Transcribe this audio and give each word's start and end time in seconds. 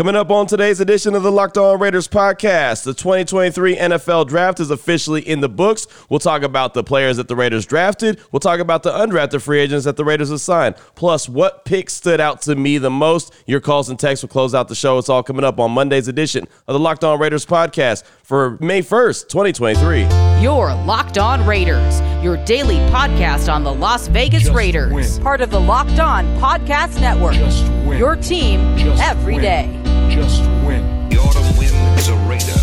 Coming 0.00 0.16
up 0.16 0.30
on 0.30 0.46
today's 0.46 0.80
edition 0.80 1.14
of 1.14 1.22
the 1.22 1.30
Locked 1.30 1.58
On 1.58 1.78
Raiders 1.78 2.08
podcast, 2.08 2.84
the 2.84 2.94
2023 2.94 3.76
NFL 3.76 4.28
Draft 4.28 4.58
is 4.58 4.70
officially 4.70 5.20
in 5.20 5.40
the 5.42 5.48
books. 5.50 5.86
We'll 6.08 6.18
talk 6.18 6.40
about 6.40 6.72
the 6.72 6.82
players 6.82 7.18
that 7.18 7.28
the 7.28 7.36
Raiders 7.36 7.66
drafted. 7.66 8.18
We'll 8.32 8.40
talk 8.40 8.60
about 8.60 8.82
the 8.82 8.92
undrafted 8.92 9.42
free 9.42 9.60
agents 9.60 9.84
that 9.84 9.98
the 9.98 10.04
Raiders 10.06 10.30
assigned. 10.30 10.76
Plus, 10.94 11.28
what 11.28 11.66
pick 11.66 11.90
stood 11.90 12.18
out 12.18 12.40
to 12.42 12.56
me 12.56 12.78
the 12.78 12.88
most. 12.88 13.34
Your 13.44 13.60
calls 13.60 13.90
and 13.90 13.98
texts 13.98 14.24
will 14.24 14.30
close 14.30 14.54
out 14.54 14.68
the 14.68 14.74
show. 14.74 14.96
It's 14.96 15.10
all 15.10 15.22
coming 15.22 15.44
up 15.44 15.60
on 15.60 15.70
Monday's 15.72 16.08
edition 16.08 16.48
of 16.66 16.72
the 16.72 16.80
Locked 16.80 17.04
On 17.04 17.20
Raiders 17.20 17.44
podcast 17.44 18.02
for 18.22 18.56
May 18.58 18.80
1st, 18.80 19.28
2023. 19.28 20.04
Your 20.42 20.72
Locked 20.86 21.18
On 21.18 21.46
Raiders, 21.46 22.00
your 22.24 22.42
daily 22.46 22.76
podcast 22.90 23.52
on 23.52 23.64
the 23.64 23.74
Las 23.74 24.08
Vegas 24.08 24.44
Just 24.44 24.54
Raiders. 24.54 24.94
win. 24.94 25.22
Part 25.22 25.42
of 25.42 25.50
the 25.50 25.60
Locked 25.60 25.98
On 25.98 26.24
Podcast 26.38 26.98
Network. 27.02 27.34
Just 27.34 27.64
win. 27.84 27.98
Your 27.98 28.16
team 28.16 28.78
Just 28.78 29.02
every 29.02 29.34
win. 29.34 29.42
day. 29.42 29.89
Just 30.20 30.42
win. 30.66 31.08
The 31.08 31.16
autumn 31.16 31.56
wind 31.56 31.98
is 31.98 32.08
a 32.08 32.16
raider, 32.28 32.60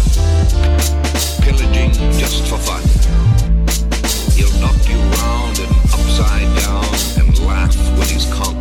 pillaging 1.42 1.92
just 2.20 2.46
for 2.46 2.60
fun. 2.60 2.84
He'll 4.36 4.54
knock 4.62 4.78
you 4.88 5.00
round 5.18 5.58
and 5.58 5.72
upside 5.92 6.56
down 6.62 6.86
and 7.18 7.40
laugh 7.48 7.76
when 7.98 8.08
he's 8.10 8.32
conquered. 8.32 8.57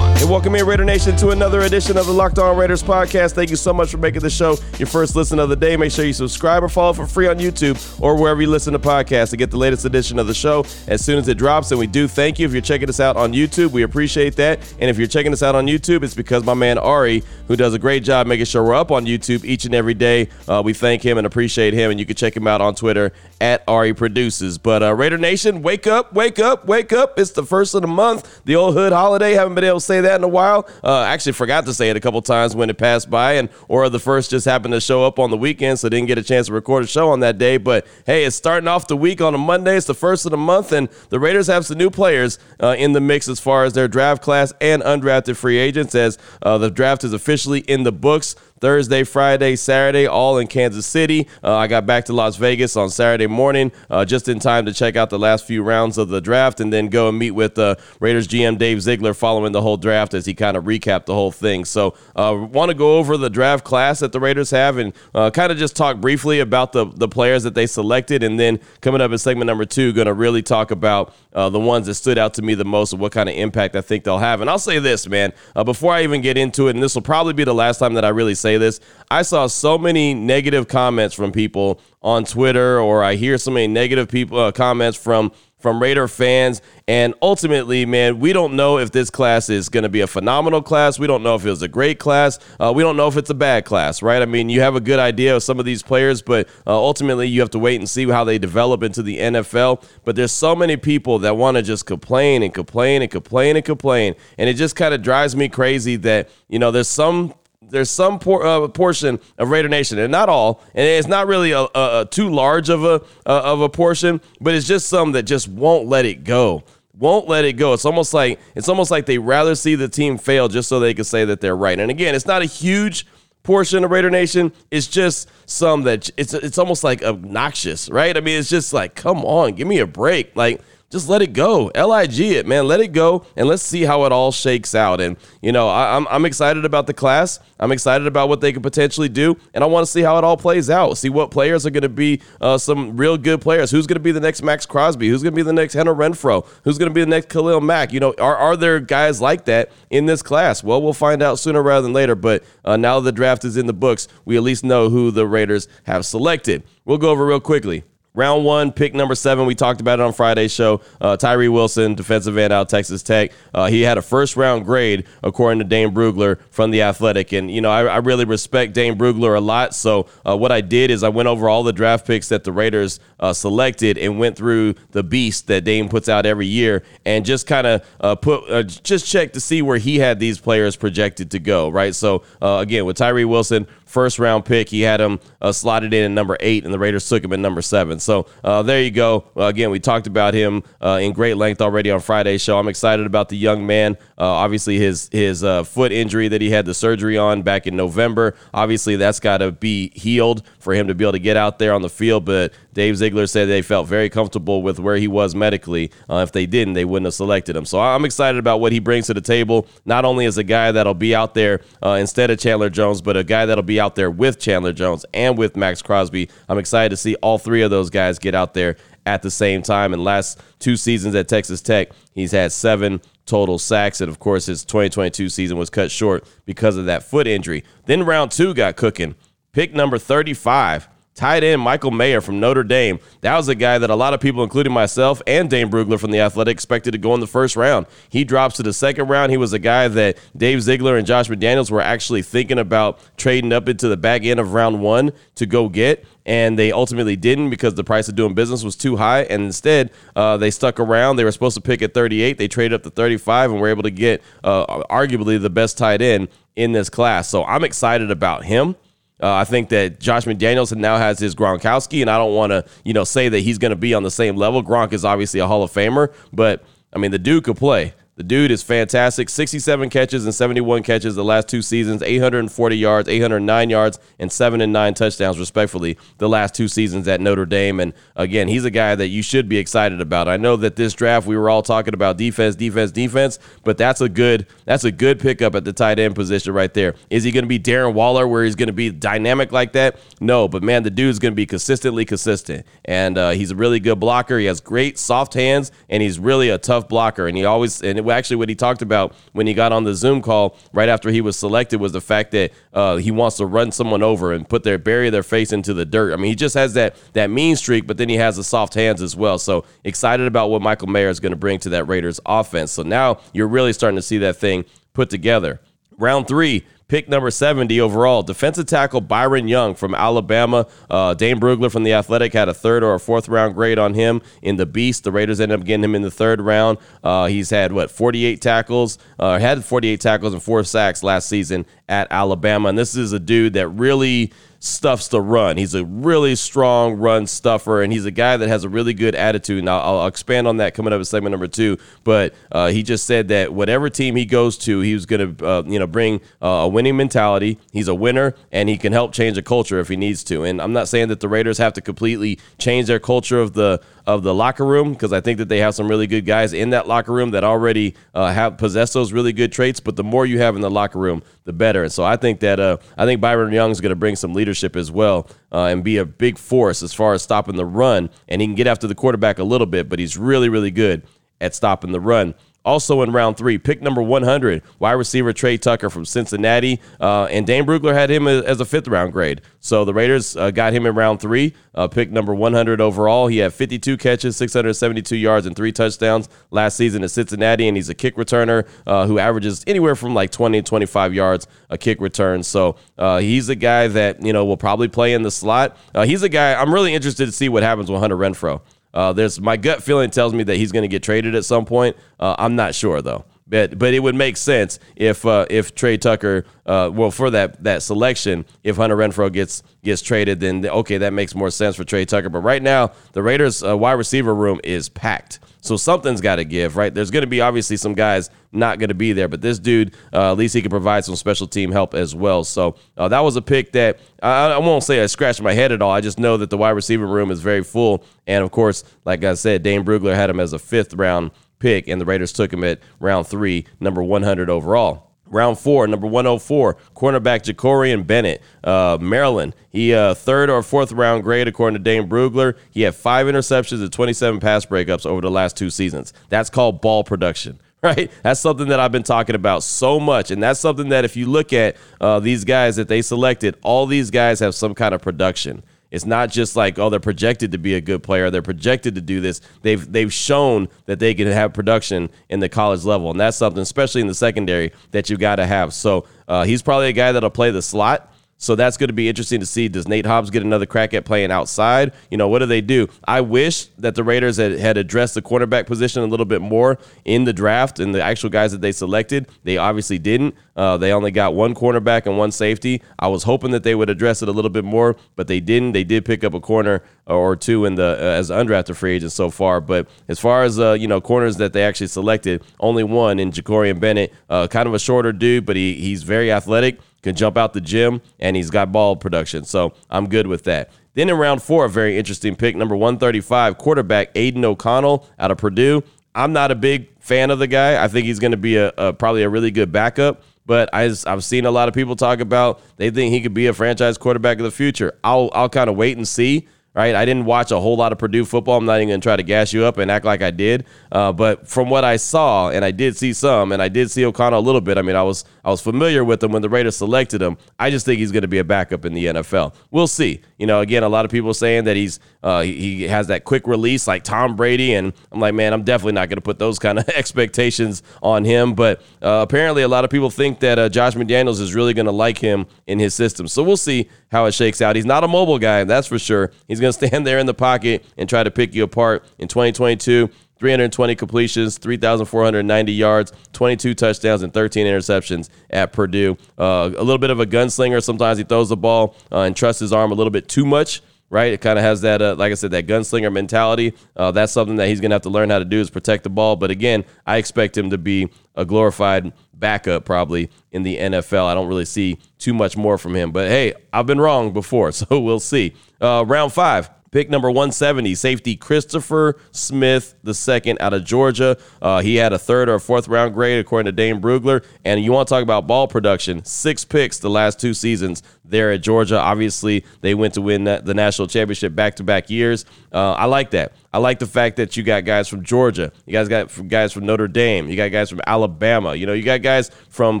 And 0.22 0.30
welcome 0.30 0.54
in, 0.54 0.64
Raider 0.64 0.84
Nation, 0.84 1.16
to 1.16 1.30
another 1.30 1.62
edition 1.62 1.96
of 1.96 2.06
the 2.06 2.12
Locked 2.12 2.38
On 2.38 2.56
Raiders 2.56 2.80
podcast. 2.80 3.32
Thank 3.32 3.50
you 3.50 3.56
so 3.56 3.72
much 3.72 3.90
for 3.90 3.96
making 3.96 4.20
the 4.20 4.30
show 4.30 4.56
your 4.78 4.86
first 4.86 5.16
listen 5.16 5.40
of 5.40 5.48
the 5.48 5.56
day. 5.56 5.76
Make 5.76 5.90
sure 5.90 6.04
you 6.04 6.12
subscribe 6.12 6.62
or 6.62 6.68
follow 6.68 6.92
for 6.92 7.08
free 7.08 7.26
on 7.26 7.40
YouTube 7.40 8.00
or 8.00 8.14
wherever 8.16 8.40
you 8.40 8.48
listen 8.48 8.72
to 8.72 8.78
podcasts 8.78 9.30
to 9.30 9.36
get 9.36 9.50
the 9.50 9.56
latest 9.56 9.84
edition 9.84 10.20
of 10.20 10.28
the 10.28 10.34
show 10.34 10.64
as 10.86 11.04
soon 11.04 11.18
as 11.18 11.26
it 11.26 11.38
drops. 11.38 11.72
And 11.72 11.80
we 11.80 11.88
do 11.88 12.06
thank 12.06 12.38
you 12.38 12.46
if 12.46 12.52
you're 12.52 12.62
checking 12.62 12.88
us 12.88 13.00
out 13.00 13.16
on 13.16 13.32
YouTube. 13.32 13.72
We 13.72 13.82
appreciate 13.82 14.36
that. 14.36 14.60
And 14.78 14.88
if 14.88 14.96
you're 14.96 15.08
checking 15.08 15.32
us 15.32 15.42
out 15.42 15.56
on 15.56 15.66
YouTube, 15.66 16.04
it's 16.04 16.14
because 16.14 16.44
my 16.44 16.54
man 16.54 16.78
Ari, 16.78 17.24
who 17.48 17.56
does 17.56 17.74
a 17.74 17.78
great 17.80 18.04
job 18.04 18.28
making 18.28 18.46
sure 18.46 18.62
we're 18.62 18.74
up 18.74 18.92
on 18.92 19.06
YouTube 19.06 19.44
each 19.44 19.64
and 19.64 19.74
every 19.74 19.94
day, 19.94 20.28
uh, 20.46 20.62
we 20.64 20.72
thank 20.72 21.02
him 21.02 21.18
and 21.18 21.26
appreciate 21.26 21.74
him. 21.74 21.90
And 21.90 21.98
you 21.98 22.06
can 22.06 22.14
check 22.14 22.36
him 22.36 22.46
out 22.46 22.60
on 22.60 22.76
Twitter 22.76 23.12
at 23.40 23.64
Ari 23.66 23.94
Produces. 23.94 24.56
But 24.56 24.84
uh, 24.84 24.94
Raider 24.94 25.18
Nation, 25.18 25.62
wake 25.62 25.88
up, 25.88 26.12
wake 26.12 26.38
up, 26.38 26.64
wake 26.66 26.92
up. 26.92 27.18
It's 27.18 27.32
the 27.32 27.44
first 27.44 27.74
of 27.74 27.82
the 27.82 27.88
month, 27.88 28.44
the 28.44 28.54
old 28.54 28.74
hood 28.74 28.92
holiday. 28.92 29.32
Haven't 29.32 29.56
been 29.56 29.64
able 29.64 29.80
to 29.80 29.84
say 29.84 30.00
that 30.00 30.11
in 30.16 30.24
a 30.24 30.28
while. 30.28 30.68
Uh, 30.82 31.02
actually 31.02 31.32
forgot 31.32 31.64
to 31.66 31.74
say 31.74 31.90
it 31.90 31.96
a 31.96 32.00
couple 32.00 32.20
times 32.22 32.54
when 32.54 32.70
it 32.70 32.78
passed 32.78 33.10
by, 33.10 33.34
and 33.34 33.48
or 33.68 33.88
the 33.88 33.98
first 33.98 34.30
just 34.30 34.44
happened 34.44 34.72
to 34.72 34.80
show 34.80 35.04
up 35.04 35.18
on 35.18 35.30
the 35.30 35.36
weekend, 35.36 35.78
so 35.78 35.88
didn't 35.88 36.06
get 36.06 36.18
a 36.18 36.22
chance 36.22 36.46
to 36.46 36.52
record 36.52 36.84
a 36.84 36.86
show 36.86 37.10
on 37.10 37.20
that 37.20 37.38
day. 37.38 37.56
But 37.56 37.86
hey, 38.06 38.24
it's 38.24 38.36
starting 38.36 38.68
off 38.68 38.88
the 38.88 38.96
week 38.96 39.20
on 39.20 39.34
a 39.34 39.38
Monday. 39.38 39.76
It's 39.76 39.86
the 39.86 39.94
first 39.94 40.24
of 40.24 40.30
the 40.30 40.36
month, 40.36 40.72
and 40.72 40.88
the 41.08 41.18
Raiders 41.18 41.46
have 41.46 41.66
some 41.66 41.78
new 41.78 41.90
players 41.90 42.38
uh, 42.60 42.74
in 42.78 42.92
the 42.92 43.00
mix 43.00 43.28
as 43.28 43.40
far 43.40 43.64
as 43.64 43.72
their 43.72 43.88
draft 43.88 44.22
class 44.22 44.52
and 44.60 44.82
undrafted 44.82 45.36
free 45.36 45.58
agents, 45.58 45.94
as 45.94 46.18
uh, 46.42 46.58
the 46.58 46.70
draft 46.70 47.04
is 47.04 47.12
officially 47.12 47.60
in 47.60 47.82
the 47.82 47.92
books. 47.92 48.34
Thursday, 48.62 49.02
Friday, 49.02 49.56
Saturday, 49.56 50.06
all 50.06 50.38
in 50.38 50.46
Kansas 50.46 50.86
City. 50.86 51.26
Uh, 51.42 51.56
I 51.56 51.66
got 51.66 51.84
back 51.84 52.04
to 52.04 52.12
Las 52.12 52.36
Vegas 52.36 52.76
on 52.76 52.90
Saturday 52.90 53.26
morning, 53.26 53.72
uh, 53.90 54.04
just 54.04 54.28
in 54.28 54.38
time 54.38 54.66
to 54.66 54.72
check 54.72 54.94
out 54.94 55.10
the 55.10 55.18
last 55.18 55.44
few 55.44 55.64
rounds 55.64 55.98
of 55.98 56.10
the 56.10 56.20
draft 56.20 56.60
and 56.60 56.72
then 56.72 56.86
go 56.86 57.08
and 57.08 57.18
meet 57.18 57.32
with 57.32 57.58
uh, 57.58 57.74
Raiders 57.98 58.28
GM 58.28 58.58
Dave 58.58 58.80
Ziegler 58.80 59.14
following 59.14 59.50
the 59.50 59.60
whole 59.60 59.76
draft 59.76 60.14
as 60.14 60.26
he 60.26 60.32
kind 60.32 60.56
of 60.56 60.62
recapped 60.62 61.06
the 61.06 61.12
whole 61.12 61.32
thing. 61.32 61.64
So, 61.64 61.96
uh, 62.14 62.46
want 62.52 62.68
to 62.68 62.76
go 62.76 62.98
over 62.98 63.16
the 63.16 63.28
draft 63.28 63.64
class 63.64 63.98
that 63.98 64.12
the 64.12 64.20
Raiders 64.20 64.52
have 64.52 64.78
and 64.78 64.92
uh, 65.12 65.32
kind 65.32 65.50
of 65.50 65.58
just 65.58 65.74
talk 65.74 65.96
briefly 65.96 66.38
about 66.38 66.70
the, 66.70 66.84
the 66.84 67.08
players 67.08 67.42
that 67.42 67.54
they 67.54 67.66
selected. 67.66 68.22
And 68.22 68.38
then 68.38 68.60
coming 68.80 69.00
up 69.00 69.10
in 69.10 69.18
segment 69.18 69.48
number 69.48 69.64
two, 69.64 69.92
going 69.92 70.06
to 70.06 70.14
really 70.14 70.40
talk 70.40 70.70
about 70.70 71.12
uh, 71.32 71.48
the 71.48 71.58
ones 71.58 71.86
that 71.86 71.94
stood 71.94 72.16
out 72.16 72.34
to 72.34 72.42
me 72.42 72.54
the 72.54 72.64
most 72.64 72.92
and 72.92 73.02
what 73.02 73.10
kind 73.10 73.28
of 73.28 73.34
impact 73.34 73.74
I 73.74 73.80
think 73.80 74.04
they'll 74.04 74.18
have. 74.18 74.40
And 74.40 74.48
I'll 74.48 74.60
say 74.60 74.78
this, 74.78 75.08
man, 75.08 75.32
before 75.64 75.92
I 75.92 76.04
even 76.04 76.20
get 76.20 76.38
into 76.38 76.68
it, 76.68 76.76
and 76.76 76.82
this 76.82 76.94
will 76.94 77.02
probably 77.02 77.32
be 77.32 77.42
the 77.42 77.52
last 77.54 77.78
time 77.78 77.94
that 77.94 78.04
I 78.04 78.10
really 78.10 78.36
say 78.36 78.51
this, 78.58 78.80
I 79.10 79.22
saw 79.22 79.46
so 79.46 79.78
many 79.78 80.14
negative 80.14 80.68
comments 80.68 81.14
from 81.14 81.32
people 81.32 81.80
on 82.02 82.24
Twitter, 82.24 82.80
or 82.80 83.04
I 83.04 83.14
hear 83.14 83.38
so 83.38 83.50
many 83.50 83.68
negative 83.68 84.08
people 84.08 84.38
uh, 84.38 84.52
comments 84.52 84.96
from 84.96 85.32
from 85.62 85.80
Raider 85.80 86.08
fans. 86.08 86.60
And 86.88 87.14
ultimately, 87.22 87.86
man, 87.86 88.18
we 88.18 88.32
don't 88.32 88.54
know 88.54 88.78
if 88.78 88.90
this 88.90 89.08
class 89.08 89.48
is 89.48 89.68
going 89.68 89.84
to 89.84 89.88
be 89.88 90.00
a 90.00 90.06
phenomenal 90.06 90.60
class. 90.60 90.98
We 90.98 91.06
don't 91.06 91.22
know 91.22 91.36
if 91.36 91.46
it 91.46 91.50
was 91.50 91.62
a 91.62 91.68
great 91.68 92.00
class. 92.00 92.40
Uh, 92.58 92.72
we 92.74 92.82
don't 92.82 92.96
know 92.96 93.06
if 93.06 93.16
it's 93.16 93.30
a 93.30 93.34
bad 93.34 93.64
class, 93.64 94.02
right? 94.02 94.20
I 94.20 94.26
mean, 94.26 94.48
you 94.48 94.60
have 94.60 94.74
a 94.74 94.80
good 94.80 94.98
idea 94.98 95.36
of 95.36 95.42
some 95.42 95.60
of 95.60 95.64
these 95.64 95.82
players, 95.82 96.20
but 96.20 96.48
uh, 96.66 96.76
ultimately, 96.76 97.28
you 97.28 97.40
have 97.40 97.50
to 97.50 97.58
wait 97.58 97.76
and 97.76 97.88
see 97.88 98.06
how 98.08 98.24
they 98.24 98.38
develop 98.38 98.82
into 98.82 99.02
the 99.02 99.18
NFL. 99.18 99.84
But 100.04 100.16
there's 100.16 100.32
so 100.32 100.56
many 100.56 100.76
people 100.76 101.20
that 101.20 101.36
want 101.36 101.56
to 101.56 101.62
just 101.62 101.86
complain 101.86 102.42
and 102.42 102.52
complain 102.52 103.00
and 103.00 103.10
complain 103.10 103.56
and 103.56 103.64
complain. 103.64 104.16
And 104.36 104.50
it 104.50 104.54
just 104.54 104.74
kind 104.74 104.92
of 104.92 105.00
drives 105.00 105.36
me 105.36 105.48
crazy 105.48 105.96
that, 105.96 106.28
you 106.48 106.58
know, 106.58 106.72
there's 106.72 106.88
some 106.88 107.34
there's 107.72 107.90
some 107.90 108.18
por- 108.18 108.46
uh, 108.46 108.68
portion 108.68 109.18
of 109.38 109.50
Raider 109.50 109.68
Nation, 109.68 109.98
and 109.98 110.12
not 110.12 110.28
all, 110.28 110.62
and 110.74 110.86
it's 110.86 111.08
not 111.08 111.26
really 111.26 111.52
a, 111.52 111.62
a, 111.62 112.00
a 112.02 112.08
too 112.08 112.28
large 112.28 112.68
of 112.68 112.84
a 112.84 113.02
uh, 113.26 113.42
of 113.44 113.60
a 113.60 113.68
portion, 113.68 114.20
but 114.40 114.54
it's 114.54 114.66
just 114.66 114.88
some 114.88 115.12
that 115.12 115.24
just 115.24 115.48
won't 115.48 115.88
let 115.88 116.04
it 116.04 116.22
go. 116.22 116.62
Won't 116.96 117.26
let 117.26 117.44
it 117.44 117.54
go. 117.54 117.72
It's 117.72 117.86
almost 117.86 118.14
like 118.14 118.38
it's 118.54 118.68
almost 118.68 118.90
like 118.90 119.06
they 119.06 119.18
rather 119.18 119.54
see 119.54 119.74
the 119.74 119.88
team 119.88 120.18
fail 120.18 120.46
just 120.48 120.68
so 120.68 120.78
they 120.78 120.94
can 120.94 121.04
say 121.04 121.24
that 121.24 121.40
they're 121.40 121.56
right. 121.56 121.78
And 121.78 121.90
again, 121.90 122.14
it's 122.14 122.26
not 122.26 122.42
a 122.42 122.46
huge 122.46 123.06
portion 123.42 123.82
of 123.82 123.90
Raider 123.90 124.10
Nation. 124.10 124.52
It's 124.70 124.86
just 124.86 125.30
some 125.46 125.82
that 125.84 126.10
it's 126.16 126.34
it's 126.34 126.58
almost 126.58 126.84
like 126.84 127.02
obnoxious, 127.02 127.88
right? 127.88 128.16
I 128.16 128.20
mean, 128.20 128.38
it's 128.38 128.50
just 128.50 128.72
like, 128.72 128.94
come 128.94 129.24
on, 129.24 129.54
give 129.54 129.66
me 129.66 129.78
a 129.78 129.86
break, 129.86 130.36
like. 130.36 130.60
Just 130.92 131.08
let 131.08 131.22
it 131.22 131.32
go. 131.32 131.70
LIG 131.74 132.20
it, 132.20 132.46
man. 132.46 132.68
Let 132.68 132.80
it 132.80 132.88
go 132.88 133.24
and 133.34 133.48
let's 133.48 133.62
see 133.62 133.84
how 133.84 134.04
it 134.04 134.12
all 134.12 134.30
shakes 134.30 134.74
out. 134.74 135.00
And, 135.00 135.16
you 135.40 135.50
know, 135.50 135.66
I, 135.66 135.96
I'm, 135.96 136.06
I'm 136.08 136.26
excited 136.26 136.66
about 136.66 136.86
the 136.86 136.92
class. 136.92 137.40
I'm 137.58 137.72
excited 137.72 138.06
about 138.06 138.28
what 138.28 138.42
they 138.42 138.52
could 138.52 138.62
potentially 138.62 139.08
do. 139.08 139.38
And 139.54 139.64
I 139.64 139.68
want 139.68 139.86
to 139.86 139.90
see 139.90 140.02
how 140.02 140.18
it 140.18 140.24
all 140.24 140.36
plays 140.36 140.68
out. 140.68 140.98
See 140.98 141.08
what 141.08 141.30
players 141.30 141.64
are 141.64 141.70
going 141.70 141.82
to 141.84 141.88
be 141.88 142.20
uh, 142.42 142.58
some 142.58 142.94
real 142.94 143.16
good 143.16 143.40
players. 143.40 143.70
Who's 143.70 143.86
going 143.86 143.96
to 143.96 144.00
be 144.00 144.12
the 144.12 144.20
next 144.20 144.42
Maxx 144.42 144.66
Crosby? 144.66 145.08
Who's 145.08 145.22
going 145.22 145.32
to 145.32 145.36
be 145.36 145.40
the 145.40 145.54
next 145.54 145.72
Henry 145.72 145.94
Renfrow? 145.94 146.46
Who's 146.64 146.76
going 146.76 146.90
to 146.90 146.94
be 146.94 147.00
the 147.00 147.08
next 147.10 147.30
Khalil 147.30 147.62
Mack? 147.62 147.94
You 147.94 148.00
know, 148.00 148.14
are, 148.18 148.36
are 148.36 148.54
there 148.54 148.78
guys 148.78 149.18
like 149.18 149.46
that 149.46 149.72
in 149.88 150.04
this 150.04 150.20
class? 150.20 150.62
Well, 150.62 150.82
we'll 150.82 150.92
find 150.92 151.22
out 151.22 151.38
sooner 151.38 151.62
rather 151.62 151.84
than 151.84 151.94
later. 151.94 152.14
But 152.14 152.44
uh, 152.66 152.76
now 152.76 153.00
the 153.00 153.12
draft 153.12 153.46
is 153.46 153.56
in 153.56 153.64
the 153.64 153.72
books, 153.72 154.08
we 154.26 154.36
at 154.36 154.42
least 154.42 154.62
know 154.62 154.90
who 154.90 155.10
the 155.10 155.26
Raiders 155.26 155.68
have 155.84 156.04
selected. 156.04 156.64
We'll 156.84 156.98
go 156.98 157.08
over 157.08 157.24
real 157.24 157.40
quickly. 157.40 157.84
Round 158.14 158.44
one, 158.44 158.72
pick 158.72 158.94
number 158.94 159.14
seven. 159.14 159.46
We 159.46 159.54
talked 159.54 159.80
about 159.80 159.98
it 159.98 160.02
on 160.02 160.12
Friday's 160.12 160.52
show. 160.52 160.82
Uh, 161.00 161.16
Tyree 161.16 161.48
Wilson, 161.48 161.94
defensive 161.94 162.36
end 162.36 162.52
out 162.52 162.68
Texas 162.68 163.02
Tech. 163.02 163.32
Uh, 163.54 163.68
he 163.68 163.80
had 163.80 163.96
a 163.96 164.02
first 164.02 164.36
round 164.36 164.66
grade, 164.66 165.06
according 165.22 165.60
to 165.60 165.64
Dane 165.64 165.94
Brugler 165.94 166.38
from 166.50 166.72
The 166.72 166.82
Athletic. 166.82 167.32
And, 167.32 167.50
you 167.50 167.62
know, 167.62 167.70
I, 167.70 167.84
I 167.84 167.96
really 167.96 168.26
respect 168.26 168.74
Dane 168.74 168.98
Brugler 168.98 169.34
a 169.34 169.40
lot. 169.40 169.74
So, 169.74 170.08
uh, 170.26 170.36
what 170.36 170.52
I 170.52 170.60
did 170.60 170.90
is 170.90 171.02
I 171.02 171.08
went 171.08 171.26
over 171.26 171.48
all 171.48 171.62
the 171.62 171.72
draft 171.72 172.06
picks 172.06 172.28
that 172.28 172.44
the 172.44 172.52
Raiders 172.52 173.00
uh, 173.18 173.32
selected 173.32 173.96
and 173.96 174.18
went 174.18 174.36
through 174.36 174.74
the 174.90 175.02
beast 175.02 175.46
that 175.46 175.64
Dane 175.64 175.88
puts 175.88 176.10
out 176.10 176.26
every 176.26 176.46
year 176.46 176.82
and 177.06 177.24
just 177.24 177.46
kind 177.46 177.66
of 177.66 177.86
uh, 177.98 178.14
put, 178.14 178.44
uh, 178.50 178.62
just 178.62 179.06
check 179.06 179.32
to 179.32 179.40
see 179.40 179.62
where 179.62 179.78
he 179.78 179.98
had 179.98 180.20
these 180.20 180.38
players 180.38 180.76
projected 180.76 181.30
to 181.30 181.38
go, 181.38 181.70
right? 181.70 181.94
So, 181.94 182.24
again, 182.42 182.84
with 182.84 182.98
Tyree 182.98 183.24
Wilson, 183.24 183.66
first 183.92 184.18
round 184.18 184.44
pick, 184.44 184.68
he 184.70 184.80
had 184.80 185.00
him 185.00 185.20
uh, 185.40 185.52
slotted 185.52 185.92
in 185.92 186.04
at 186.04 186.10
number 186.10 186.36
eight, 186.40 186.64
and 186.64 186.72
the 186.72 186.78
Raiders 186.78 187.08
took 187.08 187.22
him 187.22 187.32
at 187.32 187.38
number 187.38 187.62
seven. 187.62 188.00
So 188.00 188.26
uh, 188.42 188.62
there 188.62 188.82
you 188.82 188.90
go. 188.90 189.28
Uh, 189.36 189.44
again, 189.44 189.70
we 189.70 189.78
talked 189.78 190.06
about 190.06 190.34
him 190.34 190.62
uh, 190.80 190.98
in 191.00 191.12
great 191.12 191.36
length 191.36 191.60
already 191.60 191.90
on 191.90 192.00
Friday's 192.00 192.40
show. 192.40 192.58
I'm 192.58 192.68
excited 192.68 193.06
about 193.06 193.28
the 193.28 193.36
young 193.36 193.66
man. 193.66 193.96
Uh, 194.18 194.24
obviously, 194.24 194.78
his 194.78 195.08
his 195.12 195.44
uh, 195.44 195.62
foot 195.62 195.92
injury 195.92 196.28
that 196.28 196.40
he 196.40 196.50
had 196.50 196.64
the 196.64 196.74
surgery 196.74 197.18
on 197.18 197.42
back 197.42 197.66
in 197.66 197.76
November. 197.76 198.34
Obviously, 198.54 198.96
that's 198.96 199.20
got 199.20 199.38
to 199.38 199.52
be 199.52 199.90
healed 199.94 200.42
for 200.58 200.72
him 200.72 200.88
to 200.88 200.94
be 200.94 201.04
able 201.04 201.12
to 201.12 201.18
get 201.18 201.36
out 201.36 201.58
there 201.58 201.74
on 201.74 201.82
the 201.82 201.90
field. 201.90 202.24
But 202.24 202.52
Dave 202.72 202.96
Ziegler 202.96 203.26
said 203.26 203.48
they 203.48 203.62
felt 203.62 203.86
very 203.86 204.08
comfortable 204.08 204.62
with 204.62 204.78
where 204.78 204.96
he 204.96 205.08
was 205.08 205.34
medically. 205.34 205.90
Uh, 206.08 206.16
if 206.16 206.32
they 206.32 206.46
didn't, 206.46 206.74
they 206.74 206.84
wouldn't 206.84 207.06
have 207.06 207.14
selected 207.14 207.54
him. 207.56 207.64
So 207.64 207.80
I'm 207.80 208.04
excited 208.04 208.38
about 208.38 208.60
what 208.60 208.72
he 208.72 208.78
brings 208.78 209.06
to 209.08 209.14
the 209.14 209.20
table. 209.20 209.66
Not 209.84 210.04
only 210.04 210.26
as 210.26 210.38
a 210.38 210.44
guy 210.44 210.72
that'll 210.72 210.94
be 210.94 211.14
out 211.14 211.34
there 211.34 211.60
uh, 211.84 211.90
instead 211.92 212.30
of 212.30 212.38
Chandler 212.38 212.70
Jones, 212.70 213.02
but 213.02 213.16
a 213.16 213.24
guy 213.24 213.46
that'll 213.46 213.62
be 213.62 213.80
out 213.80 213.94
there 213.94 214.10
with 214.10 214.38
Chandler 214.38 214.72
Jones 214.72 215.04
and 215.12 215.36
with 215.36 215.56
Maxx 215.56 215.82
Crosby. 215.82 216.30
I'm 216.48 216.58
excited 216.58 216.90
to 216.90 216.96
see 216.96 217.14
all 217.16 217.38
three 217.38 217.62
of 217.62 217.70
those 217.70 217.90
guys 217.90 218.18
get 218.18 218.34
out 218.34 218.54
there 218.54 218.76
at 219.04 219.22
the 219.22 219.30
same 219.30 219.62
time. 219.62 219.92
And 219.92 220.02
last 220.02 220.40
two 220.58 220.76
seasons 220.76 221.14
at 221.14 221.28
Texas 221.28 221.60
Tech, 221.60 221.90
he's 222.12 222.32
had 222.32 222.52
seven 222.52 223.00
total 223.26 223.58
sacks. 223.58 224.00
And 224.00 224.10
of 224.10 224.18
course, 224.18 224.46
his 224.46 224.64
2022 224.64 225.28
season 225.28 225.56
was 225.58 225.70
cut 225.70 225.90
short 225.90 226.26
because 226.44 226.76
of 226.76 226.86
that 226.86 227.02
foot 227.02 227.26
injury. 227.26 227.64
Then 227.86 228.04
round 228.04 228.30
two 228.30 228.54
got 228.54 228.76
cooking. 228.76 229.14
Pick 229.52 229.74
number 229.74 229.98
35 229.98 230.88
Tight 231.14 231.44
end 231.44 231.60
Michael 231.60 231.90
Mayer 231.90 232.20
from 232.20 232.40
Notre 232.40 232.64
Dame. 232.64 232.98
That 233.20 233.36
was 233.36 233.48
a 233.48 233.54
guy 233.54 233.78
that 233.78 233.90
a 233.90 233.94
lot 233.94 234.14
of 234.14 234.20
people, 234.20 234.42
including 234.42 234.72
myself 234.72 235.20
and 235.26 235.50
Dane 235.50 235.70
Brugler 235.70 236.00
from 236.00 236.10
the 236.10 236.20
Athletic, 236.20 236.52
expected 236.52 236.92
to 236.92 236.98
go 236.98 237.14
in 237.14 237.20
the 237.20 237.26
first 237.26 237.54
round. 237.54 237.86
He 238.08 238.24
drops 238.24 238.56
to 238.56 238.62
the 238.62 238.72
second 238.72 239.08
round. 239.08 239.30
He 239.30 239.36
was 239.36 239.52
a 239.52 239.58
guy 239.58 239.88
that 239.88 240.16
Dave 240.36 240.62
Ziegler 240.62 240.96
and 240.96 241.06
Josh 241.06 241.28
McDaniels 241.28 241.70
were 241.70 241.82
actually 241.82 242.22
thinking 242.22 242.58
about 242.58 242.98
trading 243.16 243.52
up 243.52 243.68
into 243.68 243.88
the 243.88 243.96
back 243.96 244.24
end 244.24 244.40
of 244.40 244.54
round 244.54 244.80
one 244.80 245.12
to 245.34 245.46
go 245.46 245.68
get 245.68 246.04
and 246.24 246.58
they 246.58 246.72
ultimately 246.72 247.16
didn't 247.16 247.50
because 247.50 247.74
the 247.74 247.84
price 247.84 248.08
of 248.08 248.14
doing 248.14 248.34
business 248.34 248.62
was 248.62 248.76
too 248.76 248.96
high. 248.96 249.22
And 249.22 249.42
instead, 249.42 249.90
uh, 250.14 250.36
they 250.36 250.50
stuck 250.50 250.78
around. 250.78 251.16
They 251.16 251.24
were 251.24 251.32
supposed 251.32 251.56
to 251.56 251.60
pick 251.60 251.82
at 251.82 251.94
38. 251.94 252.38
They 252.38 252.48
traded 252.48 252.74
up 252.74 252.82
to 252.84 252.90
35 252.90 253.50
and 253.50 253.60
were 253.60 253.68
able 253.68 253.82
to 253.82 253.90
get 253.90 254.22
uh, 254.44 254.84
arguably 254.84 255.40
the 255.40 255.50
best 255.50 255.78
tight 255.78 256.00
end 256.00 256.28
in 256.56 256.72
this 256.72 256.88
class. 256.88 257.28
So 257.28 257.44
I'm 257.44 257.64
excited 257.64 258.10
about 258.10 258.44
him. 258.44 258.76
Uh, 259.22 259.32
I 259.32 259.44
think 259.44 259.68
that 259.68 260.00
Josh 260.00 260.24
McDaniels 260.24 260.74
now 260.76 260.98
has 260.98 261.18
his 261.20 261.36
Gronkowski, 261.36 262.00
and 262.00 262.10
I 262.10 262.18
don't 262.18 262.34
want 262.34 262.50
to, 262.50 262.64
you 262.84 262.92
know, 262.92 263.04
say 263.04 263.28
that 263.28 263.38
he's 263.38 263.56
going 263.56 263.70
to 263.70 263.76
be 263.76 263.94
on 263.94 264.02
the 264.02 264.10
same 264.10 264.36
level. 264.36 264.64
Gronk 264.64 264.92
is 264.92 265.04
obviously 265.04 265.38
a 265.38 265.46
Hall 265.46 265.62
of 265.62 265.70
Famer, 265.70 266.12
but 266.32 266.64
I 266.92 266.98
mean, 266.98 267.12
the 267.12 267.20
dude 267.20 267.44
could 267.44 267.56
play. 267.56 267.94
The 268.14 268.22
dude 268.22 268.50
is 268.50 268.62
fantastic. 268.62 269.30
67 269.30 269.88
catches 269.88 270.26
and 270.26 270.34
71 270.34 270.82
catches 270.82 271.14
the 271.14 271.24
last 271.24 271.48
two 271.48 271.62
seasons, 271.62 272.02
840 272.02 272.76
yards, 272.76 273.08
809 273.08 273.70
yards, 273.70 273.98
and 274.18 274.30
seven 274.30 274.60
and 274.60 274.70
nine 274.70 274.92
touchdowns, 274.92 275.38
respectfully, 275.38 275.96
the 276.18 276.28
last 276.28 276.54
two 276.54 276.68
seasons 276.68 277.08
at 277.08 277.22
Notre 277.22 277.46
Dame. 277.46 277.80
And 277.80 277.94
again, 278.14 278.48
he's 278.48 278.66
a 278.66 278.70
guy 278.70 278.94
that 278.94 279.08
you 279.08 279.22
should 279.22 279.48
be 279.48 279.56
excited 279.56 280.02
about. 280.02 280.28
I 280.28 280.36
know 280.36 280.56
that 280.56 280.76
this 280.76 280.92
draft 280.92 281.26
we 281.26 281.38
were 281.38 281.48
all 281.48 281.62
talking 281.62 281.94
about 281.94 282.18
defense, 282.18 282.54
defense, 282.54 282.92
defense, 282.92 283.38
but 283.64 283.78
that's 283.78 284.02
a 284.02 284.10
good 284.10 284.46
that's 284.66 284.84
a 284.84 284.92
good 284.92 285.18
pickup 285.18 285.54
at 285.54 285.64
the 285.64 285.72
tight 285.72 285.98
end 285.98 286.14
position 286.14 286.52
right 286.52 286.74
there. 286.74 286.94
Is 287.08 287.24
he 287.24 287.32
going 287.32 287.44
to 287.44 287.48
be 287.48 287.58
Darren 287.58 287.94
Waller, 287.94 288.28
where 288.28 288.44
he's 288.44 288.56
going 288.56 288.66
to 288.66 288.74
be 288.74 288.90
dynamic 288.90 289.52
like 289.52 289.72
that? 289.72 289.98
No, 290.20 290.48
but 290.48 290.62
man, 290.62 290.82
the 290.82 290.90
dude's 290.90 291.18
going 291.18 291.32
to 291.32 291.36
be 291.36 291.46
consistently 291.46 292.04
consistent, 292.04 292.66
and 292.84 293.16
uh, 293.16 293.30
he's 293.30 293.52
a 293.52 293.56
really 293.56 293.80
good 293.80 293.98
blocker. 293.98 294.38
He 294.38 294.44
has 294.44 294.60
great 294.60 294.98
soft 294.98 295.32
hands, 295.32 295.72
and 295.88 296.02
he's 296.02 296.18
really 296.18 296.50
a 296.50 296.58
tough 296.58 296.88
blocker. 296.90 297.26
And 297.26 297.38
he 297.38 297.46
always 297.46 297.80
and 297.80 298.01
actually 298.10 298.36
what 298.36 298.48
he 298.48 298.54
talked 298.54 298.82
about 298.82 299.14
when 299.32 299.46
he 299.46 299.54
got 299.54 299.72
on 299.72 299.84
the 299.84 299.94
Zoom 299.94 300.22
call 300.22 300.56
right 300.72 300.88
after 300.88 301.10
he 301.10 301.20
was 301.20 301.38
selected 301.38 301.80
was 301.80 301.92
the 301.92 302.00
fact 302.00 302.32
that 302.32 302.52
uh, 302.72 302.96
he 302.96 303.10
wants 303.10 303.36
to 303.36 303.46
run 303.46 303.72
someone 303.72 304.02
over 304.02 304.32
and 304.32 304.48
put 304.48 304.62
their 304.64 304.78
bury 304.78 305.10
their 305.10 305.22
face 305.22 305.52
into 305.52 305.74
the 305.74 305.84
dirt. 305.84 306.12
I 306.12 306.16
mean, 306.16 306.30
he 306.30 306.34
just 306.34 306.54
has 306.54 306.74
that 306.74 306.96
that 307.12 307.30
mean 307.30 307.56
streak, 307.56 307.86
but 307.86 307.96
then 307.98 308.08
he 308.08 308.16
has 308.16 308.36
the 308.36 308.44
soft 308.44 308.74
hands 308.74 309.02
as 309.02 309.14
well. 309.14 309.38
So 309.38 309.64
excited 309.84 310.26
about 310.26 310.50
what 310.50 310.62
Michael 310.62 310.88
Mayer 310.88 311.08
is 311.08 311.20
going 311.20 311.32
to 311.32 311.36
bring 311.36 311.58
to 311.60 311.68
that 311.70 311.84
Raiders 311.84 312.20
offense. 312.26 312.72
So 312.72 312.82
now 312.82 313.20
you're 313.32 313.48
really 313.48 313.72
starting 313.72 313.96
to 313.96 314.02
see 314.02 314.18
that 314.18 314.36
thing 314.36 314.64
put 314.92 315.10
together. 315.10 315.60
Round 315.98 316.26
three, 316.26 316.64
Pick 316.92 317.08
number 317.08 317.30
70 317.30 317.80
overall, 317.80 318.22
defensive 318.22 318.66
tackle 318.66 319.00
Byron 319.00 319.48
Young 319.48 319.74
from 319.74 319.94
Alabama. 319.94 320.66
Uh, 320.90 321.14
Dane 321.14 321.40
Brugler 321.40 321.72
from 321.72 321.84
The 321.84 321.94
Athletic 321.94 322.34
had 322.34 322.50
a 322.50 322.52
third 322.52 322.84
or 322.84 322.92
a 322.92 323.00
fourth 323.00 323.30
round 323.30 323.54
grade 323.54 323.78
on 323.78 323.94
him 323.94 324.20
in 324.42 324.56
the 324.56 324.66
Beast. 324.66 325.04
The 325.04 325.10
Raiders 325.10 325.40
ended 325.40 325.58
up 325.58 325.64
getting 325.64 325.84
him 325.84 325.94
in 325.94 326.02
the 326.02 326.10
third 326.10 326.42
round. 326.42 326.76
Uh, 327.02 327.28
he's 327.28 327.48
had, 327.48 327.72
what, 327.72 327.90
48 327.90 328.42
tackles? 328.42 328.98
Uh, 329.18 329.38
had 329.38 329.64
48 329.64 330.02
tackles 330.02 330.34
and 330.34 330.42
four 330.42 330.64
sacks 330.64 331.02
last 331.02 331.30
season 331.30 331.64
at 331.88 332.08
Alabama. 332.10 332.68
And 332.68 332.76
this 332.76 332.94
is 332.94 333.14
a 333.14 333.18
dude 333.18 333.54
that 333.54 333.68
really 333.68 334.30
stuffs 334.62 335.08
the 335.08 335.20
run. 335.20 335.56
He's 335.56 335.74
a 335.74 335.84
really 335.84 336.36
strong 336.36 336.94
run 336.94 337.26
stuffer, 337.26 337.82
and 337.82 337.92
he's 337.92 338.04
a 338.04 338.12
guy 338.12 338.36
that 338.36 338.48
has 338.48 338.62
a 338.62 338.68
really 338.68 338.94
good 338.94 339.16
attitude. 339.16 339.64
Now, 339.64 339.80
I'll, 339.80 339.98
I'll 339.98 340.06
expand 340.06 340.46
on 340.46 340.58
that 340.58 340.72
coming 340.72 340.92
up 340.92 340.98
in 340.98 341.04
segment 341.04 341.32
number 341.32 341.48
two. 341.48 341.78
But 342.04 342.32
uh, 342.52 342.68
he 342.68 342.84
just 342.84 343.04
said 343.04 343.26
that 343.28 343.52
whatever 343.52 343.90
team 343.90 344.14
he 344.14 344.24
goes 344.24 344.56
to, 344.58 344.80
he 344.80 344.94
was 344.94 345.04
going 345.04 345.36
to, 345.36 345.46
uh, 345.46 345.62
you 345.66 345.80
know, 345.80 345.88
bring 345.88 346.20
uh, 346.40 346.46
a 346.46 346.68
winning 346.68 346.96
mentality. 346.96 347.58
He's 347.72 347.88
a 347.88 347.94
winner, 347.94 348.36
and 348.52 348.68
he 348.68 348.78
can 348.78 348.92
help 348.92 349.12
change 349.12 349.36
a 349.36 349.42
culture 349.42 349.80
if 349.80 349.88
he 349.88 349.96
needs 349.96 350.22
to. 350.24 350.44
And 350.44 350.62
I'm 350.62 350.72
not 350.72 350.86
saying 350.86 351.08
that 351.08 351.18
the 351.18 351.28
Raiders 351.28 351.58
have 351.58 351.72
to 351.72 351.80
completely 351.80 352.38
change 352.58 352.86
their 352.86 353.00
culture 353.00 353.40
of 353.40 353.54
the 353.54 353.80
of 354.06 354.22
the 354.22 354.34
locker 354.34 354.64
room 354.64 354.92
because 354.92 355.12
I 355.12 355.20
think 355.20 355.38
that 355.38 355.48
they 355.48 355.58
have 355.58 355.74
some 355.74 355.88
really 355.88 356.06
good 356.06 356.26
guys 356.26 356.52
in 356.52 356.70
that 356.70 356.88
locker 356.88 357.12
room 357.12 357.30
that 357.30 357.44
already 357.44 357.94
uh, 358.14 358.32
have 358.32 358.58
possess 358.58 358.92
those 358.92 359.12
really 359.12 359.32
good 359.32 359.52
traits. 359.52 359.80
But 359.80 359.96
the 359.96 360.04
more 360.04 360.26
you 360.26 360.38
have 360.38 360.56
in 360.56 360.60
the 360.60 360.70
locker 360.70 360.98
room, 360.98 361.22
the 361.44 361.52
better. 361.52 361.82
And 361.82 361.92
so 361.92 362.04
I 362.04 362.16
think 362.16 362.40
that 362.40 362.60
uh, 362.60 362.78
I 362.96 363.04
think 363.06 363.20
Byron 363.20 363.52
Young 363.52 363.70
is 363.70 363.80
going 363.80 363.90
to 363.90 363.96
bring 363.96 364.16
some 364.16 364.34
leadership 364.34 364.76
as 364.76 364.90
well 364.90 365.28
uh, 365.52 365.64
and 365.64 365.84
be 365.84 365.98
a 365.98 366.04
big 366.04 366.38
force 366.38 366.82
as 366.82 366.92
far 366.92 367.12
as 367.12 367.22
stopping 367.22 367.56
the 367.56 367.66
run. 367.66 368.10
And 368.28 368.40
he 368.40 368.46
can 368.46 368.54
get 368.54 368.66
after 368.66 368.86
the 368.86 368.94
quarterback 368.94 369.38
a 369.38 369.44
little 369.44 369.66
bit, 369.66 369.88
but 369.88 369.98
he's 369.98 370.16
really 370.16 370.48
really 370.48 370.70
good 370.70 371.06
at 371.40 371.54
stopping 371.54 371.92
the 371.92 372.00
run. 372.00 372.34
Also 372.64 373.02
in 373.02 373.12
round 373.12 373.36
three, 373.36 373.58
pick 373.58 373.82
number 373.82 374.02
100, 374.02 374.62
wide 374.78 374.92
receiver 374.92 375.32
Tre 375.32 375.58
Tucker 375.58 375.90
from 375.90 376.04
Cincinnati. 376.04 376.80
Uh, 377.00 377.24
and 377.24 377.46
Dane 377.46 377.64
Brugler 377.64 377.94
had 377.94 378.10
him 378.10 378.28
as 378.28 378.60
a 378.60 378.64
fifth 378.64 378.86
round 378.88 379.12
grade. 379.12 379.40
So 379.60 379.84
the 379.84 379.94
Raiders 379.94 380.36
uh, 380.36 380.50
got 380.50 380.72
him 380.72 380.86
in 380.86 380.94
round 380.94 381.20
three, 381.20 381.54
uh, 381.74 381.88
pick 381.88 382.10
number 382.10 382.34
100 382.34 382.80
overall. 382.80 383.26
He 383.26 383.38
had 383.38 383.52
52 383.52 383.96
catches, 383.96 384.36
672 384.36 385.16
yards, 385.16 385.46
and 385.46 385.56
three 385.56 385.72
touchdowns 385.72 386.28
last 386.50 386.76
season 386.76 387.02
at 387.02 387.10
Cincinnati. 387.10 387.66
And 387.66 387.76
he's 387.76 387.88
a 387.88 387.94
kick 387.94 388.16
returner 388.16 388.68
uh, 388.86 389.06
who 389.06 389.18
averages 389.18 389.64
anywhere 389.66 389.96
from 389.96 390.14
like 390.14 390.30
20 390.30 390.62
to 390.62 390.68
25 390.68 391.14
yards 391.14 391.46
a 391.70 391.78
kick 391.78 392.00
return. 392.00 392.42
So 392.42 392.76
uh, 392.98 393.18
he's 393.18 393.48
a 393.48 393.56
guy 393.56 393.88
that, 393.88 394.24
you 394.24 394.32
know, 394.32 394.44
will 394.44 394.56
probably 394.56 394.88
play 394.88 395.14
in 395.14 395.22
the 395.22 395.30
slot. 395.30 395.76
Uh, 395.94 396.04
he's 396.04 396.22
a 396.22 396.28
guy 396.28 396.54
I'm 396.54 396.72
really 396.72 396.94
interested 396.94 397.26
to 397.26 397.32
see 397.32 397.48
what 397.48 397.62
happens 397.62 397.90
with 397.90 398.00
Hunter 398.00 398.16
Renfrow. 398.16 398.60
Uh, 398.94 399.12
there's 399.12 399.40
my 399.40 399.56
gut 399.56 399.82
feeling 399.82 400.10
tells 400.10 400.34
me 400.34 400.42
that 400.44 400.56
he's 400.56 400.72
going 400.72 400.82
to 400.82 400.88
get 400.88 401.02
traded 401.02 401.34
at 401.34 401.44
some 401.44 401.64
point. 401.64 401.96
Uh, 402.20 402.34
I'm 402.38 402.56
not 402.56 402.74
sure 402.74 403.00
though. 403.02 403.24
But, 403.52 403.78
but 403.78 403.92
it 403.92 404.00
would 404.00 404.14
make 404.14 404.38
sense 404.38 404.78
if 404.96 405.26
uh, 405.26 405.44
if 405.50 405.74
Tre 405.74 405.98
Tucker, 405.98 406.46
uh, 406.64 406.90
well, 406.90 407.10
for 407.10 407.28
that 407.28 407.62
that 407.64 407.82
selection, 407.82 408.46
if 408.64 408.76
Hunter 408.76 408.96
Renfrow 408.96 409.30
gets 409.30 409.62
gets 409.84 410.00
traded, 410.00 410.40
then 410.40 410.64
okay, 410.66 410.96
that 410.96 411.12
makes 411.12 411.34
more 411.34 411.50
sense 411.50 411.76
for 411.76 411.84
Tre 411.84 412.06
Tucker. 412.06 412.30
But 412.30 412.38
right 412.38 412.62
now, 412.62 412.92
the 413.12 413.22
Raiders' 413.22 413.62
uh, 413.62 413.76
wide 413.76 413.92
receiver 413.92 414.34
room 414.34 414.58
is 414.64 414.88
packed. 414.88 415.38
So 415.60 415.76
something's 415.76 416.22
got 416.22 416.36
to 416.36 416.44
give, 416.44 416.78
right? 416.78 416.94
There's 416.94 417.10
going 417.10 417.24
to 417.24 417.28
be 417.28 417.42
obviously 417.42 417.76
some 417.76 417.92
guys 417.92 418.30
not 418.52 418.78
going 418.78 418.88
to 418.88 418.94
be 418.94 419.12
there, 419.12 419.28
but 419.28 419.42
this 419.42 419.58
dude, 419.58 419.94
uh, 420.14 420.32
at 420.32 420.38
least 420.38 420.54
he 420.54 420.62
can 420.62 420.70
provide 420.70 421.04
some 421.04 421.14
special 421.14 421.46
team 421.46 421.72
help 421.72 421.92
as 421.92 422.14
well. 422.14 422.44
So 422.44 422.76
uh, 422.96 423.08
that 423.08 423.20
was 423.20 423.36
a 423.36 423.42
pick 423.42 423.72
that 423.72 424.00
I, 424.22 424.52
I, 424.52 424.58
won't 424.58 424.82
say 424.82 425.02
I 425.02 425.06
scratched 425.06 425.42
my 425.42 425.52
head 425.52 425.72
at 425.72 425.82
all. 425.82 425.90
I 425.90 426.00
just 426.00 426.18
know 426.18 426.38
that 426.38 426.48
the 426.48 426.56
wide 426.56 426.70
receiver 426.70 427.06
room 427.06 427.30
is 427.30 427.40
very 427.40 427.62
full. 427.62 428.02
And 428.26 428.42
of 428.42 428.50
course, 428.50 428.82
like 429.04 429.22
I 429.24 429.34
said, 429.34 429.62
Dane 429.62 429.84
Brugler 429.84 430.14
had 430.14 430.30
him 430.30 430.40
as 430.40 430.52
a 430.52 430.58
fifth 430.58 430.94
round 430.94 431.30
pick, 431.62 431.86
and 431.88 432.00
the 432.00 432.04
Raiders 432.04 432.32
took 432.32 432.52
him 432.52 432.64
at 432.64 432.80
round 432.98 433.26
three, 433.26 433.64
number 433.80 434.02
100 434.02 434.50
overall. 434.50 435.12
Round 435.26 435.58
four, 435.58 435.86
number 435.86 436.06
104, 436.06 436.76
cornerback 436.94 437.42
Jakorian 437.42 438.06
Bennett, 438.06 438.42
uh, 438.64 438.98
Maryland. 439.00 439.54
He 439.70 439.94
uh, 439.94 440.12
third 440.12 440.50
or 440.50 440.62
fourth 440.62 440.92
round 440.92 441.22
grade 441.22 441.48
according 441.48 441.78
to 441.78 441.82
Dane 441.82 442.06
Brugler. 442.06 442.58
He 442.70 442.82
had 442.82 442.94
five 442.94 443.26
interceptions 443.26 443.80
and 443.80 443.90
27 443.90 444.40
pass 444.40 444.66
breakups 444.66 445.06
over 445.06 445.22
the 445.22 445.30
last 445.30 445.56
two 445.56 445.70
seasons. 445.70 446.12
That's 446.28 446.50
called 446.50 446.82
ball 446.82 447.02
production 447.02 447.60
right? 447.82 448.12
That's 448.22 448.38
something 448.38 448.68
that 448.68 448.78
I've 448.78 448.92
been 448.92 449.02
talking 449.02 449.34
about 449.34 449.64
so 449.64 449.98
much. 449.98 450.30
And 450.30 450.40
that's 450.40 450.60
something 450.60 450.90
that 450.90 451.04
if 451.04 451.16
you 451.16 451.26
look 451.26 451.52
at 451.52 451.76
uh, 452.00 452.20
these 452.20 452.44
guys 452.44 452.76
that 452.76 452.86
they 452.86 453.02
selected, 453.02 453.56
all 453.62 453.86
these 453.86 454.10
guys 454.10 454.38
have 454.38 454.54
some 454.54 454.72
kind 454.72 454.94
of 454.94 455.02
production. 455.02 455.64
It's 455.92 456.06
not 456.06 456.30
just 456.30 456.56
like 456.56 456.78
oh 456.78 456.90
they're 456.90 456.98
projected 456.98 457.52
to 457.52 457.58
be 457.58 457.74
a 457.74 457.80
good 457.80 458.02
player. 458.02 458.30
They're 458.30 458.42
projected 458.42 458.96
to 458.96 459.00
do 459.00 459.20
this. 459.20 459.40
They've 459.60 459.92
they've 459.92 460.12
shown 460.12 460.68
that 460.86 460.98
they 460.98 461.14
can 461.14 461.28
have 461.28 461.52
production 461.52 462.10
in 462.28 462.40
the 462.40 462.48
college 462.48 462.84
level, 462.84 463.10
and 463.10 463.20
that's 463.20 463.36
something, 463.36 463.62
especially 463.62 464.00
in 464.00 464.08
the 464.08 464.14
secondary, 464.14 464.72
that 464.90 465.08
you 465.08 465.16
got 465.16 465.36
to 465.36 465.46
have. 465.46 465.72
So 465.72 466.06
uh, 466.26 466.44
he's 466.44 466.62
probably 466.62 466.88
a 466.88 466.92
guy 466.92 467.12
that'll 467.12 467.30
play 467.30 467.52
the 467.52 467.62
slot. 467.62 468.11
So 468.42 468.56
that's 468.56 468.76
going 468.76 468.88
to 468.88 468.92
be 468.92 469.08
interesting 469.08 469.38
to 469.38 469.46
see. 469.46 469.68
Does 469.68 469.86
Nate 469.86 470.04
Hobbs 470.04 470.28
get 470.28 470.42
another 470.42 470.66
crack 470.66 470.92
at 470.94 471.04
playing 471.04 471.30
outside? 471.30 471.92
You 472.10 472.16
know, 472.16 472.26
what 472.26 472.40
do 472.40 472.46
they 472.46 472.60
do? 472.60 472.88
I 473.06 473.20
wish 473.20 473.66
that 473.78 473.94
the 473.94 474.02
Raiders 474.02 474.36
had, 474.36 474.58
had 474.58 474.76
addressed 474.76 475.14
the 475.14 475.22
cornerback 475.22 475.66
position 475.66 476.02
a 476.02 476.06
little 476.06 476.26
bit 476.26 476.42
more 476.42 476.76
in 477.04 477.22
the 477.22 477.32
draft 477.32 477.78
and 477.78 477.94
the 477.94 478.02
actual 478.02 478.30
guys 478.30 478.50
that 478.50 478.60
they 478.60 478.72
selected. 478.72 479.28
They 479.44 479.58
obviously 479.58 480.00
didn't. 480.00 480.34
Uh, 480.56 480.76
they 480.76 480.92
only 480.92 481.12
got 481.12 481.34
one 481.34 481.54
cornerback 481.54 482.06
and 482.06 482.18
one 482.18 482.32
safety. 482.32 482.82
I 482.98 483.06
was 483.06 483.22
hoping 483.22 483.52
that 483.52 483.62
they 483.62 483.76
would 483.76 483.88
address 483.88 484.22
it 484.22 484.28
a 484.28 484.32
little 484.32 484.50
bit 484.50 484.64
more, 484.64 484.96
but 485.14 485.28
they 485.28 485.38
didn't. 485.38 485.70
They 485.70 485.84
did 485.84 486.04
pick 486.04 486.24
up 486.24 486.34
a 486.34 486.40
corner 486.40 486.82
or 487.06 487.36
two 487.36 487.64
in 487.64 487.76
the 487.76 487.96
uh, 487.98 488.18
as 488.18 488.28
undrafted 488.28 488.74
free 488.74 488.96
agent 488.96 489.12
so 489.12 489.30
far. 489.30 489.60
But 489.60 489.86
as 490.08 490.18
far 490.18 490.42
as 490.42 490.58
uh, 490.58 490.72
you 490.72 490.88
know, 490.88 491.00
corners 491.00 491.36
that 491.36 491.52
they 491.52 491.62
actually 491.62 491.86
selected, 491.86 492.42
only 492.58 492.82
one 492.82 493.20
in 493.20 493.30
Jakorian 493.30 493.78
Bennett, 493.78 494.12
uh, 494.28 494.48
kind 494.48 494.66
of 494.66 494.74
a 494.74 494.80
shorter 494.80 495.12
dude, 495.12 495.46
but 495.46 495.54
he 495.54 495.74
he's 495.74 496.02
very 496.02 496.32
athletic 496.32 496.80
can 497.02 497.14
jump 497.14 497.36
out 497.36 497.52
the 497.52 497.60
gym, 497.60 498.00
and 498.18 498.36
he's 498.36 498.50
got 498.50 498.72
ball 498.72 498.96
production. 498.96 499.44
So 499.44 499.74
I'm 499.90 500.08
good 500.08 500.26
with 500.26 500.44
that. 500.44 500.70
Then 500.94 501.08
in 501.08 501.16
round 501.16 501.42
four, 501.42 501.64
a 501.64 501.68
very 501.68 501.98
interesting 501.98 502.36
pick, 502.36 502.54
number 502.54 502.76
135, 502.76 503.58
quarterback 503.58 504.10
Aidan 504.14 504.44
O'Connell 504.44 505.06
out 505.18 505.30
of 505.30 505.38
Purdue. 505.38 505.82
I'm 506.14 506.32
not 506.32 506.50
a 506.50 506.54
big 506.54 506.88
fan 507.00 507.30
of 507.30 507.38
the 507.38 507.46
guy. 507.46 507.82
I 507.82 507.88
think 507.88 508.06
he's 508.06 508.18
going 508.18 508.32
to 508.32 508.36
be 508.36 508.56
a, 508.56 508.72
a, 508.76 508.92
probably 508.92 509.22
a 509.22 509.28
really 509.28 509.50
good 509.50 509.72
backup. 509.72 510.22
But 510.44 510.70
I, 510.72 510.82
have 511.06 511.24
seen 511.24 511.46
a 511.46 511.50
lot 511.50 511.68
of 511.68 511.74
people 511.74 511.94
talk 511.96 512.20
about 512.20 512.60
they 512.76 512.90
think 512.90 513.12
he 513.12 513.20
could 513.20 513.32
be 513.32 513.46
a 513.46 513.54
franchise 513.54 513.96
quarterback 513.96 514.38
of 514.38 514.44
the 514.44 514.50
future. 514.50 514.92
I'll 515.04 515.30
I'll 515.32 515.48
kind 515.48 515.70
of 515.70 515.76
wait 515.76 515.96
and 515.96 516.06
see. 516.06 516.48
Right? 516.74 516.94
I 516.94 517.04
didn't 517.04 517.26
watch 517.26 517.50
a 517.50 517.60
whole 517.60 517.76
lot 517.76 517.92
of 517.92 517.98
Purdue 517.98 518.24
football. 518.24 518.56
I'm 518.56 518.64
not 518.64 518.76
even 518.76 518.88
going 518.88 519.00
to 519.00 519.04
try 519.04 519.16
to 519.16 519.22
gas 519.22 519.52
you 519.52 519.64
up 519.64 519.78
and 519.78 519.90
act 519.90 520.04
like 520.04 520.22
I 520.22 520.30
did. 520.30 520.64
Uh, 520.90 521.12
but 521.12 521.46
from 521.48 521.68
what 521.68 521.84
I 521.84 521.96
saw, 521.96 522.50
and 522.50 522.64
I 522.64 522.70
did 522.70 522.96
see 522.96 523.12
some, 523.12 523.52
and 523.52 523.62
I 523.62 523.68
did 523.68 523.90
see 523.90 524.04
O'Connell 524.04 524.38
a 524.38 524.40
little 524.40 524.60
bit. 524.60 524.78
I 524.78 524.82
mean, 524.82 524.96
I 524.96 525.02
was 525.02 525.24
I 525.44 525.50
was 525.50 525.60
familiar 525.60 526.04
with 526.04 526.22
him 526.22 526.32
when 526.32 526.42
the 526.42 526.48
Raiders 526.48 526.76
selected 526.76 527.20
him. 527.20 527.36
I 527.58 527.70
just 527.70 527.84
think 527.84 527.98
he's 527.98 528.12
going 528.12 528.22
to 528.22 528.28
be 528.28 528.38
a 528.38 528.44
backup 528.44 528.84
in 528.84 528.94
the 528.94 529.06
NFL. 529.06 529.54
We'll 529.70 529.86
see. 529.86 530.22
You 530.38 530.46
know, 530.46 530.60
again, 530.60 530.82
a 530.82 530.88
lot 530.88 531.04
of 531.04 531.10
people 531.10 531.34
saying 531.34 531.64
that 531.64 531.76
he's 531.76 532.00
uh, 532.22 532.42
he, 532.42 532.76
he 532.76 532.82
has 532.84 533.08
that 533.08 533.24
quick 533.24 533.46
release 533.46 533.86
like 533.88 534.04
Tom 534.04 534.36
Brady, 534.36 534.74
and 534.74 534.92
I'm 535.10 535.20
like, 535.20 535.34
man, 535.34 535.52
I'm 535.52 535.64
definitely 535.64 535.94
not 535.94 536.08
going 536.08 536.16
to 536.16 536.22
put 536.22 536.38
those 536.38 536.58
kind 536.58 536.78
of 536.78 536.88
expectations 536.88 537.82
on 538.02 538.24
him. 538.24 538.54
But 538.54 538.80
uh, 539.02 539.24
apparently, 539.28 539.62
a 539.62 539.68
lot 539.68 539.84
of 539.84 539.90
people 539.90 540.10
think 540.10 540.40
that 540.40 540.58
uh, 540.58 540.68
Josh 540.68 540.94
McDaniels 540.94 541.40
is 541.40 541.54
really 541.54 541.74
going 541.74 541.86
to 541.86 541.92
like 541.92 542.18
him 542.18 542.46
in 542.66 542.78
his 542.78 542.94
system. 542.94 543.26
So 543.26 543.42
we'll 543.42 543.56
see 543.56 543.88
how 544.10 544.26
it 544.26 544.32
shakes 544.32 544.62
out. 544.62 544.76
He's 544.76 544.86
not 544.86 545.04
a 545.04 545.08
mobile 545.08 545.38
guy, 545.38 545.64
that's 545.64 545.86
for 545.86 545.98
sure. 545.98 546.30
He's 546.46 546.60
going 546.60 546.72
to 546.74 546.86
stand 546.86 547.06
there 547.06 547.18
in 547.18 547.26
the 547.26 547.34
pocket 547.34 547.84
and 547.96 548.08
try 548.08 548.22
to 548.22 548.30
pick 548.30 548.54
you 548.54 548.62
apart 548.64 549.04
in 549.18 549.28
2022. 549.28 550.10
320 550.38 550.96
completions, 550.96 551.56
3,490 551.58 552.72
yards, 552.72 553.12
22 553.32 553.74
touchdowns, 553.74 554.22
and 554.22 554.34
13 554.34 554.66
interceptions 554.66 555.28
at 555.50 555.72
Purdue. 555.72 556.16
Uh, 556.36 556.68
a 556.76 556.82
little 556.82 556.98
bit 556.98 557.10
of 557.10 557.20
a 557.20 557.26
gunslinger. 557.26 557.80
Sometimes 557.80 558.18
he 558.18 558.24
throws 558.24 558.48
the 558.48 558.56
ball 558.56 558.96
uh, 559.12 559.20
and 559.20 559.36
trusts 559.36 559.60
his 559.60 559.72
arm 559.72 559.92
a 559.92 559.94
little 559.94 560.10
bit 560.10 560.28
too 560.28 560.44
much 560.44 560.82
right? 561.12 561.34
It 561.34 561.42
kind 561.42 561.58
of 561.58 561.64
has 561.64 561.82
that, 561.82 562.00
uh, 562.00 562.16
like 562.16 562.32
I 562.32 562.34
said, 562.34 562.52
that 562.52 562.66
gunslinger 562.66 563.12
mentality. 563.12 563.74
Uh, 563.94 564.10
that's 564.12 564.32
something 564.32 564.56
that 564.56 564.68
he's 564.68 564.80
going 564.80 564.90
to 564.90 564.94
have 564.94 565.02
to 565.02 565.10
learn 565.10 565.28
how 565.28 565.38
to 565.38 565.44
do 565.44 565.60
is 565.60 565.68
protect 565.68 566.04
the 566.04 566.10
ball. 566.10 566.36
But 566.36 566.50
again, 566.50 566.86
I 567.06 567.18
expect 567.18 567.56
him 567.56 567.68
to 567.68 567.78
be 567.78 568.08
a 568.34 568.46
glorified 568.46 569.12
backup 569.34 569.84
probably 569.84 570.30
in 570.52 570.62
the 570.62 570.78
NFL. 570.78 571.26
I 571.26 571.34
don't 571.34 571.48
really 571.48 571.66
see 571.66 571.98
too 572.18 572.32
much 572.32 572.56
more 572.56 572.78
from 572.78 572.96
him. 572.96 573.12
But 573.12 573.28
hey, 573.28 573.52
I've 573.74 573.84
been 573.84 574.00
wrong 574.00 574.32
before, 574.32 574.72
so 574.72 574.86
we'll 574.98 575.20
see. 575.20 575.54
Uh, 575.80 576.02
round 576.08 576.32
five. 576.32 576.70
Pick 576.92 577.08
number 577.08 577.30
170, 577.30 577.94
safety 577.94 578.36
Christopher 578.36 579.18
Smith 579.30 579.94
the 580.02 580.12
second 580.12 580.58
out 580.60 580.74
of 580.74 580.84
Georgia. 580.84 581.38
Uh, 581.62 581.80
he 581.80 581.96
had 581.96 582.12
a 582.12 582.18
third 582.18 582.50
or 582.50 582.58
fourth 582.58 582.86
round 582.86 583.14
grade 583.14 583.40
according 583.40 583.64
to 583.64 583.72
Dane 583.72 583.98
Brugler. 583.98 584.44
And 584.62 584.84
you 584.84 584.92
want 584.92 585.08
to 585.08 585.14
talk 585.14 585.22
about 585.22 585.46
ball 585.46 585.66
production? 585.66 586.22
Six 586.24 586.66
picks 586.66 586.98
the 586.98 587.08
last 587.08 587.40
two 587.40 587.54
seasons 587.54 588.02
there 588.26 588.52
at 588.52 588.60
Georgia. 588.60 588.98
Obviously, 588.98 589.64
they 589.80 589.94
went 589.94 590.12
to 590.14 590.20
win 590.20 590.44
the 590.44 590.74
national 590.74 591.08
championship 591.08 591.54
back 591.54 591.76
to 591.76 591.82
back 591.82 592.10
years. 592.10 592.44
Uh, 592.70 592.92
I 592.92 593.06
like 593.06 593.30
that. 593.30 593.52
I 593.74 593.78
like 593.78 593.98
the 593.98 594.06
fact 594.06 594.36
that 594.36 594.56
you 594.56 594.62
got 594.62 594.84
guys 594.84 595.08
from 595.08 595.24
Georgia. 595.24 595.72
You 595.86 595.94
guys 595.94 596.08
got 596.08 596.30
guys 596.48 596.74
from 596.74 596.84
Notre 596.84 597.08
Dame. 597.08 597.48
You 597.48 597.56
got 597.56 597.70
guys 597.72 597.88
from 597.88 598.02
Alabama. 598.06 598.74
You 598.74 598.84
know, 598.84 598.92
you 598.92 599.02
got 599.02 599.22
guys 599.22 599.50
from 599.70 600.00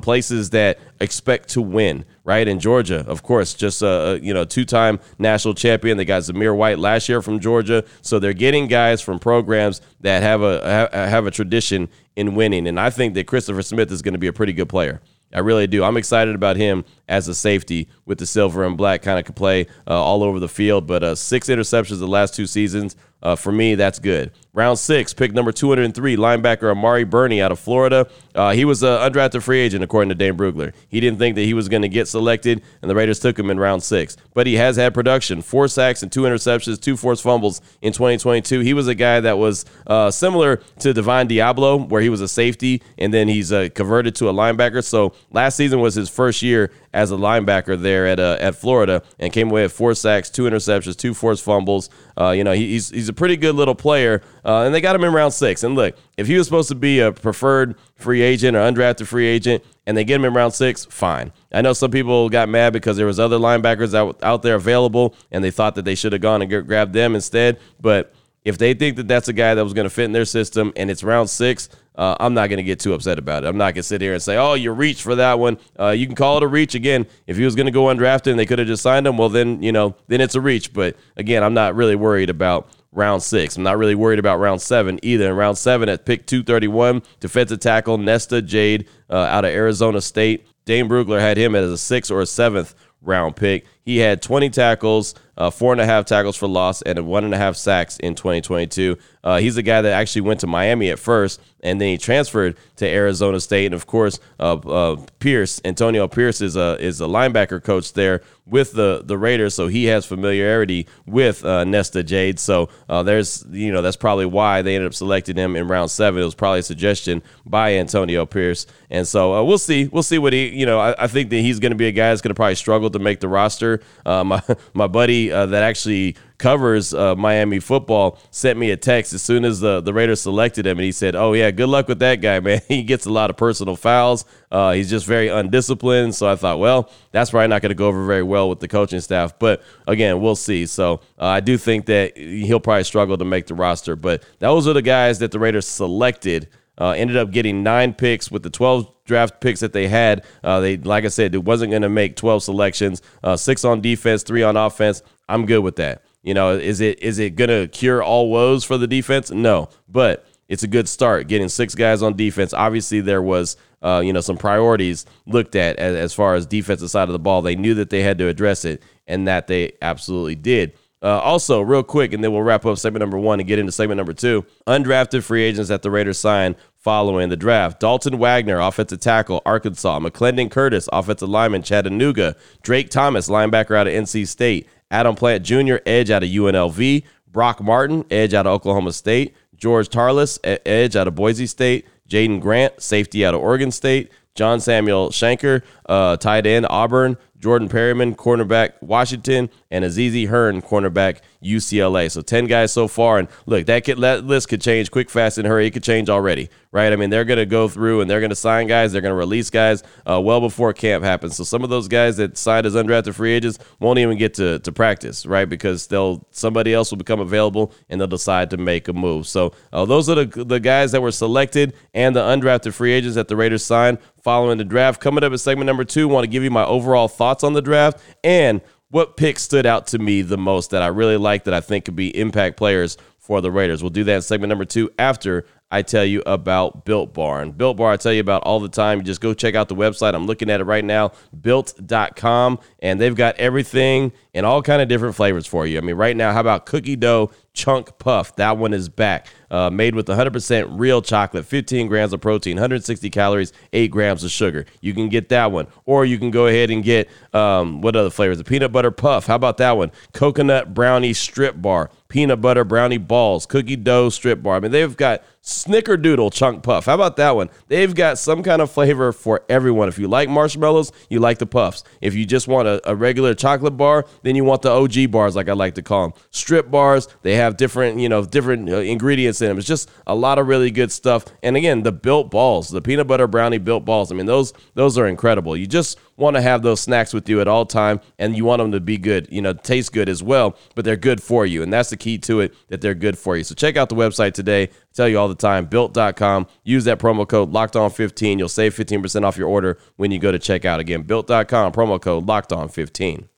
places 0.00 0.50
that 0.50 0.78
expect 1.00 1.48
to 1.50 1.62
win, 1.62 2.04
right? 2.24 2.46
In 2.46 2.60
Georgia, 2.60 3.02
of 3.06 3.22
course, 3.22 3.54
just 3.54 3.80
a 3.80 4.20
you 4.22 4.34
know 4.34 4.44
two-time 4.44 5.00
national 5.18 5.54
champion. 5.54 5.96
They 5.96 6.04
got 6.04 6.22
Zamir 6.22 6.54
White 6.54 6.78
last 6.78 7.08
year 7.08 7.22
from 7.22 7.40
Georgia, 7.40 7.84
so 8.02 8.18
they're 8.18 8.34
getting 8.34 8.66
guys 8.66 9.00
from 9.00 9.18
programs 9.18 9.80
that 10.00 10.22
have 10.22 10.42
a 10.42 10.90
have 10.92 11.26
a 11.26 11.30
tradition 11.30 11.88
in 12.14 12.34
winning. 12.34 12.66
And 12.66 12.78
I 12.78 12.90
think 12.90 13.14
that 13.14 13.26
Christopher 13.26 13.62
Smith 13.62 13.90
is 13.90 14.02
going 14.02 14.12
to 14.14 14.18
be 14.18 14.26
a 14.26 14.34
pretty 14.34 14.52
good 14.52 14.68
player. 14.68 15.00
I 15.34 15.38
really 15.38 15.66
do. 15.66 15.82
I'm 15.82 15.96
excited 15.96 16.34
about 16.34 16.56
him 16.56 16.84
as 17.08 17.26
a 17.26 17.34
safety 17.34 17.88
with 18.04 18.18
the 18.18 18.26
silver 18.26 18.64
and 18.64 18.76
black 18.76 19.00
kind 19.00 19.18
of 19.18 19.24
can 19.24 19.34
play 19.34 19.66
uh, 19.86 20.02
all 20.02 20.22
over 20.22 20.38
the 20.38 20.48
field. 20.48 20.86
But 20.86 21.02
uh, 21.02 21.14
six 21.14 21.48
interceptions 21.48 21.98
the 22.00 22.06
last 22.06 22.34
two 22.34 22.46
seasons. 22.46 22.96
Uh, 23.22 23.36
for 23.36 23.52
me, 23.52 23.74
that's 23.74 23.98
good. 23.98 24.32
Round 24.54 24.78
six, 24.78 25.14
pick 25.14 25.32
number 25.32 25.50
203, 25.50 26.16
linebacker 26.16 26.70
Amari 26.70 27.04
Burney 27.04 27.40
out 27.40 27.52
of 27.52 27.58
Florida. 27.58 28.06
Uh, 28.34 28.50
he 28.50 28.66
was 28.66 28.82
an 28.82 28.90
undrafted 28.90 29.42
free 29.42 29.60
agent, 29.60 29.82
according 29.82 30.10
to 30.10 30.14
Dane 30.14 30.36
Brugler. 30.36 30.74
He 30.88 31.00
didn't 31.00 31.18
think 31.18 31.36
that 31.36 31.42
he 31.42 31.54
was 31.54 31.70
going 31.70 31.80
to 31.80 31.88
get 31.88 32.06
selected, 32.06 32.62
and 32.82 32.90
the 32.90 32.94
Raiders 32.94 33.18
took 33.18 33.38
him 33.38 33.48
in 33.48 33.58
round 33.58 33.82
six. 33.82 34.18
But 34.34 34.46
he 34.46 34.54
has 34.56 34.76
had 34.76 34.92
production 34.92 35.40
four 35.40 35.68
sacks 35.68 36.02
and 36.02 36.12
two 36.12 36.22
interceptions, 36.22 36.78
two 36.78 36.98
forced 36.98 37.22
fumbles 37.22 37.62
in 37.80 37.94
2022. 37.94 38.60
He 38.60 38.74
was 38.74 38.88
a 38.88 38.94
guy 38.94 39.20
that 39.20 39.38
was 39.38 39.64
uh, 39.86 40.10
similar 40.10 40.56
to 40.80 40.92
Divine 40.92 41.28
Deablo, 41.28 41.88
where 41.88 42.02
he 42.02 42.10
was 42.10 42.20
a 42.20 42.28
safety 42.28 42.82
and 42.98 43.12
then 43.12 43.28
he's 43.28 43.52
uh, 43.52 43.68
converted 43.74 44.14
to 44.16 44.28
a 44.28 44.34
linebacker. 44.34 44.84
So 44.84 45.14
last 45.30 45.56
season 45.56 45.80
was 45.80 45.94
his 45.94 46.10
first 46.10 46.42
year 46.42 46.70
as 46.94 47.10
a 47.10 47.16
linebacker 47.16 47.80
there 47.80 48.06
at 48.06 48.20
uh, 48.20 48.36
at 48.38 48.54
Florida 48.54 49.02
and 49.18 49.32
came 49.32 49.50
away 49.50 49.62
with 49.62 49.72
four 49.72 49.94
sacks, 49.94 50.28
two 50.28 50.42
interceptions, 50.42 50.96
two 50.96 51.14
forced 51.14 51.42
fumbles. 51.42 51.88
Uh, 52.18 52.30
you 52.30 52.44
know, 52.44 52.52
he, 52.52 52.68
he's 52.68 52.90
he's 52.90 53.08
a 53.12 53.14
pretty 53.14 53.36
good 53.36 53.54
little 53.54 53.74
player, 53.74 54.22
uh, 54.44 54.62
and 54.62 54.74
they 54.74 54.80
got 54.80 54.96
him 54.96 55.04
in 55.04 55.12
round 55.12 55.32
six. 55.32 55.62
And 55.62 55.74
look, 55.74 55.96
if 56.16 56.26
he 56.26 56.36
was 56.36 56.46
supposed 56.46 56.68
to 56.68 56.74
be 56.74 57.00
a 57.00 57.12
preferred 57.12 57.76
free 57.94 58.22
agent 58.22 58.56
or 58.56 58.60
undrafted 58.60 59.06
free 59.06 59.26
agent, 59.26 59.62
and 59.86 59.96
they 59.96 60.04
get 60.04 60.16
him 60.16 60.24
in 60.24 60.34
round 60.34 60.54
six, 60.54 60.84
fine. 60.86 61.32
I 61.52 61.62
know 61.62 61.72
some 61.72 61.90
people 61.90 62.28
got 62.28 62.48
mad 62.48 62.72
because 62.72 62.96
there 62.96 63.06
was 63.06 63.20
other 63.20 63.38
linebackers 63.38 63.94
out 63.94 64.18
out 64.22 64.42
there 64.42 64.56
available, 64.56 65.14
and 65.30 65.42
they 65.44 65.50
thought 65.50 65.74
that 65.76 65.84
they 65.84 65.94
should 65.94 66.12
have 66.12 66.22
gone 66.22 66.42
and 66.42 66.66
grabbed 66.66 66.92
them 66.92 67.14
instead, 67.14 67.58
but 67.80 68.14
if 68.44 68.58
they 68.58 68.74
think 68.74 68.96
that 68.96 69.08
that's 69.08 69.28
a 69.28 69.32
guy 69.32 69.54
that 69.54 69.62
was 69.62 69.72
going 69.72 69.84
to 69.84 69.90
fit 69.90 70.04
in 70.04 70.12
their 70.12 70.24
system 70.24 70.72
and 70.74 70.90
it's 70.90 71.04
round 71.04 71.30
six, 71.30 71.68
uh, 71.94 72.16
I'm 72.18 72.34
not 72.34 72.48
going 72.48 72.56
to 72.56 72.64
get 72.64 72.80
too 72.80 72.94
upset 72.94 73.18
about 73.18 73.44
it. 73.44 73.46
I'm 73.46 73.56
not 73.56 73.74
going 73.74 73.82
to 73.82 73.82
sit 73.84 74.00
here 74.00 74.14
and 74.14 74.22
say, 74.22 74.36
oh, 74.36 74.54
you 74.54 74.72
reached 74.72 75.02
for 75.02 75.14
that 75.14 75.38
one. 75.38 75.58
Uh, 75.78 75.90
you 75.90 76.06
can 76.06 76.16
call 76.16 76.38
it 76.38 76.42
a 76.42 76.46
reach 76.46 76.74
again. 76.74 77.06
If 77.26 77.36
he 77.36 77.44
was 77.44 77.54
going 77.54 77.66
to 77.66 77.72
go 77.72 77.84
undrafted 77.84 78.30
and 78.30 78.38
they 78.38 78.46
could 78.46 78.58
have 78.58 78.68
just 78.68 78.82
signed 78.82 79.06
him, 79.06 79.16
well, 79.16 79.28
then, 79.28 79.62
you 79.62 79.72
know, 79.72 79.94
then 80.08 80.20
it's 80.20 80.34
a 80.34 80.40
reach. 80.40 80.72
But 80.72 80.96
again, 81.16 81.44
I'm 81.44 81.54
not 81.54 81.76
really 81.76 81.94
worried 81.94 82.30
about 82.30 82.68
round 82.92 83.22
six. 83.22 83.56
I'm 83.56 83.62
not 83.62 83.78
really 83.78 83.94
worried 83.94 84.18
about 84.18 84.38
round 84.38 84.60
seven 84.60 85.00
either. 85.02 85.28
In 85.30 85.36
round 85.36 85.58
seven, 85.58 85.88
at 85.88 86.04
pick 86.04 86.26
231, 86.26 87.02
defensive 87.20 87.60
tackle 87.60 87.98
Nesta 87.98 88.42
Jade 88.42 88.88
uh, 89.10 89.16
out 89.16 89.44
of 89.44 89.50
Arizona 89.50 90.00
State. 90.00 90.46
Dane 90.64 90.88
Brugler 90.88 91.20
had 91.20 91.36
him 91.36 91.54
as 91.54 91.70
a 91.70 91.78
sixth 91.78 92.10
or 92.10 92.20
a 92.20 92.26
seventh 92.26 92.74
round 93.00 93.34
pick. 93.34 93.66
He 93.84 93.98
had 93.98 94.22
20 94.22 94.50
tackles, 94.50 95.14
uh, 95.36 95.50
four 95.50 95.72
and 95.72 95.80
a 95.80 95.86
half 95.86 96.04
tackles 96.04 96.36
for 96.36 96.46
loss, 96.46 96.82
and 96.82 97.06
one 97.06 97.24
and 97.24 97.34
a 97.34 97.38
half 97.38 97.56
sacks 97.56 97.96
in 97.98 98.14
2022. 98.14 98.96
Uh, 99.24 99.38
he's 99.38 99.56
a 99.56 99.62
guy 99.62 99.80
that 99.80 99.92
actually 99.92 100.22
went 100.22 100.40
to 100.40 100.46
Miami 100.46 100.90
at 100.90 100.98
first, 100.98 101.40
and 101.60 101.80
then 101.80 101.88
he 101.88 101.98
transferred 101.98 102.56
to 102.76 102.86
Arizona 102.86 103.40
State. 103.40 103.66
And 103.66 103.74
of 103.74 103.86
course, 103.86 104.18
uh, 104.40 104.56
uh 104.56 104.96
Pierce, 105.20 105.60
Antonio 105.64 106.08
Pierce, 106.08 106.40
is 106.40 106.56
a 106.56 106.76
is 106.80 107.00
a 107.00 107.04
linebacker 107.04 107.62
coach 107.62 107.92
there 107.92 108.22
with 108.46 108.72
the 108.72 109.02
the 109.04 109.16
Raiders, 109.16 109.54
so 109.54 109.68
he 109.68 109.84
has 109.84 110.04
familiarity 110.04 110.88
with 111.06 111.44
uh, 111.44 111.64
Nesta 111.64 112.02
Jade. 112.02 112.40
So 112.40 112.68
uh, 112.88 113.04
there's 113.04 113.46
you 113.50 113.72
know 113.72 113.80
that's 113.80 113.96
probably 113.96 114.26
why 114.26 114.60
they 114.62 114.74
ended 114.74 114.88
up 114.88 114.94
selecting 114.94 115.36
him 115.36 115.54
in 115.54 115.68
round 115.68 115.90
seven. 115.90 116.20
It 116.20 116.24
was 116.24 116.34
probably 116.34 116.60
a 116.60 116.64
suggestion 116.64 117.22
by 117.46 117.76
Antonio 117.76 118.26
Pierce, 118.26 118.66
and 118.90 119.06
so 119.06 119.44
we'll 119.44 119.56
see. 119.58 119.86
We'll 119.86 120.02
see 120.02 120.18
what 120.18 120.32
he 120.32 120.48
you 120.48 120.66
know. 120.66 120.80
I, 120.80 121.04
I 121.04 121.06
think 121.06 121.30
that 121.30 121.40
he's 121.40 121.60
going 121.60 121.72
to 121.72 121.76
be 121.76 121.86
a 121.86 121.92
guy 121.92 122.08
that's 122.08 122.22
going 122.22 122.30
to 122.30 122.34
probably 122.34 122.56
struggle 122.56 122.90
to 122.90 122.98
make 122.98 123.20
the 123.20 123.28
roster. 123.28 123.71
My 124.04 124.42
my 124.74 124.86
buddy 124.86 125.28
that 125.28 125.62
actually 125.62 126.16
covers 126.42 126.92
uh, 126.92 127.14
Miami 127.14 127.60
football 127.60 128.18
sent 128.32 128.58
me 128.58 128.72
a 128.72 128.76
text 128.76 129.14
as 129.14 129.22
soon 129.22 129.44
as 129.44 129.60
the, 129.60 129.80
the 129.80 129.94
Raiders 129.94 130.20
selected 130.20 130.66
him, 130.66 130.76
and 130.76 130.84
he 130.84 130.92
said, 130.92 131.14
"Oh 131.14 131.32
yeah, 131.32 131.50
good 131.52 131.68
luck 131.68 131.88
with 131.88 132.00
that 132.00 132.16
guy, 132.16 132.40
man. 132.40 132.60
he 132.68 132.82
gets 132.82 133.06
a 133.06 133.10
lot 133.10 133.30
of 133.30 133.36
personal 133.36 133.76
fouls. 133.76 134.24
Uh, 134.50 134.72
he's 134.72 134.90
just 134.90 135.06
very 135.06 135.28
undisciplined." 135.28 136.14
So 136.14 136.28
I 136.28 136.36
thought, 136.36 136.58
well, 136.58 136.90
that's 137.12 137.30
probably 137.30 137.48
not 137.48 137.62
going 137.62 137.70
to 137.70 137.76
go 137.76 137.86
over 137.86 138.04
very 138.04 138.24
well 138.24 138.48
with 138.48 138.60
the 138.60 138.68
coaching 138.68 139.00
staff. 139.00 139.38
But 139.38 139.62
again, 139.86 140.20
we'll 140.20 140.36
see. 140.36 140.66
So 140.66 141.00
uh, 141.18 141.26
I 141.26 141.40
do 141.40 141.56
think 141.56 141.86
that 141.86 142.16
he'll 142.16 142.60
probably 142.60 142.84
struggle 142.84 143.16
to 143.16 143.24
make 143.24 143.46
the 143.46 143.54
roster. 143.54 143.94
But 143.94 144.24
those 144.40 144.66
are 144.66 144.72
the 144.72 144.82
guys 144.82 145.20
that 145.20 145.30
the 145.30 145.38
Raiders 145.38 145.66
selected. 145.66 146.48
Uh, 146.78 146.90
ended 146.90 147.16
up 147.16 147.30
getting 147.30 147.62
nine 147.62 147.92
picks 147.92 148.30
with 148.30 148.42
the 148.42 148.50
12 148.50 149.04
draft 149.04 149.40
picks 149.40 149.60
that 149.60 149.72
they 149.72 149.88
had. 149.88 150.24
Uh, 150.42 150.60
they, 150.60 150.76
like 150.78 151.04
I 151.04 151.08
said, 151.08 151.34
it 151.34 151.44
wasn't 151.44 151.70
going 151.70 151.82
to 151.82 151.88
make 151.88 152.16
12 152.16 152.42
selections. 152.42 153.02
Uh, 153.22 153.36
six 153.36 153.64
on 153.64 153.80
defense, 153.80 154.22
three 154.22 154.42
on 154.42 154.56
offense. 154.56 155.02
I'm 155.28 155.46
good 155.46 155.60
with 155.60 155.76
that. 155.76 156.02
You 156.22 156.34
know, 156.34 156.56
is 156.56 156.80
it 156.80 157.02
is 157.02 157.18
it 157.18 157.34
gonna 157.34 157.66
cure 157.66 158.02
all 158.02 158.30
woes 158.30 158.64
for 158.64 158.78
the 158.78 158.86
defense? 158.86 159.32
No, 159.32 159.68
but 159.88 160.24
it's 160.48 160.62
a 160.62 160.68
good 160.68 160.88
start 160.88 161.26
getting 161.26 161.48
six 161.48 161.74
guys 161.74 162.02
on 162.02 162.16
defense. 162.16 162.54
Obviously, 162.54 163.00
there 163.00 163.22
was 163.22 163.56
uh, 163.82 164.00
you 164.04 164.12
know 164.12 164.20
some 164.20 164.36
priorities 164.36 165.04
looked 165.26 165.56
at 165.56 165.76
as, 165.76 165.96
as, 165.96 166.14
far 166.14 166.36
as 166.36 166.46
defensive 166.46 166.90
side 166.90 167.08
of 167.08 167.12
the 167.12 167.18
ball. 167.18 167.42
They 167.42 167.56
knew 167.56 167.74
that 167.74 167.90
they 167.90 168.02
had 168.02 168.18
to 168.18 168.28
address 168.28 168.64
it, 168.64 168.84
and 169.08 169.26
that 169.26 169.48
they 169.48 169.72
absolutely 169.82 170.36
did. 170.36 170.74
Uh, 171.02 171.18
also, 171.18 171.60
real 171.60 171.82
quick, 171.82 172.12
and 172.12 172.22
then 172.22 172.32
we'll 172.32 172.42
wrap 172.42 172.64
up 172.64 172.78
segment 172.78 173.00
number 173.00 173.18
one 173.18 173.40
and 173.40 173.48
get 173.48 173.58
into 173.58 173.72
segment 173.72 173.96
number 173.96 174.12
two. 174.12 174.44
Undrafted 174.68 175.24
free 175.24 175.42
agents 175.42 175.68
that 175.68 175.82
the 175.82 175.90
Raiders 175.90 176.18
signed 176.18 176.54
following 176.76 177.28
the 177.28 177.36
draft. 177.36 177.80
Dalton 177.80 178.18
Wagner, 178.18 178.60
offensive 178.60 179.00
tackle, 179.00 179.42
Arkansas. 179.44 179.98
McClendon 179.98 180.50
Curtis, 180.50 180.88
offensive 180.92 181.28
lineman, 181.28 181.62
Chattanooga. 181.62 182.36
Drake 182.62 182.88
Thomas, 182.88 183.28
linebacker 183.28 183.76
out 183.76 183.88
of 183.88 183.92
NC 183.92 184.28
State. 184.28 184.68
Adam 184.92 185.16
Plant 185.16 185.44
Jr., 185.44 185.76
edge 185.86 186.10
out 186.10 186.22
of 186.22 186.28
UNLV. 186.28 187.02
Brock 187.26 187.60
Martin, 187.60 188.04
edge 188.10 188.34
out 188.34 188.46
of 188.46 188.52
Oklahoma 188.52 188.92
State. 188.92 189.34
George 189.56 189.88
Tarlas, 189.88 190.38
edge 190.44 190.94
out 190.94 191.08
of 191.08 191.14
Boise 191.16 191.46
State. 191.46 191.86
Jaydon 192.08 192.40
Grant, 192.40 192.80
safety 192.80 193.24
out 193.24 193.34
of 193.34 193.40
Oregon 193.40 193.70
State. 193.70 194.10
John 194.34 194.60
Samuel 194.60 195.10
Shenker, 195.10 195.62
uh, 195.86 196.16
tight 196.16 196.46
end, 196.46 196.66
Auburn. 196.68 197.16
Jordan 197.42 197.68
Perryman, 197.68 198.14
cornerback, 198.14 198.74
Washington, 198.80 199.50
and 199.72 199.86
Azizi 199.86 200.28
Hearn, 200.28 200.60
cornerback, 200.60 201.20
UCLA. 201.42 202.10
So 202.10 202.20
10 202.20 202.46
guys 202.46 202.72
so 202.72 202.86
far. 202.86 203.18
And 203.18 203.26
look, 203.46 203.64
that, 203.66 203.84
could, 203.84 203.98
that 204.00 204.24
list 204.24 204.50
could 204.50 204.60
change 204.60 204.90
quick, 204.90 205.08
fast, 205.08 205.38
and 205.38 205.48
hurry. 205.48 205.66
It 205.66 205.70
could 205.70 205.82
change 205.82 206.10
already, 206.10 206.50
right? 206.72 206.92
I 206.92 206.96
mean, 206.96 207.08
they're 207.08 207.24
going 207.24 207.38
to 207.38 207.46
go 207.46 207.68
through 207.68 208.02
and 208.02 208.10
they're 208.10 208.20
going 208.20 208.30
to 208.30 208.36
sign 208.36 208.66
guys. 208.66 208.92
They're 208.92 209.00
going 209.00 209.12
to 209.12 209.16
release 209.16 209.48
guys 209.48 209.82
uh, 210.08 210.20
well 210.20 210.40
before 210.40 210.74
camp 210.74 211.02
happens. 211.02 211.36
So 211.36 211.44
some 211.44 211.64
of 211.64 211.70
those 211.70 211.88
guys 211.88 212.18
that 212.18 212.36
signed 212.36 212.66
as 212.66 212.74
undrafted 212.74 213.14
free 213.14 213.32
agents 213.32 213.58
won't 213.80 213.98
even 213.98 214.18
get 214.18 214.34
to, 214.34 214.58
to 214.58 214.72
practice, 214.72 215.24
right? 215.24 215.48
Because 215.48 215.86
they'll 215.86 216.26
somebody 216.30 216.74
else 216.74 216.90
will 216.90 216.98
become 216.98 217.20
available 217.20 217.72
and 217.88 217.98
they'll 217.98 218.06
decide 218.06 218.50
to 218.50 218.58
make 218.58 218.88
a 218.88 218.92
move. 218.92 219.26
So 219.26 219.54
uh, 219.72 219.86
those 219.86 220.10
are 220.10 220.22
the, 220.22 220.44
the 220.44 220.60
guys 220.60 220.92
that 220.92 221.00
were 221.00 221.12
selected 221.12 221.72
and 221.94 222.14
the 222.14 222.20
undrafted 222.20 222.74
free 222.74 222.92
agents 222.92 223.14
that 223.14 223.28
the 223.28 223.36
Raiders 223.36 223.64
signed 223.64 223.98
following 224.22 224.58
the 224.58 224.64
draft. 224.64 225.00
Coming 225.00 225.24
up 225.24 225.32
in 225.32 225.38
segment 225.38 225.66
number 225.66 225.84
two, 225.84 226.08
want 226.08 226.24
to 226.24 226.28
give 226.28 226.42
you 226.42 226.50
my 226.50 226.64
overall 226.64 227.08
thoughts 227.08 227.42
on 227.42 227.54
the 227.54 227.62
draft 227.62 228.00
and 228.22 228.60
what 228.92 229.16
pick 229.16 229.38
stood 229.38 229.64
out 229.64 229.86
to 229.88 229.98
me 229.98 230.20
the 230.20 230.36
most 230.36 230.70
that 230.70 230.82
I 230.82 230.88
really 230.88 231.16
like 231.16 231.44
that 231.44 231.54
I 231.54 231.60
think 231.60 231.86
could 231.86 231.96
be 231.96 232.16
impact 232.16 232.58
players 232.58 232.98
for 233.18 233.40
the 233.40 233.50
Raiders. 233.50 233.82
We'll 233.82 233.90
do 233.90 234.04
that 234.04 234.16
in 234.16 234.22
segment 234.22 234.50
number 234.50 234.66
two 234.66 234.90
after 234.98 235.46
I 235.70 235.80
tell 235.80 236.04
you 236.04 236.22
about 236.26 236.84
Built 236.84 237.14
Bar. 237.14 237.40
And 237.40 237.56
Built 237.56 237.78
Bar, 237.78 237.92
I 237.92 237.96
tell 237.96 238.12
you 238.12 238.20
about 238.20 238.42
all 238.42 238.60
the 238.60 238.68
time. 238.68 238.98
You 238.98 239.04
just 239.04 239.22
go 239.22 239.32
check 239.32 239.54
out 239.54 239.68
the 239.68 239.74
website. 239.74 240.14
I'm 240.14 240.26
looking 240.26 240.50
at 240.50 240.60
it 240.60 240.64
right 240.64 240.84
now, 240.84 241.12
built.com, 241.40 242.58
and 242.80 243.00
they've 243.00 243.14
got 243.14 243.36
everything 243.36 244.12
in 244.34 244.44
all 244.44 244.60
kind 244.60 244.82
of 244.82 244.88
different 244.88 245.14
flavors 245.14 245.46
for 245.46 245.66
you. 245.66 245.78
I 245.78 245.80
mean, 245.80 245.96
right 245.96 246.14
now, 246.14 246.34
how 246.34 246.40
about 246.40 246.66
cookie 246.66 246.96
dough 246.96 247.30
chunk 247.52 247.98
puff? 247.98 248.36
That 248.36 248.58
one 248.58 248.72
is 248.72 248.88
back. 248.88 249.26
Uh, 249.50 249.70
made 249.70 249.94
with 249.94 250.06
100% 250.06 250.78
real 250.78 251.02
chocolate, 251.02 251.44
15 251.44 251.86
grams 251.86 252.12
of 252.12 252.20
protein, 252.20 252.56
160 252.56 253.10
calories, 253.10 253.52
8 253.72 253.90
grams 253.90 254.24
of 254.24 254.30
sugar. 254.30 254.64
You 254.80 254.94
can 254.94 255.08
get 255.08 255.28
that 255.28 255.52
one. 255.52 255.66
Or 255.84 256.04
you 256.04 256.18
can 256.18 256.30
go 256.30 256.46
ahead 256.46 256.70
and 256.70 256.82
get, 256.82 257.08
um, 257.34 257.80
what 257.82 257.96
other 257.96 258.10
flavors? 258.10 258.38
The 258.38 258.44
peanut 258.44 258.72
butter 258.72 258.90
puff. 258.90 259.26
How 259.26 259.34
about 259.36 259.58
that 259.58 259.76
one? 259.76 259.92
Coconut 260.12 260.74
brownie 260.74 261.12
strip 261.12 261.60
bar 261.60 261.90
peanut 262.12 262.42
butter 262.42 262.62
brownie 262.62 262.98
balls, 262.98 263.46
cookie 263.46 263.74
dough 263.74 264.10
strip 264.10 264.42
bar. 264.42 264.56
I 264.56 264.60
mean, 264.60 264.70
they've 264.70 264.94
got 264.94 265.24
snickerdoodle 265.42 266.30
chunk 266.30 266.62
puff. 266.62 266.84
How 266.84 266.94
about 266.94 267.16
that 267.16 267.34
one? 267.34 267.48
They've 267.68 267.92
got 267.92 268.18
some 268.18 268.42
kind 268.42 268.60
of 268.60 268.70
flavor 268.70 269.12
for 269.12 269.42
everyone. 269.48 269.88
If 269.88 269.98
you 269.98 270.08
like 270.08 270.28
marshmallows, 270.28 270.92
you 271.08 271.20
like 271.20 271.38
the 271.38 271.46
puffs. 271.46 271.84
If 272.02 272.14
you 272.14 272.26
just 272.26 272.48
want 272.48 272.68
a, 272.68 272.86
a 272.88 272.94
regular 272.94 273.32
chocolate 273.32 273.78
bar, 273.78 274.04
then 274.24 274.36
you 274.36 274.44
want 274.44 274.60
the 274.60 274.70
OG 274.70 275.10
bars, 275.10 275.34
like 275.34 275.48
I 275.48 275.54
like 275.54 275.74
to 275.76 275.82
call 275.82 276.10
them. 276.10 276.20
Strip 276.30 276.70
bars, 276.70 277.08
they 277.22 277.36
have 277.36 277.56
different, 277.56 277.98
you 277.98 278.10
know, 278.10 278.26
different 278.26 278.68
uh, 278.68 278.76
ingredients 278.76 279.40
in 279.40 279.48
them. 279.48 279.56
It's 279.56 279.66
just 279.66 279.90
a 280.06 280.14
lot 280.14 280.38
of 280.38 280.46
really 280.46 280.70
good 280.70 280.92
stuff. 280.92 281.24
And 281.42 281.56
again, 281.56 281.82
the 281.82 281.92
built 281.92 282.30
balls, 282.30 282.68
the 282.68 282.82
peanut 282.82 283.06
butter 283.06 283.26
brownie 283.26 283.56
built 283.56 283.86
balls. 283.86 284.12
I 284.12 284.16
mean, 284.16 284.26
those 284.26 284.52
those 284.74 284.98
are 284.98 285.06
incredible. 285.06 285.56
You 285.56 285.66
just 285.66 285.98
want 286.22 286.36
to 286.36 286.42
have 286.42 286.62
those 286.62 286.80
snacks 286.80 287.12
with 287.12 287.28
you 287.28 287.40
at 287.40 287.48
all 287.48 287.66
time 287.66 288.00
and 288.18 288.36
you 288.36 288.44
want 288.44 288.60
them 288.60 288.72
to 288.72 288.80
be 288.80 288.96
good, 288.96 289.28
you 289.30 289.42
know, 289.42 289.52
taste 289.52 289.92
good 289.92 290.08
as 290.08 290.22
well, 290.22 290.56
but 290.74 290.84
they're 290.84 290.96
good 290.96 291.22
for 291.22 291.44
you. 291.44 291.62
And 291.62 291.72
that's 291.72 291.90
the 291.90 291.96
key 291.96 292.16
to 292.18 292.40
it 292.40 292.54
that 292.68 292.80
they're 292.80 292.94
good 292.94 293.18
for 293.18 293.36
you. 293.36 293.44
So 293.44 293.54
check 293.54 293.76
out 293.76 293.88
the 293.88 293.94
website 293.94 294.32
today. 294.32 294.62
I 294.64 294.68
tell 294.94 295.08
you 295.08 295.18
all 295.18 295.28
the 295.28 295.34
time, 295.34 295.66
built.com. 295.66 296.46
Use 296.64 296.84
that 296.84 296.98
promo 296.98 297.28
code 297.28 297.50
locked 297.50 297.76
on 297.76 297.90
15. 297.90 298.38
You'll 298.38 298.48
save 298.48 298.74
15% 298.74 299.24
off 299.24 299.36
your 299.36 299.48
order 299.48 299.78
when 299.96 300.10
you 300.10 300.18
go 300.18 300.32
to 300.32 300.38
checkout. 300.38 300.78
Again, 300.78 301.02
built.com, 301.02 301.72
promo 301.72 302.00
code 302.00 302.26
locked 302.26 302.52
on 302.52 302.68
15. 302.68 303.28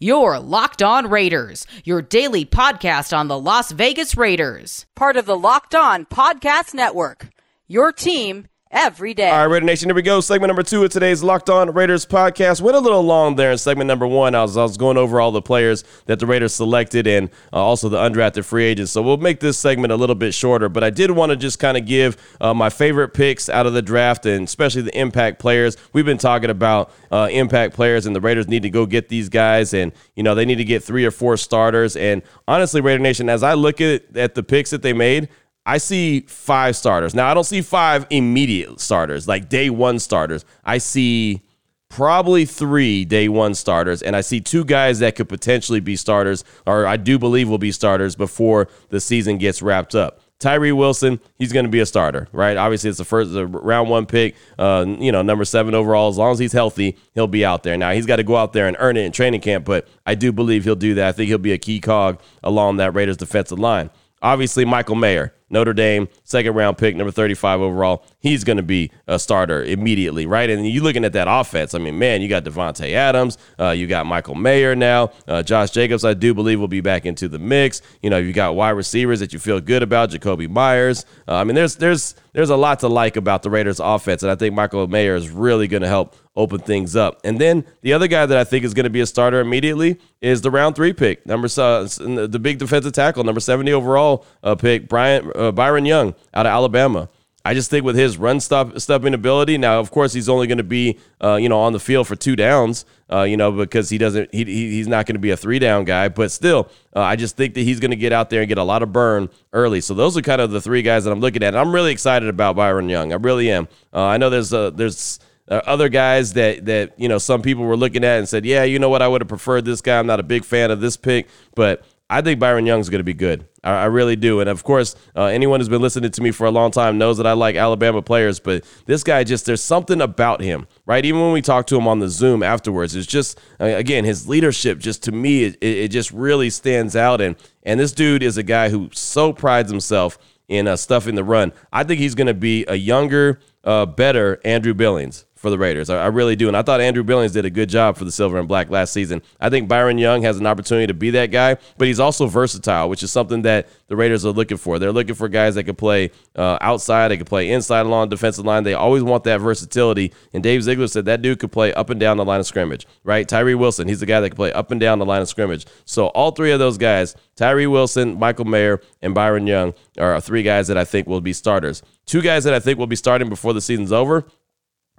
Your 0.00 0.38
Locked 0.38 0.82
On 0.82 1.08
Raiders, 1.08 1.66
your 1.84 2.02
daily 2.02 2.44
podcast 2.44 3.16
on 3.16 3.28
the 3.28 3.38
Las 3.38 3.72
Vegas 3.72 4.18
Raiders. 4.18 4.84
Part 4.94 5.16
of 5.16 5.24
the 5.24 5.38
Locked 5.38 5.74
On 5.74 6.04
Podcast 6.04 6.74
Network. 6.74 7.28
Your 7.68 7.90
team 7.90 8.48
every 8.74 9.14
day. 9.14 9.30
All 9.30 9.38
right, 9.38 9.44
Raider 9.44 9.64
Nation, 9.64 9.88
here 9.88 9.94
we 9.94 10.02
go. 10.02 10.20
Segment 10.20 10.48
number 10.48 10.64
two 10.64 10.82
of 10.82 10.90
today's 10.90 11.22
Locked 11.22 11.48
On 11.48 11.72
Raiders 11.72 12.04
podcast. 12.04 12.60
Went 12.60 12.76
a 12.76 12.80
little 12.80 13.02
long 13.02 13.36
there 13.36 13.52
in 13.52 13.56
segment 13.56 13.86
number 13.86 14.06
one. 14.06 14.34
I 14.34 14.42
was, 14.42 14.56
I 14.56 14.62
was 14.62 14.76
going 14.76 14.96
over 14.96 15.20
all 15.20 15.30
the 15.30 15.40
players 15.40 15.84
that 16.06 16.18
the 16.18 16.26
Raiders 16.26 16.52
selected 16.54 17.06
and 17.06 17.30
uh, 17.52 17.56
also 17.56 17.88
the 17.88 17.98
undrafted 17.98 18.44
free 18.44 18.64
agents. 18.64 18.90
So 18.90 19.00
we'll 19.00 19.16
make 19.16 19.38
this 19.38 19.56
segment 19.56 19.92
a 19.92 19.96
little 19.96 20.16
bit 20.16 20.34
shorter, 20.34 20.68
but 20.68 20.82
I 20.82 20.90
did 20.90 21.12
want 21.12 21.30
to 21.30 21.36
just 21.36 21.60
kind 21.60 21.76
of 21.76 21.86
give 21.86 22.16
uh, 22.40 22.52
my 22.52 22.68
favorite 22.68 23.10
picks 23.10 23.48
out 23.48 23.66
of 23.66 23.74
the 23.74 23.82
draft 23.82 24.26
and 24.26 24.44
especially 24.44 24.82
the 24.82 24.98
impact 24.98 25.38
players. 25.38 25.76
We've 25.92 26.04
been 26.04 26.18
talking 26.18 26.50
about 26.50 26.92
uh, 27.12 27.28
impact 27.30 27.74
players, 27.74 28.06
and 28.06 28.16
the 28.16 28.20
Raiders 28.20 28.48
need 28.48 28.64
to 28.64 28.70
go 28.70 28.86
get 28.86 29.08
these 29.08 29.28
guys, 29.28 29.72
and, 29.72 29.92
you 30.16 30.24
know, 30.24 30.34
they 30.34 30.44
need 30.44 30.56
to 30.56 30.64
get 30.64 30.82
three 30.82 31.04
or 31.04 31.12
four 31.12 31.36
starters. 31.36 31.96
And 31.96 32.22
honestly, 32.48 32.80
Raider 32.80 33.02
Nation, 33.02 33.28
as 33.28 33.44
I 33.44 33.54
look 33.54 33.80
at, 33.80 34.16
at 34.16 34.34
the 34.34 34.42
picks 34.42 34.70
that 34.70 34.82
they 34.82 34.92
made, 34.92 35.28
I 35.66 35.78
see 35.78 36.20
five 36.20 36.76
starters. 36.76 37.14
Now, 37.14 37.30
I 37.30 37.34
don't 37.34 37.44
see 37.44 37.62
five 37.62 38.06
immediate 38.10 38.80
starters, 38.80 39.26
like 39.26 39.48
day 39.48 39.70
one 39.70 39.98
starters. 39.98 40.44
I 40.64 40.78
see 40.78 41.42
probably 41.88 42.44
three 42.44 43.04
day 43.04 43.28
one 43.28 43.54
starters, 43.54 44.02
and 44.02 44.14
I 44.14 44.20
see 44.20 44.40
two 44.40 44.64
guys 44.64 44.98
that 44.98 45.16
could 45.16 45.28
potentially 45.28 45.80
be 45.80 45.96
starters, 45.96 46.44
or 46.66 46.86
I 46.86 46.96
do 46.96 47.18
believe 47.18 47.48
will 47.48 47.58
be 47.58 47.72
starters 47.72 48.14
before 48.16 48.68
the 48.90 49.00
season 49.00 49.38
gets 49.38 49.62
wrapped 49.62 49.94
up. 49.94 50.20
Tyree 50.40 50.72
Wilson, 50.72 51.20
he's 51.36 51.52
going 51.52 51.64
to 51.64 51.70
be 51.70 51.80
a 51.80 51.86
starter, 51.86 52.28
right? 52.32 52.56
Obviously, 52.56 52.90
it's 52.90 52.98
the 52.98 53.04
first 53.04 53.32
the 53.32 53.46
round 53.46 53.88
one 53.88 54.04
pick, 54.04 54.34
uh, 54.58 54.84
you 54.98 55.12
know, 55.12 55.22
number 55.22 55.44
seven 55.44 55.74
overall. 55.74 56.10
As 56.10 56.18
long 56.18 56.32
as 56.32 56.38
he's 56.38 56.52
healthy, 56.52 56.98
he'll 57.14 57.28
be 57.28 57.44
out 57.44 57.62
there. 57.62 57.78
Now, 57.78 57.92
he's 57.92 58.04
got 58.04 58.16
to 58.16 58.24
go 58.24 58.36
out 58.36 58.52
there 58.52 58.66
and 58.66 58.76
earn 58.80 58.96
it 58.96 59.04
in 59.04 59.12
training 59.12 59.40
camp, 59.40 59.64
but 59.64 59.88
I 60.04 60.14
do 60.14 60.32
believe 60.32 60.64
he'll 60.64 60.74
do 60.74 60.94
that. 60.94 61.08
I 61.08 61.12
think 61.12 61.28
he'll 61.28 61.38
be 61.38 61.52
a 61.52 61.58
key 61.58 61.80
cog 61.80 62.20
along 62.42 62.76
that 62.78 62.92
Raiders 62.94 63.16
defensive 63.16 63.58
line. 63.58 63.88
Obviously, 64.20 64.64
Michael 64.64 64.96
Mayer, 64.96 65.32
Notre 65.54 65.72
Dame, 65.72 66.08
second 66.24 66.54
round 66.54 66.76
pick, 66.76 66.94
number 66.96 67.10
35 67.10 67.62
overall. 67.62 68.04
He's 68.20 68.44
going 68.44 68.58
to 68.58 68.62
be 68.62 68.90
a 69.06 69.18
starter 69.18 69.64
immediately, 69.64 70.26
right? 70.26 70.50
And 70.50 70.68
you're 70.68 70.82
looking 70.84 71.04
at 71.04 71.14
that 71.14 71.28
offense, 71.30 71.74
I 71.74 71.78
mean, 71.78 71.98
man, 71.98 72.20
you 72.20 72.28
got 72.28 72.44
Davante 72.44 72.92
Adams, 72.92 73.38
uh, 73.58 73.70
you 73.70 73.86
got 73.86 74.04
Michael 74.04 74.34
Mayer 74.34 74.74
now, 74.74 75.12
uh, 75.26 75.42
Josh 75.42 75.70
Jacobs, 75.70 76.04
I 76.04 76.12
do 76.12 76.34
believe 76.34 76.60
will 76.60 76.68
be 76.68 76.82
back 76.82 77.06
into 77.06 77.28
the 77.28 77.38
mix. 77.38 77.80
You 78.02 78.10
know, 78.10 78.18
you 78.18 78.34
got 78.34 78.54
wide 78.54 78.70
receivers 78.70 79.20
that 79.20 79.32
you 79.32 79.38
feel 79.38 79.60
good 79.60 79.82
about, 79.82 80.10
Jakobi 80.10 80.48
Meyers. 80.50 81.06
Uh, 81.26 81.36
I 81.36 81.44
mean, 81.44 81.54
there's 81.54 81.76
there's 81.76 82.14
there's 82.34 82.50
a 82.50 82.56
lot 82.56 82.80
to 82.80 82.88
like 82.88 83.16
about 83.16 83.42
the 83.42 83.48
Raiders 83.48 83.80
offense, 83.80 84.22
and 84.22 84.30
I 84.30 84.34
think 84.34 84.54
Michael 84.54 84.86
Mayer 84.88 85.14
is 85.14 85.30
really 85.30 85.68
going 85.68 85.82
to 85.82 85.88
help 85.88 86.16
open 86.36 86.58
things 86.58 86.96
up. 86.96 87.20
And 87.24 87.40
then 87.40 87.64
the 87.82 87.92
other 87.92 88.08
guy 88.08 88.26
that 88.26 88.36
I 88.36 88.42
think 88.42 88.64
is 88.64 88.74
going 88.74 88.84
to 88.84 88.90
be 88.90 89.00
a 89.00 89.06
starter 89.06 89.40
immediately 89.40 90.00
is 90.20 90.42
the 90.42 90.50
round 90.50 90.74
three 90.74 90.92
pick, 90.92 91.24
number 91.24 91.46
uh, 91.46 91.84
the 91.84 92.40
big 92.42 92.58
defensive 92.58 92.92
tackle, 92.92 93.22
number 93.22 93.40
70 93.40 93.72
overall 93.72 94.26
uh, 94.42 94.56
pick, 94.56 94.88
Brian 94.88 95.30
uh, 95.34 95.52
Byron 95.52 95.86
Young 95.86 96.14
out 96.34 96.44
of 96.44 96.50
Alabama. 96.50 97.08
I 97.46 97.52
just 97.52 97.68
think 97.68 97.84
with 97.84 97.96
his 97.96 98.16
run 98.16 98.40
stop 98.40 98.78
stopping 98.78 99.12
ability. 99.12 99.58
Now, 99.58 99.78
of 99.78 99.90
course, 99.90 100.14
he's 100.14 100.28
only 100.28 100.46
going 100.46 100.58
to 100.58 100.64
be 100.64 100.98
uh, 101.22 101.34
you 101.34 101.48
know 101.48 101.60
on 101.60 101.72
the 101.72 101.80
field 101.80 102.06
for 102.06 102.16
two 102.16 102.36
downs. 102.36 102.84
Uh, 103.12 103.22
you 103.22 103.36
know 103.36 103.52
because 103.52 103.90
he 103.90 103.98
doesn't 103.98 104.32
he, 104.32 104.44
he's 104.44 104.88
not 104.88 105.04
going 105.04 105.14
to 105.14 105.20
be 105.20 105.30
a 105.30 105.36
three 105.36 105.58
down 105.58 105.84
guy. 105.84 106.08
But 106.08 106.30
still, 106.30 106.70
uh, 106.96 107.00
I 107.00 107.16
just 107.16 107.36
think 107.36 107.54
that 107.54 107.60
he's 107.60 107.80
going 107.80 107.90
to 107.90 107.96
get 107.96 108.12
out 108.12 108.30
there 108.30 108.40
and 108.40 108.48
get 108.48 108.58
a 108.58 108.64
lot 108.64 108.82
of 108.82 108.92
burn 108.92 109.28
early. 109.52 109.80
So 109.82 109.92
those 109.92 110.16
are 110.16 110.22
kind 110.22 110.40
of 110.40 110.50
the 110.50 110.60
three 110.60 110.82
guys 110.82 111.04
that 111.04 111.10
I'm 111.10 111.20
looking 111.20 111.42
at. 111.42 111.54
I'm 111.54 111.74
really 111.74 111.92
excited 111.92 112.28
about 112.28 112.56
Byron 112.56 112.88
Young. 112.88 113.12
I 113.12 113.16
really 113.16 113.50
am. 113.50 113.68
Uh, 113.92 114.04
I 114.04 114.16
know 114.16 114.30
there's 114.30 114.52
uh, 114.52 114.70
there's 114.70 115.20
uh, 115.48 115.60
other 115.66 115.90
guys 115.90 116.32
that 116.34 116.64
that 116.64 116.98
you 116.98 117.08
know 117.08 117.18
some 117.18 117.42
people 117.42 117.64
were 117.64 117.76
looking 117.76 118.04
at 118.04 118.18
and 118.18 118.28
said, 118.28 118.46
yeah, 118.46 118.64
you 118.64 118.78
know 118.78 118.88
what, 118.88 119.02
I 119.02 119.08
would 119.08 119.20
have 119.20 119.28
preferred 119.28 119.64
this 119.64 119.80
guy. 119.80 119.98
I'm 119.98 120.06
not 120.06 120.20
a 120.20 120.24
big 120.24 120.44
fan 120.44 120.70
of 120.70 120.80
this 120.80 120.96
pick, 120.96 121.28
but 121.54 121.84
I 122.10 122.20
think 122.20 122.38
Byron 122.38 122.66
Young's 122.66 122.90
going 122.90 123.00
to 123.00 123.04
be 123.04 123.14
good. 123.14 123.46
I, 123.62 123.70
I, 123.70 123.84
really 123.86 124.14
do. 124.14 124.40
And 124.40 124.50
of 124.50 124.62
course, 124.62 124.94
uh, 125.16 125.24
anyone 125.24 125.58
who's 125.58 125.70
been 125.70 125.80
listening 125.80 126.10
to 126.10 126.22
me 126.22 126.32
for 126.32 126.46
a 126.46 126.50
long 126.50 126.70
time 126.70 126.98
knows 126.98 127.16
that 127.16 127.26
I 127.26 127.32
like 127.32 127.56
Alabama 127.56 128.02
players, 128.02 128.40
but 128.40 128.64
this 128.84 129.02
guy 129.02 129.24
just, 129.24 129.46
there's 129.46 129.62
something 129.62 130.02
about 130.02 130.42
him, 130.42 130.66
right? 130.84 131.04
Even 131.04 131.22
when 131.22 131.32
we 131.32 131.40
talk 131.40 131.66
to 131.68 131.76
him 131.76 131.88
on 131.88 132.00
the 132.00 132.08
Zoom 132.08 132.42
afterwards, 132.42 132.94
it's 132.94 133.06
just, 133.06 133.40
uh, 133.58 133.64
again, 133.64 134.04
his 134.04 134.28
leadership 134.28 134.78
just 134.78 135.02
to 135.04 135.12
me, 135.12 135.44
it, 135.44 135.56
it, 135.62 135.88
just 135.88 136.10
really 136.10 136.50
stands 136.50 136.94
out. 136.94 137.22
And, 137.22 137.36
and 137.62 137.80
this 137.80 137.92
dude 137.92 138.22
is 138.22 138.36
a 138.36 138.42
guy 138.42 138.68
who 138.68 138.90
so 138.92 139.32
prides 139.32 139.70
himself 139.70 140.18
in 140.46 140.68
uh, 140.68 140.76
stuffing 140.76 141.14
the 141.14 141.24
run. 141.24 141.52
I 141.72 141.84
think 141.84 142.00
he's 142.00 142.14
going 142.14 142.26
to 142.26 142.34
be 142.34 142.66
a 142.68 142.74
younger, 142.74 143.40
uh, 143.64 143.86
better 143.86 144.40
Andrew 144.44 144.74
Billings 144.74 145.24
for 145.44 145.50
the 145.50 145.58
Raiders. 145.58 145.90
I, 145.90 146.04
I, 146.04 146.06
really 146.06 146.36
do. 146.36 146.48
And 146.48 146.56
I 146.56 146.62
thought 146.62 146.80
Andrew 146.80 147.02
Billings 147.02 147.32
did 147.32 147.44
a 147.44 147.50
good 147.50 147.68
job 147.68 147.98
for 147.98 148.06
the 148.06 148.10
Silver 148.10 148.38
and 148.38 148.48
Black 148.48 148.70
last 148.70 148.94
season. 148.94 149.20
I 149.38 149.50
think 149.50 149.68
Byron 149.68 149.98
Young 149.98 150.22
has 150.22 150.38
an 150.38 150.46
opportunity 150.46 150.86
to 150.86 150.94
be 150.94 151.10
that 151.10 151.26
guy, 151.26 151.58
but 151.76 151.86
he's 151.86 152.00
also 152.00 152.26
versatile, 152.28 152.88
which 152.88 153.02
is 153.02 153.12
something 153.12 153.42
that 153.42 153.68
the 153.88 153.94
Raiders 153.94 154.24
are 154.24 154.30
looking 154.30 154.56
for. 154.56 154.78
They're 154.78 154.90
looking 154.90 155.14
for 155.14 155.28
guys 155.28 155.54
that 155.56 155.64
can 155.64 155.74
play 155.74 156.12
uh, 156.34 156.56
outside, 156.62 157.08
they 157.08 157.18
can 157.18 157.26
play 157.26 157.50
inside 157.50 157.84
along 157.84 158.08
defensive 158.08 158.46
line. 158.46 158.64
They 158.64 158.72
always 158.72 159.02
want 159.02 159.24
that 159.24 159.42
versatility. 159.42 160.14
And 160.32 160.42
Dave 160.42 160.62
Ziegler 160.62 160.88
said 160.88 161.04
that 161.04 161.20
dude 161.20 161.40
could 161.40 161.52
play 161.52 161.74
up 161.74 161.90
and 161.90 162.00
down 162.00 162.16
the 162.16 162.24
line 162.24 162.40
of 162.40 162.46
scrimmage, 162.46 162.86
right? 163.04 163.28
Tyree 163.28 163.54
Wilson, 163.54 163.86
he's 163.86 164.00
the 164.00 164.06
guy 164.06 164.20
that 164.20 164.30
can 164.30 164.36
play 164.36 164.52
up 164.54 164.70
and 164.70 164.80
down 164.80 164.98
the 164.98 165.04
line 165.04 165.20
of 165.20 165.28
scrimmage. 165.28 165.66
So 165.84 166.06
all 166.06 166.30
three 166.30 166.52
of 166.52 166.58
those 166.58 166.78
guys, 166.78 167.16
Tyree 167.36 167.66
Wilson, 167.66 168.18
Michael 168.18 168.46
Mayer, 168.46 168.80
and 169.02 169.14
Byron 169.14 169.46
Young, 169.46 169.74
are 169.98 170.18
three 170.22 170.42
guys 170.42 170.68
that 170.68 170.78
I 170.78 170.84
think 170.84 171.06
will 171.06 171.20
be 171.20 171.34
starters. 171.34 171.82
Two 172.06 172.22
guys 172.22 172.44
that 172.44 172.54
I 172.54 172.60
think 172.60 172.78
will 172.78 172.86
be 172.86 172.96
starting 172.96 173.28
before 173.28 173.52
the 173.52 173.60
season's 173.60 173.92
over 173.92 174.26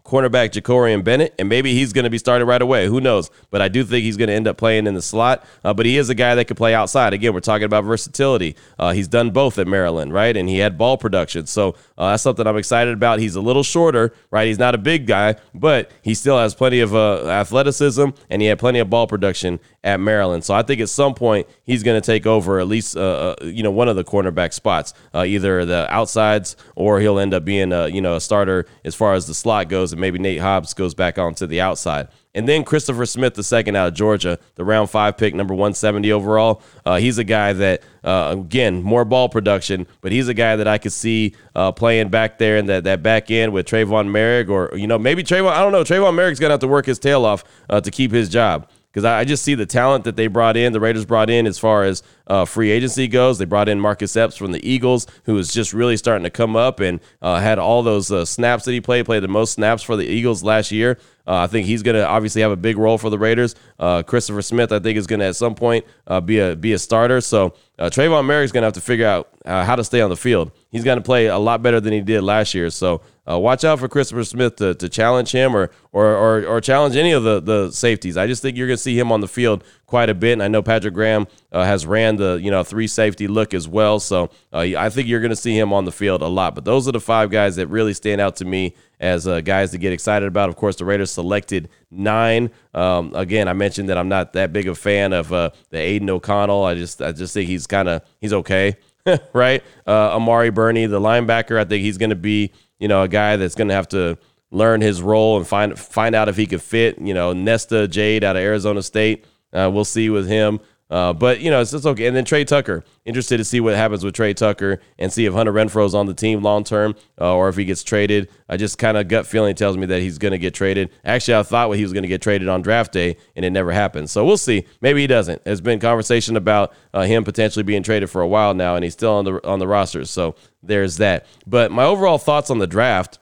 cornerback 0.06 0.52
Jakorian 0.52 1.04
Bennett, 1.04 1.34
and 1.40 1.50
maybe 1.50 1.74
he's 1.74 1.92
going 1.92 2.04
to 2.04 2.10
be 2.10 2.20
started 2.20 2.46
right 2.46 2.62
away. 2.62 2.86
Who 2.88 3.02
knows? 3.02 3.32
But 3.50 3.62
I 3.62 3.68
do 3.68 3.84
think 3.84 4.04
he's 4.04 4.18
going 4.18 4.28
to 4.28 4.34
end 4.34 4.48
up 4.48 4.56
playing 4.56 4.86
in 4.86 4.94
the 4.94 5.02
slot. 5.02 5.44
Uh, 5.64 5.74
but 5.74 5.86
he 5.86 5.98
is 5.98 6.10
a 6.10 6.16
guy 6.16 6.36
that 6.36 6.46
could 6.46 6.58
play 6.58 6.76
outside. 6.76 7.14
Again, 7.14 7.34
we're 7.34 7.40
talking 7.40 7.66
about 7.66 7.84
versatility. 7.84 8.56
Uh, 8.78 8.92
he's 8.92 9.08
done 9.08 9.32
both 9.32 9.58
at 9.58 9.68
Maryland, 9.68 10.14
right? 10.14 10.38
And 10.38 10.48
he 10.48 10.60
had 10.60 10.78
ball 10.78 10.98
production. 10.98 11.48
So 11.48 11.76
uh, 11.98 12.12
that's 12.12 12.24
something 12.24 12.46
I'm 12.46 12.58
excited 12.58 12.94
about. 12.94 13.20
He's 13.20 13.36
a 13.36 13.42
little 13.42 13.64
shorter, 13.64 14.14
right? 14.30 14.48
He's 14.48 14.60
not 14.60 14.76
a 14.76 14.78
big 14.78 15.08
guy, 15.08 15.36
but 15.54 15.92
he 16.04 16.14
still 16.14 16.38
has 16.38 16.54
plenty 16.54 16.80
of 16.80 16.96
uh, 16.96 17.28
athleticism 17.28 18.10
and 18.30 18.42
he 18.42 18.48
had 18.48 18.60
plenty 18.60 18.80
of 18.80 18.90
ball 18.90 19.08
production 19.08 19.60
at 19.86 20.00
Maryland. 20.00 20.44
So 20.44 20.54
I 20.54 20.64
think 20.64 20.82
at 20.82 20.90
some 20.90 21.14
point 21.14 21.48
he's 21.64 21.84
going 21.84 22.02
to 22.02 22.06
take 22.06 22.26
over 22.26 22.60
at 22.60 22.68
least, 22.68 22.98
uh, 22.98 23.36
uh, 23.40 23.46
you 23.46 23.64
know, 23.64 23.72
one 23.72 23.88
of 23.88 23.96
the 23.96 24.04
cornerback 24.04 24.52
spots, 24.52 24.94
either 25.14 25.64
the 25.64 25.88
outsides 25.94 26.58
or 26.76 27.00
he'll 27.00 27.20
end 27.20 27.34
up 27.34 27.46
being, 27.46 27.72
a, 27.72 27.88
you 27.88 28.02
know, 28.02 28.16
a 28.16 28.22
starter 28.22 28.66
as 28.84 28.96
far 28.96 29.14
as 29.14 29.28
the 29.28 29.34
slot 29.34 29.70
goes 29.70 29.94
and 29.94 30.02
maybe 30.02 30.20
Nate 30.20 30.42
Hobbs 30.42 30.74
goes 30.74 30.94
back 30.94 31.18
onto 31.18 31.46
the 31.46 31.62
outside. 31.62 32.10
And 32.36 32.50
then 32.50 32.66
Christopher 32.66 33.06
Smith, 33.06 33.36
the 33.36 33.44
second 33.44 33.78
out 33.78 33.88
of 33.88 33.94
Georgia, 33.94 34.38
the 34.56 34.66
round 34.66 34.90
five 34.90 35.18
pick, 35.18 35.34
number 35.34 35.54
170 35.54 36.12
overall. 36.12 36.62
Uh, 36.86 36.98
he's 36.98 37.18
a 37.18 37.24
guy 37.24 37.54
that, 37.54 37.82
uh, 38.04 38.36
again, 38.38 38.84
more 38.84 39.06
ball 39.06 39.30
production, 39.30 39.88
but 40.02 40.12
he's 40.12 40.28
a 40.28 40.34
guy 40.34 40.58
that 40.58 40.68
I 40.68 40.78
could 40.78 40.92
see 40.92 41.34
uh, 41.56 41.72
playing 41.72 42.10
back 42.10 42.38
there 42.38 42.58
in 42.58 42.66
that, 42.66 42.84
that 42.84 43.02
back 43.02 43.32
end 43.32 43.54
with 43.54 43.66
Tre'von 43.68 44.10
Moehrig, 44.10 44.50
or, 44.50 44.78
you 44.78 44.86
know, 44.86 45.00
maybe 45.00 45.24
Tre'von, 45.24 45.52
I 45.52 45.62
don't 45.62 45.72
know, 45.72 45.84
Tre'von 45.84 46.14
Moehrig's 46.14 46.40
going 46.40 46.50
to 46.50 46.56
have 46.56 46.60
to 46.60 46.68
work 46.68 46.88
his 46.88 47.00
tail 47.00 47.24
off 47.24 47.46
uh, 47.70 47.80
to 47.80 47.90
keep 47.90 48.12
his 48.12 48.28
job 48.28 48.68
because 48.96 49.04
I, 49.04 49.26
just 49.26 49.44
see 49.44 49.56
the 49.56 49.66
talent 49.66 50.06
that 50.06 50.16
they 50.16 50.28
brought 50.28 50.56
in, 50.56 50.72
the 50.72 50.80
Raiders 50.80 51.04
brought 51.04 51.30
in 51.30 51.48
as 51.48 51.60
far 51.60 51.84
as 51.84 52.02
uh, 52.28 52.46
free 52.46 52.72
agency 52.72 53.10
goes. 53.10 53.38
They 53.38 53.44
brought 53.44 53.68
in 53.68 53.78
Marcus 53.78 54.16
Epps 54.16 54.38
from 54.38 54.54
the 54.54 54.66
Eagles, 54.66 55.06
who 55.26 55.38
is 55.38 55.54
just 55.54 55.74
really 55.74 55.98
starting 55.98 56.24
to 56.24 56.30
come 56.30 56.56
up 56.56 56.80
and 56.80 57.02
uh, 57.22 57.42
had 57.42 57.60
all 57.60 57.84
those 57.84 58.10
uh, 58.10 58.24
snaps 58.24 58.64
that 58.64 58.72
he 58.72 58.80
played, 58.80 59.06
played 59.06 59.22
the 59.22 59.28
most 59.28 59.52
snaps 59.52 59.84
for 59.84 59.98
the 59.98 60.06
Eagles 60.06 60.44
last 60.44 60.72
year. 60.72 60.98
Uh, 61.28 61.40
I 61.40 61.48
think 61.48 61.68
he's 61.68 61.84
going 61.84 61.96
to 61.96 62.08
obviously 62.08 62.42
have 62.42 62.52
a 62.52 62.56
big 62.56 62.78
role 62.78 62.98
for 62.98 63.10
the 63.10 63.20
Raiders. 63.20 63.56
Uh, 63.78 64.02
Christopher 64.02 64.42
Smith, 64.42 64.72
I 64.72 64.80
think, 64.80 64.98
is 64.98 65.08
going 65.08 65.20
to 65.20 65.26
at 65.26 65.36
some 65.36 65.56
point 65.56 65.84
uh, 66.08 66.22
be 66.22 66.40
a 66.40 66.56
be 66.56 66.72
a 66.72 66.80
starter. 66.80 67.20
So 67.20 67.56
uh, 67.78 67.90
Tre'von 67.90 68.24
Moehrig's 68.24 68.54
going 68.54 68.62
to 68.62 68.68
have 68.68 68.76
to 68.76 68.82
figure 68.82 69.08
out 69.08 69.28
how 69.46 69.76
to 69.76 69.84
stay 69.84 70.00
on 70.00 70.10
the 70.10 70.16
field. 70.16 70.52
He's 70.70 70.86
going 70.86 71.00
to 71.00 71.04
play 71.04 71.26
a 71.26 71.38
lot 71.38 71.62
better 71.62 71.82
than 71.82 71.92
he 71.92 72.00
did 72.00 72.22
last 72.22 72.54
year. 72.54 72.70
So 72.70 73.02
uh, 73.30 73.40
watch 73.40 73.64
out 73.64 73.80
for 73.80 73.88
Christopher 73.88 74.24
Smith 74.24 74.58
to, 74.58 74.76
to 74.76 74.88
challenge 74.88 75.32
him 75.32 75.56
or, 75.56 75.72
or 75.92 76.06
or 76.06 76.46
or 76.46 76.62
challenge 76.62 76.96
any 76.96 77.12
of 77.12 77.24
the 77.24 77.40
the 77.40 77.72
safeties. 77.72 78.18
I 78.18 78.28
just 78.28 78.42
think 78.42 78.56
you're 78.56 78.68
going 78.68 78.78
to 78.78 78.84
see 78.84 78.98
him 78.98 79.12
on 79.12 79.22
the 79.22 79.28
field 79.28 79.64
quite 79.88 80.10
a 80.10 80.14
bit. 80.14 80.34
And 80.34 80.44
I 80.44 80.48
know 80.48 80.62
Patrick 80.62 80.94
Graham 80.94 81.28
uh, 81.52 81.64
has 81.64 81.86
ran 81.86 82.18
the 82.18 82.36
you 82.36 82.52
know 82.52 82.64
three 82.64 82.88
safety 82.88 83.28
look 83.28 83.54
as 83.54 83.68
well. 83.68 84.00
So 84.00 84.30
uh, 84.54 84.60
I 84.78 84.90
think 84.90 85.08
you're 85.08 85.22
going 85.22 85.32
to 85.32 85.36
see 85.36 85.58
him 85.58 85.74
on 85.74 85.86
the 85.86 85.92
field 85.92 86.22
a 86.22 86.28
lot. 86.28 86.54
But 86.54 86.66
those 86.66 86.88
are 86.88 86.92
the 86.92 87.00
five 87.00 87.32
guys 87.32 87.56
that 87.56 87.68
really 87.68 87.94
stand 87.94 88.22
out 88.22 88.36
to 88.38 88.46
me 88.46 88.76
as 89.00 89.28
uh, 89.28 89.42
guys 89.42 89.72
to 89.72 89.78
get 89.78 89.92
excited 89.92 90.28
about. 90.28 90.50
Of 90.50 90.56
course, 90.56 90.76
the 90.76 90.86
Raiders 90.86 91.12
selected 91.12 91.70
nine. 91.90 92.52
Um, 92.74 93.12
again, 93.16 93.48
I 93.48 93.54
mentioned 93.54 93.90
that 93.90 93.98
I'm 93.98 94.10
not 94.10 94.34
that 94.34 94.54
big 94.54 94.68
a 94.68 94.76
fan 94.76 95.14
of 95.14 95.34
uh, 95.34 95.50
the 95.70 95.80
Aidan 95.80 96.10
O'Connell. 96.10 96.64
I 96.64 96.76
just 96.76 97.02
I 97.02 97.12
just 97.12 97.34
think 97.34 97.48
he's 97.48 97.66
kind 97.66 97.90
of 97.90 98.02
he's 98.22 98.34
okay. 98.34 98.78
right, 99.34 99.64
uh, 99.86 100.16
Amari 100.16 100.50
Burney, 100.50 100.88
the 100.88 101.00
linebacker. 101.00 101.60
I 101.60 101.64
think 101.64 101.84
he's 101.84 102.00
going 102.00 102.10
to 102.10 102.16
be 102.16 102.52
you 102.80 102.88
know, 102.88 103.04
a 103.04 103.08
guy 103.08 103.38
that's 103.38 103.56
going 103.56 103.70
to 103.70 103.74
have 103.74 103.88
to 103.90 104.18
learn 104.52 104.82
his 104.82 105.02
role 105.02 105.38
and 105.38 105.48
find 105.48 105.78
find 105.78 106.16
out 106.16 106.30
if 106.30 106.38
he 106.38 106.46
could 106.46 106.62
fit. 106.62 107.00
You 107.00 107.14
know, 107.14 107.34
Nesta 107.34 107.88
Jade 107.88 108.24
out 108.24 108.36
of 108.36 108.42
Arizona 108.42 108.82
State. 108.82 109.26
Uh, 109.54 109.70
we'll 109.74 109.86
see 109.86 110.10
with 110.10 110.28
him. 110.28 110.60
Uh, 110.90 111.14
but 111.14 111.40
you 111.40 111.50
know, 111.50 111.62
it's 111.62 111.72
just 111.72 111.86
okay. 111.86 112.06
And 112.06 112.16
then 112.16 112.26
Tre 112.26 112.46
Tucker, 112.46 112.84
interested 113.06 113.38
to 113.38 113.44
see 113.44 113.60
what 113.60 113.76
happens 113.76 114.04
with 114.04 114.14
Tre 114.14 114.34
Tucker 114.36 114.80
and 115.00 115.12
see 115.12 115.26
if 115.26 115.34
Hunter 115.34 115.52
Renfrow's 115.52 115.96
on 115.96 116.06
the 116.06 116.14
team 116.14 116.44
long 116.44 116.64
term 116.64 116.96
uh, 117.20 117.34
or 117.34 117.50
if 117.50 117.56
he 117.56 117.66
gets 117.66 117.84
traded. 117.84 118.30
I 118.48 118.58
just 118.58 118.78
kind 118.78 118.96
of 118.96 119.08
gut 119.08 119.26
feeling 119.26 119.56
tells 119.56 119.78
me 119.78 119.88
that 119.88 120.02
he's 120.02 120.20
going 120.20 120.34
to 120.34 120.38
get 120.38 120.54
traded. 120.54 120.92
Actually, 121.04 121.36
I 121.36 121.44
thought 121.44 121.72
he 121.72 121.82
was 121.82 121.92
going 121.92 122.04
to 122.04 122.08
get 122.08 122.22
traded 122.22 122.48
on 122.48 122.62
draft 122.62 122.92
day, 122.92 123.18
and 123.36 123.44
it 123.44 123.50
never 123.50 123.72
happened. 123.72 124.12
So 124.12 124.24
we'll 124.24 124.38
see. 124.38 124.66
Maybe 124.80 125.02
he 125.02 125.08
doesn't. 125.08 125.44
There's 125.44 125.62
been 125.62 125.80
conversation 125.80 126.38
about 126.38 126.74
uh, 126.94 127.02
him 127.04 127.24
potentially 127.24 127.64
being 127.64 127.82
traded 127.82 128.12
for 128.12 128.22
a 128.22 128.28
while 128.28 128.54
now, 128.54 128.76
and 128.76 128.84
he's 128.84 128.94
still 128.94 129.14
on 129.14 129.26
the 129.26 129.46
on 129.48 129.58
the 129.58 129.68
roster. 129.68 130.06
So 130.06 130.36
there's 130.62 130.98
that. 130.98 131.26
But 131.48 131.72
my 131.72 131.84
overall 131.84 132.20
thoughts 132.20 132.52
on 132.52 132.60
the 132.60 132.68
draft, 132.68 133.18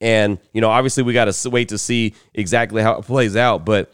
and 0.00 0.38
you 0.52 0.60
know, 0.60 0.70
obviously 0.70 1.04
we 1.04 1.12
got 1.12 1.32
to 1.32 1.50
wait 1.50 1.68
to 1.68 1.78
see 1.78 2.14
exactly 2.34 2.82
how 2.82 2.98
it 2.98 3.04
plays 3.04 3.36
out, 3.36 3.64
but 3.64 3.92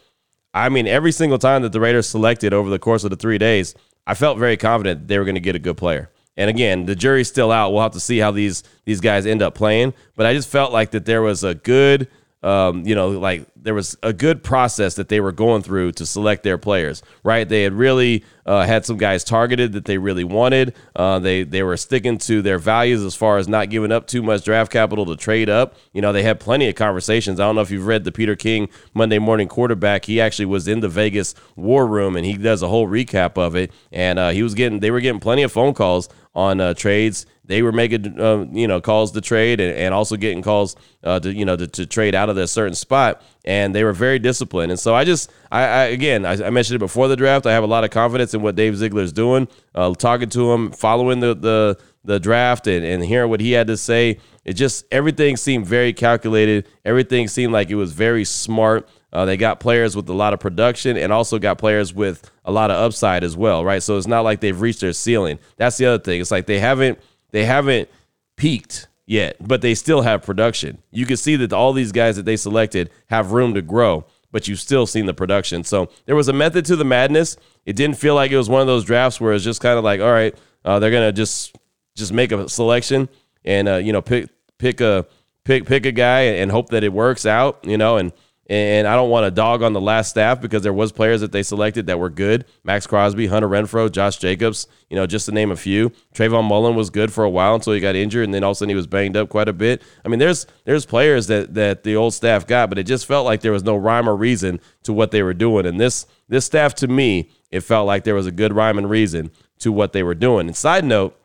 I 0.53 0.69
mean, 0.69 0.87
every 0.87 1.11
single 1.11 1.37
time 1.37 1.61
that 1.61 1.71
the 1.71 1.79
Raiders 1.79 2.07
selected 2.07 2.53
over 2.53 2.69
the 2.69 2.79
course 2.79 3.03
of 3.03 3.09
the 3.09 3.15
three 3.15 3.37
days, 3.37 3.73
I 4.05 4.15
felt 4.15 4.37
very 4.37 4.57
confident 4.57 5.07
they 5.07 5.17
were 5.17 5.25
going 5.25 5.35
to 5.35 5.41
get 5.41 5.55
a 5.55 5.59
good 5.59 5.77
player. 5.77 6.09
And 6.37 6.49
again, 6.49 6.85
the 6.85 6.95
jury's 6.95 7.27
still 7.27 7.51
out. 7.51 7.71
We'll 7.71 7.83
have 7.83 7.91
to 7.93 7.99
see 7.99 8.17
how 8.17 8.31
these 8.31 8.63
these 8.85 9.01
guys 9.01 9.25
end 9.25 9.41
up 9.41 9.53
playing. 9.53 9.93
But 10.15 10.25
I 10.25 10.33
just 10.33 10.49
felt 10.49 10.71
like 10.71 10.91
that 10.91 11.05
there 11.05 11.21
was 11.21 11.43
a 11.43 11.53
good 11.53 12.07
um, 12.43 12.87
you 12.87 12.95
know, 12.95 13.09
like 13.09 13.45
there 13.55 13.75
was 13.75 13.95
a 14.01 14.13
good 14.13 14.43
process 14.43 14.95
that 14.95 15.09
they 15.09 15.19
were 15.19 15.31
going 15.31 15.61
through 15.61 15.91
to 15.93 16.05
select 16.05 16.41
their 16.43 16.57
players, 16.57 17.03
right? 17.23 17.47
They 17.47 17.61
had 17.61 17.73
really 17.73 18.23
uh, 18.47 18.65
had 18.65 18.83
some 18.83 18.97
guys 18.97 19.23
targeted 19.23 19.73
that 19.73 19.85
they 19.85 19.99
really 19.99 20.23
wanted. 20.23 20.73
Uh, 20.95 21.19
they 21.19 21.43
they 21.43 21.61
were 21.61 21.77
sticking 21.77 22.17
to 22.19 22.41
their 22.41 22.57
values 22.57 23.03
as 23.03 23.15
far 23.15 23.37
as 23.37 23.47
not 23.47 23.69
giving 23.69 23.91
up 23.91 24.07
too 24.07 24.23
much 24.23 24.43
draft 24.43 24.71
capital 24.71 25.05
to 25.05 25.15
trade 25.15 25.49
up. 25.49 25.75
You 25.93 26.01
know, 26.01 26.11
they 26.11 26.23
had 26.23 26.39
plenty 26.39 26.67
of 26.67 26.73
conversations. 26.73 27.39
I 27.39 27.43
don't 27.43 27.55
know 27.55 27.61
if 27.61 27.69
you've 27.69 27.85
read 27.85 28.03
the 28.03 28.11
Peter 28.11 28.35
King 28.35 28.69
Monday 28.95 29.19
Morning 29.19 29.47
Quarterback. 29.47 30.05
He 30.05 30.19
actually 30.19 30.47
was 30.47 30.67
in 30.67 30.79
the 30.79 30.89
Vegas 30.89 31.35
War 31.55 31.85
Room 31.85 32.15
and 32.15 32.25
he 32.25 32.37
does 32.37 32.63
a 32.63 32.67
whole 32.67 32.87
recap 32.87 33.37
of 33.37 33.55
it. 33.55 33.71
And 33.91 34.17
uh, 34.17 34.29
he 34.29 34.41
was 34.41 34.55
getting 34.55 34.79
they 34.79 34.89
were 34.89 35.01
getting 35.01 35.19
plenty 35.19 35.43
of 35.43 35.51
phone 35.51 35.75
calls 35.75 36.09
on 36.33 36.59
uh, 36.59 36.73
trades 36.73 37.25
they 37.45 37.61
were 37.61 37.71
making 37.71 38.19
uh, 38.19 38.45
you 38.51 38.67
know 38.67 38.79
calls 38.79 39.11
to 39.11 39.21
trade 39.21 39.59
and, 39.59 39.75
and 39.77 39.93
also 39.93 40.15
getting 40.15 40.41
calls 40.41 40.75
uh, 41.03 41.19
to 41.19 41.33
you 41.33 41.45
know 41.45 41.55
to, 41.55 41.67
to, 41.67 41.85
trade 41.85 42.15
out 42.15 42.29
of 42.29 42.35
that 42.35 42.47
certain 42.47 42.75
spot 42.75 43.21
and 43.43 43.73
they 43.73 43.83
were 43.83 43.93
very 43.93 44.19
disciplined 44.19 44.71
and 44.71 44.79
so 44.79 44.93
I 44.93 45.03
just 45.03 45.31
I, 45.51 45.63
I 45.63 45.83
again 45.85 46.25
I, 46.25 46.33
I, 46.45 46.49
mentioned 46.49 46.75
it 46.75 46.79
before 46.79 47.07
the 47.07 47.15
draft 47.15 47.45
I 47.45 47.51
have 47.51 47.63
a 47.63 47.67
lot 47.67 47.83
of 47.83 47.89
confidence 47.89 48.33
in 48.33 48.41
what 48.41 48.55
Dave 48.55 48.77
Ziegler 48.77 49.01
is 49.01 49.13
doing 49.13 49.47
uh, 49.75 49.93
talking 49.95 50.29
to 50.29 50.51
him 50.51 50.71
following 50.71 51.19
the 51.19 51.33
the 51.33 51.79
the 52.03 52.19
draft 52.19 52.67
and, 52.67 52.85
and 52.85 53.03
hearing 53.03 53.29
what 53.29 53.41
he 53.41 53.51
had 53.51 53.67
to 53.67 53.77
say 53.77 54.19
it 54.45 54.53
just 54.53 54.85
everything 54.91 55.37
seemed 55.37 55.65
very 55.65 55.93
calculated 55.93 56.67
everything 56.85 57.27
seemed 57.27 57.53
like 57.53 57.69
it 57.69 57.75
was 57.75 57.93
very 57.93 58.25
smart 58.25 58.87
uh, 59.13 59.25
they 59.25 59.35
got 59.35 59.59
players 59.59 59.95
with 59.95 60.07
a 60.07 60.13
lot 60.13 60.33
of 60.33 60.39
production 60.39 60.95
and 60.95 61.11
also 61.11 61.37
got 61.37 61.57
players 61.57 61.93
with 61.93 62.31
a 62.45 62.51
lot 62.51 62.71
of 62.71 62.77
upside 62.77 63.23
as 63.23 63.35
well, 63.35 63.63
right? 63.63 63.83
So 63.83 63.97
it's 63.97 64.07
not 64.07 64.21
like 64.21 64.39
they've 64.39 64.59
reached 64.59 64.79
their 64.79 64.93
ceiling. 64.93 65.37
That's 65.57 65.77
the 65.77 65.87
other 65.87 66.01
thing. 66.01 66.21
It's 66.21 66.31
like 66.31 66.45
they 66.45 66.59
haven't 66.59 66.97
they 67.31 67.45
haven't 67.45 67.89
peaked 68.35 68.87
yet, 69.05 69.35
but 69.39 69.61
they 69.61 69.75
still 69.75 70.01
have 70.01 70.23
production. 70.23 70.81
You 70.91 71.05
can 71.05 71.17
see 71.17 71.35
that 71.37 71.53
all 71.53 71.73
these 71.73 71.91
guys 71.91 72.15
that 72.15 72.25
they 72.25 72.37
selected 72.37 72.89
have 73.07 73.31
room 73.31 73.53
to 73.55 73.61
grow, 73.61 74.05
but 74.31 74.47
you've 74.47 74.59
still 74.59 74.85
seen 74.85 75.05
the 75.05 75.13
production. 75.13 75.63
So 75.63 75.89
there 76.05 76.15
was 76.15 76.27
a 76.27 76.33
method 76.33 76.65
to 76.65 76.75
the 76.75 76.85
madness. 76.85 77.37
It 77.65 77.75
didn't 77.75 77.97
feel 77.97 78.15
like 78.15 78.31
it 78.31 78.37
was 78.37 78.49
one 78.49 78.61
of 78.61 78.67
those 78.67 78.85
drafts 78.85 79.19
where 79.19 79.33
it's 79.33 79.43
just 79.43 79.61
kind 79.61 79.77
of 79.77 79.83
like, 79.83 80.01
all 80.01 80.11
right, 80.11 80.35
uh, 80.63 80.79
they're 80.79 80.91
gonna 80.91 81.11
just 81.11 81.55
just 81.95 82.13
make 82.13 82.31
a 82.31 82.47
selection 82.47 83.09
and 83.43 83.67
uh, 83.67 83.75
you 83.75 83.91
know 83.91 84.01
pick 84.01 84.29
pick 84.57 84.79
a 84.79 85.05
pick 85.43 85.65
pick 85.65 85.85
a 85.85 85.91
guy 85.91 86.21
and 86.21 86.51
hope 86.51 86.69
that 86.69 86.83
it 86.83 86.93
works 86.93 87.25
out, 87.25 87.59
you 87.63 87.77
know, 87.77 87.97
and 87.97 88.13
and 88.51 88.85
I 88.85 88.97
don't 88.97 89.09
want 89.09 89.23
to 89.23 89.31
dog 89.31 89.61
on 89.61 89.71
the 89.71 89.79
last 89.79 90.09
staff 90.09 90.41
because 90.41 90.61
there 90.61 90.73
was 90.73 90.91
players 90.91 91.21
that 91.21 91.31
they 91.31 91.41
selected 91.41 91.87
that 91.87 91.97
were 91.97 92.09
good. 92.09 92.43
Maxx 92.65 92.85
Crosby, 92.85 93.27
Hunter 93.27 93.47
Renfrow, 93.47 93.89
Josh 93.89 94.17
Jacobs, 94.17 94.67
you 94.89 94.97
know, 94.97 95.07
just 95.07 95.27
to 95.27 95.31
name 95.31 95.51
a 95.51 95.55
few. 95.55 95.89
Trayvon 96.13 96.43
Mullen 96.43 96.75
was 96.75 96.89
good 96.89 97.13
for 97.13 97.23
a 97.23 97.29
while 97.29 97.55
until 97.55 97.71
he 97.71 97.79
got 97.79 97.95
injured, 97.95 98.25
and 98.25 98.33
then 98.33 98.43
all 98.43 98.51
of 98.51 98.55
a 98.55 98.57
sudden 98.57 98.67
he 98.67 98.75
was 98.75 98.87
banged 98.87 99.15
up 99.15 99.29
quite 99.29 99.47
a 99.47 99.53
bit. 99.53 99.81
I 100.03 100.09
mean, 100.09 100.19
there's 100.19 100.47
there's 100.65 100.85
players 100.85 101.27
that 101.27 101.53
that 101.53 101.83
the 101.83 101.95
old 101.95 102.13
staff 102.13 102.45
got, 102.45 102.67
but 102.67 102.77
it 102.77 102.83
just 102.83 103.05
felt 103.05 103.25
like 103.25 103.39
there 103.39 103.53
was 103.53 103.63
no 103.63 103.77
rhyme 103.77 104.09
or 104.09 104.17
reason 104.17 104.59
to 104.83 104.91
what 104.91 105.11
they 105.11 105.23
were 105.23 105.33
doing. 105.33 105.65
And 105.65 105.79
this 105.79 106.05
this 106.27 106.43
staff, 106.43 106.75
to 106.75 106.89
me, 106.89 107.29
it 107.51 107.61
felt 107.61 107.87
like 107.87 108.03
there 108.03 108.15
was 108.15 108.27
a 108.27 108.33
good 108.33 108.51
rhyme 108.51 108.77
and 108.77 108.89
reason 108.89 109.31
to 109.59 109.71
what 109.71 109.93
they 109.93 110.03
were 110.03 110.13
doing. 110.13 110.47
And 110.47 110.57
side 110.57 110.83
note, 110.83 111.17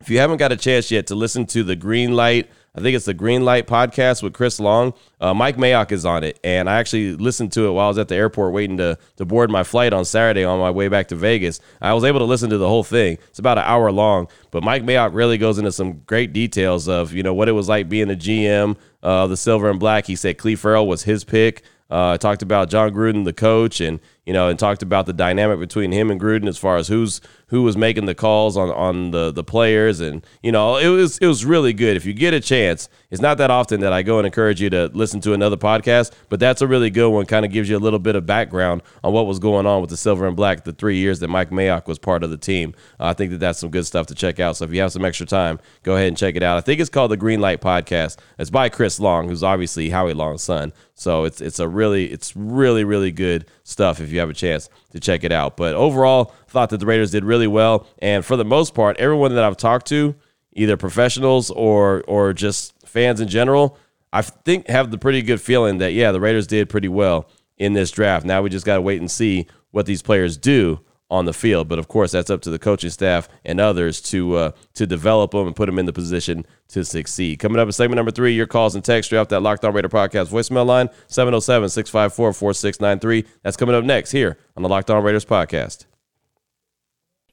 if 0.00 0.08
you 0.08 0.18
haven't 0.18 0.36
got 0.36 0.52
a 0.52 0.56
chance 0.56 0.92
yet 0.92 1.08
to 1.08 1.16
listen 1.16 1.46
to 1.46 1.64
the 1.64 1.74
Green 1.74 2.14
Light 2.14 2.48
I 2.74 2.80
think 2.80 2.94
it's 2.94 3.04
the 3.04 3.14
Green 3.14 3.44
Light 3.44 3.66
podcast 3.66 4.22
with 4.22 4.32
Chris 4.32 4.60
Long. 4.60 4.94
Uh, 5.20 5.34
Mike 5.34 5.56
Mayock 5.56 5.90
is 5.90 6.04
on 6.04 6.22
it, 6.22 6.38
and 6.44 6.70
I 6.70 6.78
actually 6.78 7.16
listened 7.16 7.52
to 7.52 7.66
it 7.66 7.72
while 7.72 7.86
I 7.86 7.88
was 7.88 7.98
at 7.98 8.06
the 8.06 8.14
airport 8.14 8.52
waiting 8.52 8.76
to 8.76 8.96
to 9.16 9.24
board 9.24 9.50
my 9.50 9.64
flight 9.64 9.92
on 9.92 10.04
Saturday 10.04 10.44
on 10.44 10.60
my 10.60 10.70
way 10.70 10.88
back 10.88 11.08
to 11.08 11.16
Vegas. 11.16 11.58
I 11.80 11.94
was 11.94 12.04
able 12.04 12.20
to 12.20 12.24
listen 12.24 12.50
to 12.50 12.58
the 12.58 12.68
whole 12.68 12.84
thing. 12.84 13.18
It's 13.28 13.40
about 13.40 13.58
an 13.58 13.64
hour 13.64 13.90
long, 13.90 14.28
but 14.52 14.62
Mike 14.62 14.84
Mayock 14.84 15.14
really 15.14 15.36
goes 15.36 15.58
into 15.58 15.72
some 15.72 16.00
great 16.06 16.32
details 16.32 16.88
of 16.88 17.12
you 17.12 17.22
know 17.22 17.34
what 17.34 17.48
it 17.48 17.52
was 17.52 17.68
like 17.68 17.88
being 17.88 18.10
a 18.10 18.14
GM 18.14 18.76
uh, 19.02 19.26
the 19.26 19.36
Silver 19.36 19.70
and 19.70 19.80
Black. 19.80 20.06
He 20.06 20.16
said 20.16 20.38
Clelin 20.38 20.58
Ferrell 20.58 20.86
was 20.86 21.02
his 21.04 21.24
pick. 21.24 21.62
Uh, 21.90 22.16
talked 22.18 22.42
about 22.42 22.70
Jon 22.70 22.92
Gruden, 22.92 23.24
the 23.24 23.32
coach, 23.32 23.80
and 23.80 23.98
you 24.26 24.32
know, 24.32 24.48
and 24.48 24.58
talked 24.58 24.82
about 24.82 25.06
the 25.06 25.12
dynamic 25.12 25.58
between 25.58 25.92
him 25.92 26.10
and 26.10 26.20
Gruden 26.20 26.48
as 26.48 26.58
far 26.58 26.76
as 26.76 26.88
who's 26.88 27.20
who 27.46 27.62
was 27.62 27.76
making 27.76 28.06
the 28.06 28.14
calls 28.14 28.56
on 28.56 28.70
on 28.70 29.10
the 29.10 29.30
the 29.32 29.42
players, 29.42 30.00
and 30.00 30.24
you 30.42 30.52
know, 30.52 30.76
it 30.76 30.88
was 30.88 31.18
it 31.18 31.26
was 31.26 31.44
really 31.44 31.72
good. 31.72 31.96
If 31.96 32.06
you 32.06 32.12
get 32.12 32.34
a 32.34 32.40
chance, 32.40 32.88
it's 33.10 33.20
not 33.20 33.38
that 33.38 33.50
often 33.50 33.80
that 33.80 33.92
I 33.92 34.02
go 34.02 34.18
and 34.18 34.26
encourage 34.26 34.60
you 34.60 34.70
to 34.70 34.86
listen 34.94 35.20
to 35.22 35.32
another 35.32 35.56
podcast, 35.56 36.12
but 36.28 36.38
that's 36.38 36.62
a 36.62 36.66
really 36.66 36.90
good 36.90 37.10
one. 37.10 37.26
Kind 37.26 37.44
of 37.44 37.52
gives 37.52 37.68
you 37.68 37.76
a 37.76 37.78
little 37.78 37.98
bit 37.98 38.14
of 38.14 38.26
background 38.26 38.82
on 39.02 39.12
what 39.12 39.26
was 39.26 39.38
going 39.38 39.66
on 39.66 39.80
with 39.80 39.90
the 39.90 39.96
Silver 39.96 40.26
and 40.26 40.36
Black 40.36 40.64
the 40.64 40.72
three 40.72 40.98
years 40.98 41.20
that 41.20 41.28
Mike 41.28 41.50
Mayock 41.50 41.86
was 41.86 41.98
part 41.98 42.22
of 42.22 42.30
the 42.30 42.36
team. 42.36 42.74
Uh, 42.98 43.06
I 43.06 43.14
think 43.14 43.32
that 43.32 43.38
that's 43.38 43.58
some 43.58 43.70
good 43.70 43.86
stuff 43.86 44.06
to 44.08 44.14
check 44.14 44.38
out. 44.38 44.56
So 44.56 44.64
if 44.64 44.72
you 44.72 44.80
have 44.80 44.92
some 44.92 45.04
extra 45.04 45.26
time, 45.26 45.58
go 45.82 45.96
ahead 45.96 46.08
and 46.08 46.16
check 46.16 46.36
it 46.36 46.42
out. 46.42 46.58
I 46.58 46.60
think 46.60 46.80
it's 46.80 46.90
called 46.90 47.10
the 47.10 47.16
Green 47.16 47.40
Light 47.40 47.60
Podcast. 47.60 48.18
It's 48.38 48.50
by 48.50 48.68
Chris 48.68 49.00
Long, 49.00 49.28
who's 49.28 49.42
obviously 49.42 49.90
Howie 49.90 50.14
Long's 50.14 50.42
son. 50.42 50.72
So 50.94 51.24
it's 51.24 51.40
it's 51.40 51.58
a 51.58 51.66
really 51.66 52.12
it's 52.12 52.36
really 52.36 52.84
really 52.84 53.10
good 53.10 53.46
stuff 53.64 54.00
if 54.00 54.09
you 54.12 54.20
have 54.20 54.30
a 54.30 54.34
chance 54.34 54.68
to 54.92 55.00
check 55.00 55.24
it 55.24 55.32
out. 55.32 55.56
But 55.56 55.74
overall, 55.74 56.34
thought 56.48 56.70
that 56.70 56.78
the 56.78 56.86
Raiders 56.86 57.10
did 57.10 57.24
really 57.24 57.46
well, 57.46 57.86
and 57.98 58.24
for 58.24 58.36
the 58.36 58.44
most 58.44 58.74
part, 58.74 58.96
everyone 58.98 59.34
that 59.34 59.44
I've 59.44 59.56
talked 59.56 59.86
to, 59.88 60.14
either 60.52 60.76
professionals 60.76 61.50
or 61.50 62.02
or 62.06 62.32
just 62.32 62.74
fans 62.86 63.20
in 63.20 63.28
general, 63.28 63.78
I 64.12 64.22
think 64.22 64.68
have 64.68 64.90
the 64.90 64.98
pretty 64.98 65.22
good 65.22 65.40
feeling 65.40 65.78
that 65.78 65.92
yeah, 65.92 66.12
the 66.12 66.20
Raiders 66.20 66.46
did 66.46 66.68
pretty 66.68 66.88
well 66.88 67.28
in 67.56 67.72
this 67.74 67.90
draft. 67.90 68.24
Now 68.26 68.42
we 68.42 68.50
just 68.50 68.66
got 68.66 68.76
to 68.76 68.82
wait 68.82 69.00
and 69.00 69.10
see 69.10 69.46
what 69.70 69.86
these 69.86 70.02
players 70.02 70.36
do 70.36 70.80
on 71.10 71.24
the 71.24 71.32
field. 71.32 71.68
But 71.68 71.78
of 71.78 71.88
course, 71.88 72.12
that's 72.12 72.30
up 72.30 72.40
to 72.42 72.50
the 72.50 72.58
coaching 72.58 72.90
staff 72.90 73.28
and 73.44 73.60
others 73.60 74.00
to 74.02 74.36
uh, 74.36 74.50
to 74.74 74.86
develop 74.86 75.32
them 75.32 75.46
and 75.46 75.56
put 75.56 75.66
them 75.66 75.78
in 75.78 75.86
the 75.86 75.92
position 75.92 76.46
to 76.68 76.84
succeed. 76.84 77.38
Coming 77.38 77.58
up 77.58 77.66
in 77.66 77.72
segment 77.72 77.96
number 77.96 78.12
three, 78.12 78.32
your 78.32 78.46
calls 78.46 78.74
and 78.74 78.84
text 78.84 79.12
off 79.12 79.28
that 79.28 79.40
Locked 79.40 79.64
On 79.64 79.72
Raider 79.74 79.88
podcast 79.88 80.28
voicemail 80.28 80.66
line 80.66 80.88
707 81.08 81.68
654 81.68 82.32
4693. 82.32 83.24
That's 83.42 83.56
coming 83.56 83.74
up 83.74 83.84
next 83.84 84.12
here 84.12 84.38
on 84.56 84.62
the 84.62 84.68
Locked 84.68 84.90
On 84.90 85.02
Raiders 85.02 85.24
podcast. 85.24 85.86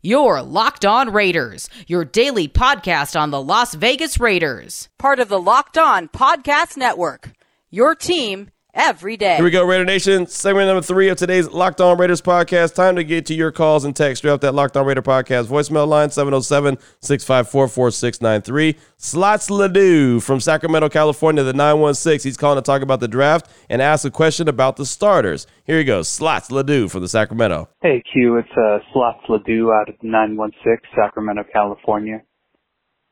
Your 0.02 0.42
Locked 0.42 0.86
On 0.86 1.12
Raiders, 1.12 1.70
your 1.88 2.06
daily 2.06 2.48
podcast 2.48 3.20
on 3.20 3.32
the 3.32 3.42
Las 3.42 3.74
Vegas 3.74 4.20
Raiders, 4.20 4.90
part 4.98 5.20
of 5.20 5.28
the 5.28 5.42
Locked 5.42 5.78
On 5.78 6.08
Podcast 6.08 6.78
Network. 6.78 7.32
Your 7.70 7.96
team 7.96 8.52
every 8.78 9.18
day. 9.18 9.36
Here 9.36 9.44
we 9.44 9.50
go, 9.52 9.66
Raider 9.66 9.84
Nation. 9.84 10.28
Segment 10.28 10.68
number 10.68 10.82
three 10.82 11.10
of 11.10 11.18
today's 11.18 11.50
Locked 11.50 11.82
On 11.82 11.98
Raiders 11.98 12.22
podcast. 12.22 12.76
Time 12.76 12.96
to 12.96 13.04
get 13.04 13.26
to 13.26 13.34
your 13.34 13.52
calls 13.52 13.84
and 13.84 13.96
text. 13.96 14.20
Straight 14.20 14.32
off 14.32 14.40
that 14.42 14.54
Locked 14.54 14.78
On 14.78 14.86
Raider 14.86 15.02
podcast 15.02 15.46
voicemail 15.48 15.88
line 15.88 16.12
707 16.12 16.78
654 17.02 17.68
4693. 17.68 18.78
Slots 18.98 19.50
Ledoux 19.50 20.20
from 20.20 20.40
Sacramento, 20.40 20.90
California, 20.90 21.44
the 21.44 21.54
916. 21.54 22.30
He's 22.30 22.38
calling 22.38 22.58
to 22.58 22.62
talk 22.62 22.82
about 22.82 23.00
the 23.00 23.08
draft 23.08 23.50
and 23.70 23.82
ask 23.82 24.06
a 24.06 24.12
question 24.12 24.48
about 24.48 24.78
the 24.78 24.86
starters. 24.86 25.48
Here 25.66 25.80
he 25.80 25.84
goes. 25.84 26.08
Slots 26.08 26.52
Ledoux 26.52 26.88
from 26.88 27.02
the 27.02 27.10
Sacramento. 27.10 27.70
Hey, 27.82 28.04
Q. 28.14 28.38
It's 28.38 28.50
uh, 28.58 28.80
Slots 28.94 29.24
Ledoux 29.28 29.72
out 29.72 29.90
of 29.90 29.96
916, 30.02 30.78
Sacramento, 30.96 31.44
California. 31.52 32.22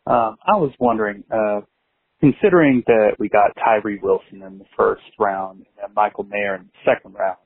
Um, 0.08 0.38
I 0.46 0.56
was 0.58 0.72
wondering, 0.80 1.24
uh, 1.32 1.62
considering 2.20 2.84
that 2.88 3.12
we 3.20 3.30
got 3.30 3.52
Tyree 3.64 4.00
Wilson 4.02 4.42
in 4.44 4.58
the 4.58 4.66
first 4.78 5.04
round 5.20 5.66
and 5.84 5.94
Michael 5.96 6.24
Mayer 6.24 6.56
in 6.56 6.64
the 6.64 6.92
second 6.92 7.14
round, 7.14 7.38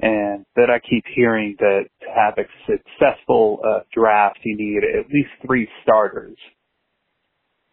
and 0.00 0.46
that 0.56 0.70
I 0.70 0.78
keep 0.78 1.04
hearing 1.14 1.56
that 1.58 1.84
to 2.00 2.06
have 2.14 2.34
a 2.38 2.48
successful 2.66 3.60
uh, 3.66 3.80
draft, 3.92 4.38
you 4.44 4.56
need 4.56 4.82
at 4.84 5.06
least 5.06 5.30
three 5.44 5.68
starters. 5.82 6.36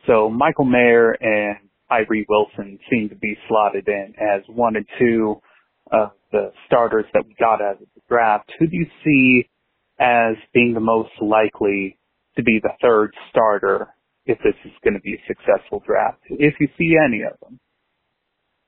So 0.08 0.30
Michael 0.30 0.66
Mayer 0.66 1.12
and 1.12 1.58
Tyree 1.90 2.26
Wilson 2.28 2.80
seem 2.90 3.10
to 3.10 3.16
be 3.16 3.38
slotted 3.48 3.88
in 3.88 4.14
as 4.20 4.42
one 4.48 4.76
and 4.76 4.86
two 5.00 5.36
of 5.92 6.12
the 6.32 6.52
starters 6.66 7.06
that 7.14 7.26
we 7.26 7.36
got 7.40 7.62
out 7.62 7.82
of 7.82 7.88
the 7.94 8.02
draft. 8.10 8.52
Who 8.60 8.68
do 8.68 8.76
you 8.76 8.88
see 9.04 9.48
as 10.00 10.36
being 10.54 10.74
the 10.74 10.80
most 10.80 11.12
likely 11.22 11.98
to 12.36 12.44
be 12.44 12.60
the 12.62 12.74
third 12.82 13.14
starter 13.30 13.88
if 14.26 14.38
this 14.40 14.56
is 14.66 14.72
going 14.84 14.96
to 14.96 15.00
be 15.00 15.14
a 15.14 15.24
successful 15.28 15.84
draft, 15.86 16.20
if 16.30 16.56
you 16.60 16.68
see 16.78 16.96
any 17.04 17.22
of 17.22 17.40
them. 17.42 17.60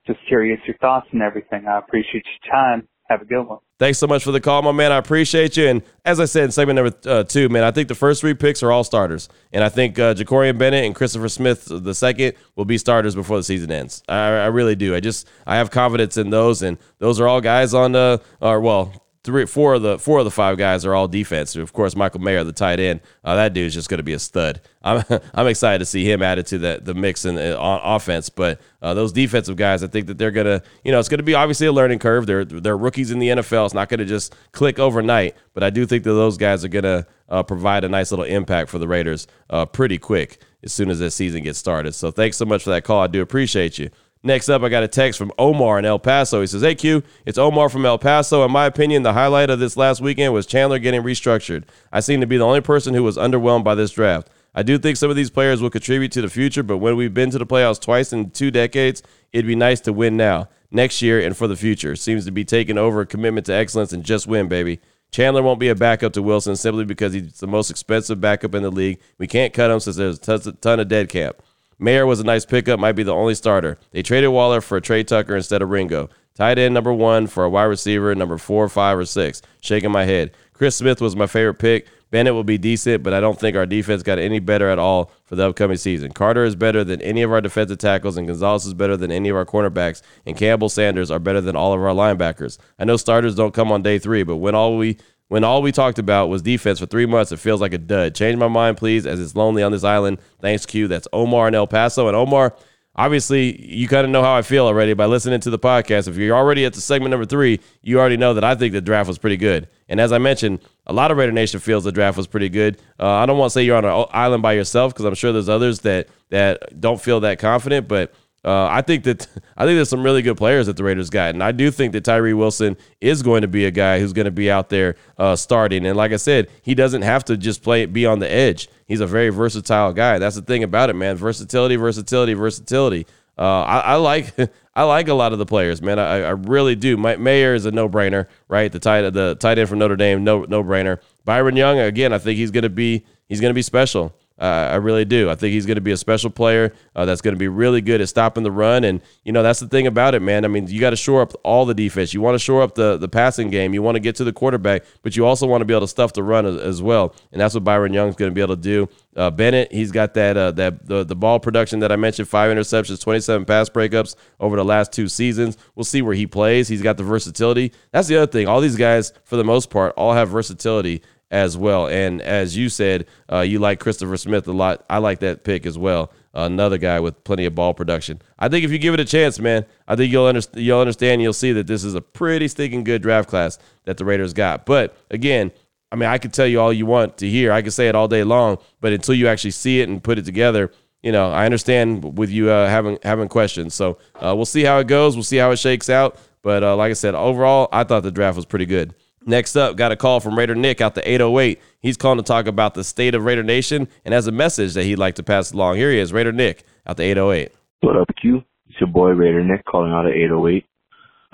Just 0.06 0.20
curious 0.28 0.60
your 0.65 0.78
thoughts 0.78 1.08
and 1.12 1.22
everything. 1.22 1.67
I 1.67 1.80
appreciate 1.80 2.24
your 2.24 2.54
time. 2.54 2.88
Have 3.10 3.22
a 3.22 3.26
good 3.26 3.43
one. 3.43 3.60
Thanks 3.80 4.00
so 4.00 4.08
much 4.08 4.24
for 4.24 4.32
the 4.32 4.41
call, 4.41 4.62
my 4.62 4.72
man. 4.72 4.91
I 4.91 4.98
appreciate 4.98 5.56
you. 5.56 5.67
And 5.67 5.82
as 6.04 6.20
I 6.20 6.26
said 6.26 6.46
in 6.46 6.52
segment 6.52 6.76
number 6.76 6.93
uh, 7.06 7.24
two, 7.24 7.48
man, 7.48 7.63
I 7.63 7.72
think 7.72 7.88
the 7.88 7.96
first 7.96 8.22
three 8.22 8.34
picks 8.34 8.63
are 8.63 8.72
all 8.72 8.84
starters. 8.84 9.30
And 9.54 9.63
I 9.63 9.70
think 9.70 9.98
uh, 9.98 10.13
Jakorian 10.13 10.58
Bennett 10.58 10.84
and 10.84 10.93
Christopher 10.96 11.30
Smith, 11.30 11.67
the 11.70 11.93
second, 11.93 12.34
will 12.56 12.65
be 12.65 12.78
starters 12.78 13.15
before 13.15 13.38
the 13.38 13.43
season 13.43 13.72
ends. 13.72 14.04
I, 14.10 14.15
I 14.15 14.46
really 14.48 14.76
do. 14.76 14.93
I 14.96 15.00
just, 15.00 15.28
I 15.46 15.56
have 15.58 15.72
confidence 15.72 16.17
in 16.17 16.32
those. 16.32 16.62
And 16.62 16.78
those 17.00 17.20
are 17.20 17.28
all 17.28 17.39
guys 17.39 17.74
on, 17.74 17.96
uh, 17.96 18.17
or 18.41 18.60
well, 18.60 18.93
three, 19.27 19.45
four 19.45 19.73
of 19.73 19.81
the 19.81 19.99
four 19.99 20.19
of 20.19 20.25
the 20.25 20.31
five 20.31 20.57
guys 20.57 20.85
are 20.85 20.95
all 20.95 21.09
defense. 21.09 21.57
Of 21.57 21.73
course, 21.73 21.97
Michael 21.97 22.21
Mayer, 22.21 22.45
the 22.45 22.53
tight 22.53 22.79
end, 22.79 23.01
uh, 23.25 23.35
that 23.35 23.53
dude 23.53 23.67
is 23.67 23.73
just 23.73 23.89
going 23.89 23.97
to 23.97 24.03
be 24.03 24.13
a 24.13 24.19
stud. 24.19 24.61
I'm 24.81 25.03
I'm 25.33 25.47
excited 25.47 25.79
to 25.79 25.85
see 25.85 26.09
him 26.09 26.23
added 26.23 26.47
to 26.47 26.57
the 26.57 26.79
the 26.81 26.93
mix 26.93 27.25
and 27.25 27.37
uh, 27.37 27.57
offense. 27.83 28.29
But 28.29 28.61
uh, 28.81 28.93
those 28.93 29.11
defensive 29.11 29.57
guys, 29.57 29.83
I 29.83 29.87
think 29.87 30.07
that 30.07 30.17
they're 30.17 30.31
gonna, 30.31 30.63
you 30.85 30.93
know, 30.93 30.99
it's 30.99 31.09
going 31.09 31.19
to 31.19 31.23
be 31.23 31.33
obviously 31.33 31.67
a 31.67 31.73
learning 31.73 31.99
curve. 31.99 32.25
They're 32.25 32.45
they're 32.45 32.77
rookies 32.77 33.11
in 33.11 33.19
the 33.19 33.27
NFL. 33.27 33.65
It's 33.65 33.73
not 33.73 33.89
going 33.89 33.99
to 33.99 34.05
just 34.05 34.33
click 34.53 34.79
overnight. 34.79 35.35
But 35.53 35.63
I 35.63 35.69
do 35.71 35.85
think 35.85 36.05
that 36.05 36.13
those 36.13 36.37
guys 36.37 36.63
are 36.63 36.69
going 36.69 36.83
to 36.83 37.05
uh, 37.27 37.43
provide 37.43 37.83
a 37.83 37.89
nice 37.89 38.11
little 38.11 38.25
impact 38.25 38.69
for 38.69 38.79
the 38.79 38.87
Raiders 38.87 39.27
uh, 39.49 39.65
pretty 39.65 39.97
quick 39.97 40.39
as 40.63 40.71
soon 40.71 40.89
as 40.89 40.99
this 40.99 41.15
season 41.15 41.43
gets 41.43 41.59
started. 41.59 41.93
So 41.93 42.11
thanks 42.11 42.37
so 42.37 42.45
much 42.45 42.63
for 42.63 42.69
that 42.69 42.85
call. 42.85 43.01
I 43.01 43.07
do 43.07 43.21
appreciate 43.21 43.77
you. 43.77 43.89
Next 44.27 44.49
up, 44.49 44.61
I 44.61 44.67
got 44.67 44.83
a 44.83 44.89
text 44.89 45.17
from 45.17 45.31
Omar 45.39 45.79
in 45.79 45.85
El 45.85 45.99
Paso. 45.99 46.41
He 46.41 46.47
says, 46.47 46.61
Hey, 46.61 46.75
Q, 46.75 47.01
it's 47.25 47.37
Omar 47.37 47.69
from 47.69 47.85
El 47.85 47.97
Paso. 47.97 48.43
In 48.43 48.51
my 48.51 48.65
opinion, 48.65 49.03
the 49.03 49.13
highlight 49.13 49.49
of 49.49 49.59
this 49.59 49.77
last 49.77 50.01
weekend 50.01 50.33
was 50.33 50.45
Chandler 50.45 50.79
getting 50.79 51.01
restructured. 51.01 51.63
I 51.93 52.01
seem 52.01 52.19
to 52.19 52.27
be 52.27 52.35
the 52.35 52.43
only 52.43 52.59
person 52.59 52.93
who 52.93 53.03
was 53.03 53.15
underwhelmed 53.15 53.63
by 53.63 53.73
this 53.73 53.91
draft. 53.91 54.29
I 54.53 54.63
do 54.63 54.77
think 54.77 54.97
some 54.97 55.09
of 55.09 55.15
these 55.15 55.29
players 55.29 55.61
will 55.61 55.69
contribute 55.69 56.11
to 56.11 56.21
the 56.21 56.27
future, 56.27 56.61
but 56.61 56.79
when 56.79 56.97
we've 56.97 57.13
been 57.13 57.31
to 57.31 57.37
the 57.37 57.45
playoffs 57.45 57.79
twice 57.79 58.11
in 58.11 58.31
two 58.31 58.51
decades, 58.51 59.01
it'd 59.31 59.47
be 59.47 59.55
nice 59.55 59.79
to 59.79 59.93
win 59.93 60.17
now, 60.17 60.49
next 60.71 61.01
year, 61.01 61.21
and 61.21 61.37
for 61.37 61.47
the 61.47 61.55
future. 61.55 61.95
Seems 61.95 62.25
to 62.25 62.31
be 62.31 62.43
taking 62.43 62.77
over 62.77 62.99
a 62.99 63.05
commitment 63.05 63.45
to 63.45 63.53
excellence 63.53 63.93
and 63.93 64.03
just 64.03 64.27
win, 64.27 64.49
baby. 64.49 64.81
Chandler 65.09 65.41
won't 65.41 65.61
be 65.61 65.69
a 65.69 65.75
backup 65.75 66.11
to 66.11 66.21
Wilson 66.21 66.57
simply 66.57 66.83
because 66.83 67.13
he's 67.13 67.39
the 67.39 67.47
most 67.47 67.69
expensive 67.69 68.19
backup 68.19 68.55
in 68.55 68.63
the 68.63 68.71
league. 68.71 68.99
We 69.17 69.27
can't 69.27 69.53
cut 69.53 69.71
him 69.71 69.79
since 69.79 69.95
there's 69.95 70.19
a 70.47 70.51
ton 70.51 70.81
of 70.81 70.89
dead 70.89 71.07
cap. 71.07 71.41
Mayer 71.79 72.05
was 72.05 72.19
a 72.19 72.23
nice 72.23 72.45
pickup, 72.45 72.79
might 72.79 72.93
be 72.93 73.03
the 73.03 73.13
only 73.13 73.35
starter. 73.35 73.77
They 73.91 74.01
traded 74.01 74.31
Waller 74.31 74.61
for 74.61 74.79
Tre 74.79 75.03
Tucker 75.03 75.35
instead 75.35 75.61
of 75.61 75.69
Ringo. 75.69 76.09
Tight 76.33 76.57
end 76.57 76.73
number 76.73 76.93
one 76.93 77.27
for 77.27 77.43
a 77.43 77.49
wide 77.49 77.63
receiver, 77.63 78.13
number 78.15 78.37
four, 78.37 78.67
five, 78.69 78.97
or 78.97 79.05
six. 79.05 79.41
Shaking 79.61 79.91
my 79.91 80.05
head. 80.05 80.31
Chris 80.53 80.75
Smith 80.75 81.01
was 81.01 81.15
my 81.15 81.27
favorite 81.27 81.55
pick. 81.55 81.87
Bennett 82.09 82.33
will 82.33 82.43
be 82.43 82.57
decent, 82.57 83.03
but 83.03 83.13
I 83.13 83.19
don't 83.19 83.39
think 83.39 83.57
our 83.57 83.65
defense 83.65 84.01
got 84.01 84.17
any 84.17 84.39
better 84.39 84.69
at 84.69 84.79
all 84.79 85.11
for 85.25 85.35
the 85.35 85.49
upcoming 85.49 85.77
season. 85.77 86.11
Carter 86.13 86.45
is 86.45 86.55
better 86.55 86.83
than 86.83 87.01
any 87.01 87.21
of 87.21 87.31
our 87.31 87.41
defensive 87.41 87.79
tackles, 87.79 88.17
and 88.17 88.27
Gonzalez 88.27 88.65
is 88.65 88.73
better 88.73 88.95
than 88.95 89.11
any 89.11 89.29
of 89.29 89.35
our 89.35 89.45
cornerbacks, 89.45 90.01
and 90.25 90.37
Campbell 90.37 90.69
Sanders 90.69 91.11
are 91.11 91.19
better 91.19 91.41
than 91.41 91.55
all 91.55 91.73
of 91.73 91.81
our 91.81 91.93
linebackers. 91.93 92.57
I 92.79 92.85
know 92.85 92.97
starters 92.97 93.35
don't 93.35 93.53
come 93.53 93.71
on 93.71 93.81
day 93.81 93.99
three, 93.99 94.23
but 94.23 94.37
when 94.37 94.55
all 94.55 94.77
we 94.77 94.97
when 95.27 95.43
all 95.43 95.61
we 95.61 95.71
talked 95.71 95.99
about 95.99 96.29
was 96.29 96.41
defense 96.41 96.79
for 96.79 96.85
three 96.85 97.05
months, 97.05 97.31
it 97.31 97.37
feels 97.37 97.61
like 97.61 97.73
a 97.73 97.77
dud. 97.77 98.15
Change 98.15 98.37
my 98.37 98.47
mind, 98.47 98.77
please, 98.77 99.05
as 99.05 99.19
it's 99.19 99.35
lonely 99.35 99.63
on 99.63 99.71
this 99.71 99.83
island. 99.83 100.19
Thanks, 100.41 100.65
Q. 100.65 100.87
That's 100.87 101.07
Omar 101.11 101.49
in 101.49 101.55
El 101.55 101.67
Paso. 101.67 102.07
And 102.07 102.15
Omar, 102.15 102.55
obviously, 102.95 103.61
you 103.65 103.87
kind 103.87 104.05
of 104.05 104.11
know 104.11 104.23
how 104.23 104.35
I 104.35 104.41
feel 104.41 104.65
already 104.65 104.93
by 104.93 105.05
listening 105.05 105.39
to 105.41 105.49
the 105.49 105.59
podcast. 105.59 106.07
If 106.07 106.15
you're 106.15 106.35
already 106.35 106.63
at 106.65 106.73
the 106.73 106.81
segment 106.81 107.11
number 107.11 107.25
three, 107.25 107.59
you 107.81 107.99
already 107.99 108.17
know 108.17 108.33
that 108.35 108.43
I 108.43 108.55
think 108.55 108.73
the 108.73 108.81
draft 108.81 109.07
was 109.07 109.17
pretty 109.17 109.37
good. 109.37 109.67
And 109.89 109.99
as 109.99 110.11
I 110.11 110.17
mentioned, 110.17 110.61
a 110.85 110.93
lot 110.93 111.11
of 111.11 111.17
Raider 111.17 111.33
Nation 111.33 111.59
feels 111.59 111.83
the 111.83 111.91
draft 111.91 112.17
was 112.17 112.27
pretty 112.27 112.49
good. 112.49 112.79
Uh, 112.99 113.07
I 113.07 113.25
don't 113.25 113.37
want 113.37 113.51
to 113.51 113.53
say 113.53 113.63
you're 113.63 113.77
on 113.77 113.85
an 113.85 114.05
island 114.11 114.41
by 114.41 114.53
yourself 114.53 114.93
because 114.93 115.05
I'm 115.05 115.15
sure 115.15 115.33
there's 115.33 115.49
others 115.49 115.79
that 115.81 116.07
that 116.29 116.79
don't 116.79 117.01
feel 117.01 117.19
that 117.21 117.39
confident, 117.39 117.87
but– 117.87 118.13
uh, 118.47 118.67
I 118.71 118.81
think 118.81 119.03
that 119.03 119.27
I 119.57 119.65
think 119.65 119.75
there's 119.75 119.89
some 119.89 120.03
really 120.03 120.21
good 120.21 120.38
players 120.38 120.67
that 120.67 120.77
the 120.77 120.83
Raiders 120.83 121.10
got, 121.10 121.31
and 121.31 121.43
I 121.43 121.51
do 121.51 121.69
think 121.69 121.93
that 121.93 122.05
Tyree 122.05 122.33
Wilson 122.33 122.77
is 123.01 123.21
going 123.21 123.41
to 123.41 123.47
be 123.47 123.65
a 123.65 123.71
guy 123.71 123.99
who's 123.99 124.13
going 124.13 124.25
to 124.25 124.31
be 124.31 124.49
out 124.49 124.69
there 124.69 124.95
uh, 125.17 125.36
starting. 125.36 125.86
And 125.86 125.97
like 125.97 126.13
I 126.13 126.17
said, 126.17 126.49
he 126.62 126.73
doesn't 126.73 127.01
have 127.01 127.25
to 127.25 127.36
just 127.36 127.62
play 127.62 127.86
be 127.86 128.05
on 128.05 128.19
the 128.19 128.31
edge. 128.31 128.69
He's 128.86 129.01
a 129.01 129.07
very 129.07 129.29
versatile 129.29 129.91
guy. 129.91 130.17
That's 130.17 130.38
the 130.38 130.41
thing 130.41 130.63
about 130.63 130.89
it, 130.89 130.93
man. 130.93 131.17
Versatility, 131.17 131.75
versatility, 131.75 132.33
versatility. 132.33 133.05
Uh, 133.38 133.62
I, 133.62 133.79
I, 133.79 133.95
like 133.95 134.33
I 134.75 134.83
like 134.83 135.10
a 135.10 135.13
lot 135.13 135.33
of 135.33 135.39
the 135.39 135.45
players, 135.45 135.81
man. 135.81 135.99
I, 135.99 136.21
I 136.21 136.29
really 136.29 136.75
do. 136.75 136.95
My, 136.95 137.17
Mayer 137.17 137.53
is 137.53 137.65
a 137.65 137.71
no 137.71 137.89
brainer, 137.89 138.27
right? 138.47 138.71
The 138.71 138.79
tight 138.79 139.10
the 139.12 139.36
tight 139.36 139.60
end 139.60 139.67
from 139.67 139.79
Notre 139.79 139.97
Dame, 139.97 140.23
no 140.23 140.43
no 140.43 140.63
brainer. 140.63 140.99
Byron 141.25 141.57
Young, 141.57 141.79
again, 141.79 142.13
I 142.13 142.17
think 142.17 142.38
he's 142.38 142.51
to 142.51 142.69
be 142.69 143.05
he's 143.27 143.41
going 143.41 143.51
to 143.51 143.55
be 143.55 143.62
special. 143.62 144.15
Uh, 144.39 144.69
I 144.71 144.76
really 144.76 145.06
do. 145.06 145.30
I 145.30 145.36
think 145.36 145.54
he's 145.54 145.65
going 145.65 145.76
to 145.76 145.82
be 145.82 145.91
a 145.91 145.97
special 145.97 146.30
player 146.30 146.73
uh, 146.95 147.06
that's 147.06 147.21
going 147.21 147.34
to 147.34 147.39
be 147.39 147.47
really 147.47 147.82
good 147.82 148.02
at 148.02 148.10
stopping 148.10 148.43
the 148.43 148.52
run. 148.52 148.84
And, 148.84 149.02
you 149.23 149.32
know, 149.32 149.41
that's 149.41 149.60
the 149.60 149.67
thing 149.67 149.88
about 149.88 150.13
it, 150.13 150.21
man. 150.21 150.45
I 150.45 150.47
mean, 150.47 150.67
you 150.67 150.80
got 150.80 150.91
to 150.91 150.95
shore 150.95 151.21
up 151.21 151.34
all 151.43 151.65
the 151.65 151.73
defense. 151.73 152.13
You 152.13 152.21
want 152.21 152.36
to 152.36 152.39
shore 152.39 152.62
up 152.62 152.76
the, 152.76 152.97
the 152.97 153.08
passing 153.08 153.50
game. 153.50 153.73
You 153.73 153.82
want 153.82 153.95
to 153.95 154.00
get 154.00 154.15
to 154.17 154.23
the 154.23 154.34
quarterback, 154.34 154.84
but 155.02 155.15
you 155.15 155.26
also 155.26 155.47
want 155.47 155.62
to 155.62 155.65
be 155.65 155.73
able 155.73 155.82
to 155.82 155.88
stuff 155.88 156.13
the 156.13 156.21
run 156.21 156.45
as, 156.45 156.56
as 156.58 156.82
well. 156.82 157.15
And 157.32 157.41
that's 157.41 157.56
what 157.56 157.63
Byron 157.63 157.93
Young's 157.93 158.15
going 158.15 158.30
to 158.30 158.36
be 158.36 158.41
able 158.41 158.56
to 158.56 158.62
do. 158.62 158.89
Uh, 159.15 159.32
Bennett, 159.32 159.71
he's 159.71 159.91
got 159.91 160.13
that 160.13 160.38
uh, 160.38 160.52
that 160.52 160.86
the, 160.86 161.04
the 161.04 161.15
ball 161.15 161.39
production 161.39 161.80
that 161.80 161.91
I 161.91 161.95
mentioned, 161.95 162.30
five 162.30 162.56
interceptions, 162.56 163.02
27 163.02 163.45
pass 163.45 163.67
breakups 163.67 164.15
over 164.39 164.56
the 164.56 164.63
last 164.63 164.91
two 164.91 165.08
seasons. 165.08 165.58
We'll 165.73 165.86
see 165.86 166.04
where 166.04 166.13
he 166.13 166.28
plays. 166.28 166.67
He's 166.67 166.84
got 166.84 166.97
the 166.97 167.04
versatility. 167.04 167.71
That's 167.91 168.08
the 168.08 168.17
other 168.17 168.32
thing. 168.32 168.47
All 168.47 168.62
these 168.62 168.76
guys, 168.76 169.13
for 169.23 169.36
the 169.36 169.43
most 169.43 169.71
part, 169.71 169.95
all 169.97 170.13
have 170.13 170.30
versatility 170.30 171.02
as 171.31 171.57
well. 171.57 171.87
And 171.87 172.21
as 172.21 172.55
you 172.55 172.69
said, 172.69 173.05
uh, 173.31 173.41
you 173.41 173.59
like 173.59 173.79
Christopher 173.79 174.17
Smith 174.17 174.47
a 174.47 174.51
lot. 174.51 174.85
I 174.89 174.99
like 174.99 175.19
that 175.19 175.43
pick 175.43 175.65
as 175.65 175.77
well. 175.77 176.11
another 176.33 176.77
guy 176.77 176.99
with 176.99 177.23
plenty 177.23 177.45
of 177.45 177.55
ball 177.55 177.73
production. 177.73 178.21
I 178.37 178.47
think 178.47 178.63
if 178.63 178.71
you 178.71 178.77
give 178.77 178.93
it 178.93 178.99
a 178.99 179.05
chance, 179.05 179.39
man, 179.39 179.65
I 179.87 179.95
think 179.95 180.11
you'll 180.11 180.27
understand. 180.27 180.63
You'll 180.63 180.79
understand. 180.79 181.21
You'll 181.21 181.33
see 181.33 181.51
that 181.53 181.67
this 181.67 181.83
is 181.83 181.95
a 181.95 182.01
pretty 182.01 182.47
stinking 182.47 182.83
good 182.83 183.01
draft 183.01 183.29
class 183.29 183.57
that 183.85 183.97
the 183.97 184.05
Raiders 184.05 184.33
got. 184.33 184.65
But 184.65 184.95
again, 185.09 185.51
I 185.91 185.95
mean, 185.95 186.09
I 186.09 186.17
could 186.17 186.33
tell 186.33 186.47
you 186.47 186.59
all 186.59 186.71
you 186.71 186.85
want 186.85 187.17
to 187.19 187.29
hear. 187.29 187.51
I 187.51 187.61
could 187.61 187.73
say 187.73 187.87
it 187.87 187.95
all 187.95 188.07
day 188.07 188.23
long, 188.23 188.57
but 188.81 188.93
until 188.93 189.15
you 189.15 189.27
actually 189.27 189.51
see 189.51 189.79
it 189.81 189.89
and 189.89 190.03
put 190.03 190.19
it 190.19 190.25
together, 190.25 190.71
you 191.01 191.11
know, 191.11 191.31
I 191.31 191.45
understand 191.45 192.17
with 192.17 192.29
you 192.29 192.49
uh, 192.49 192.67
having 192.67 192.99
having 193.03 193.29
questions. 193.29 193.73
So 193.73 193.97
uh, 194.15 194.33
we'll 194.35 194.45
see 194.45 194.63
how 194.63 194.79
it 194.79 194.87
goes. 194.87 195.15
We'll 195.15 195.23
see 195.23 195.37
how 195.37 195.51
it 195.51 195.57
shakes 195.57 195.89
out. 195.89 196.17
But 196.41 196.63
uh, 196.63 196.75
like 196.75 196.91
I 196.91 196.93
said, 196.93 197.15
overall, 197.15 197.67
I 197.71 197.83
thought 197.83 198.03
the 198.03 198.11
draft 198.11 198.35
was 198.35 198.45
pretty 198.45 198.65
good. 198.65 198.93
Next 199.27 199.57
up, 199.57 199.75
got 199.75 199.91
a 199.91 199.97
call 199.97 200.21
from 200.21 200.37
Raider 200.37 200.55
Nick 200.55 200.79
out 200.79 200.95
the 200.95 201.05
808. 201.07 201.59
He's 201.81 201.97
calling 201.97 202.17
to 202.17 202.23
talk 202.23 202.47
about 202.47 202.75
the 202.75 202.83
state 202.85 203.13
of 203.13 203.25
Raider 203.25 203.43
Nation 203.43 203.89
and 204.05 204.13
has 204.13 204.25
a 204.25 204.31
message 204.31 204.73
that 204.75 204.85
he'd 204.85 204.95
like 204.95 205.15
to 205.15 205.23
pass 205.23 205.51
along. 205.51 205.75
Here 205.75 205.91
he 205.91 205.99
is, 205.99 206.13
Raider 206.13 206.31
Nick 206.31 206.63
out 206.85 206.95
the 206.95 207.03
808. 207.03 207.51
What 207.81 207.97
up, 207.97 208.07
Q? 208.21 208.41
It's 208.69 208.79
your 208.79 208.87
boy 208.87 209.09
Raider 209.09 209.43
Nick 209.43 209.65
calling 209.65 209.91
out 209.91 210.05
at 210.05 210.13
808. 210.13 210.65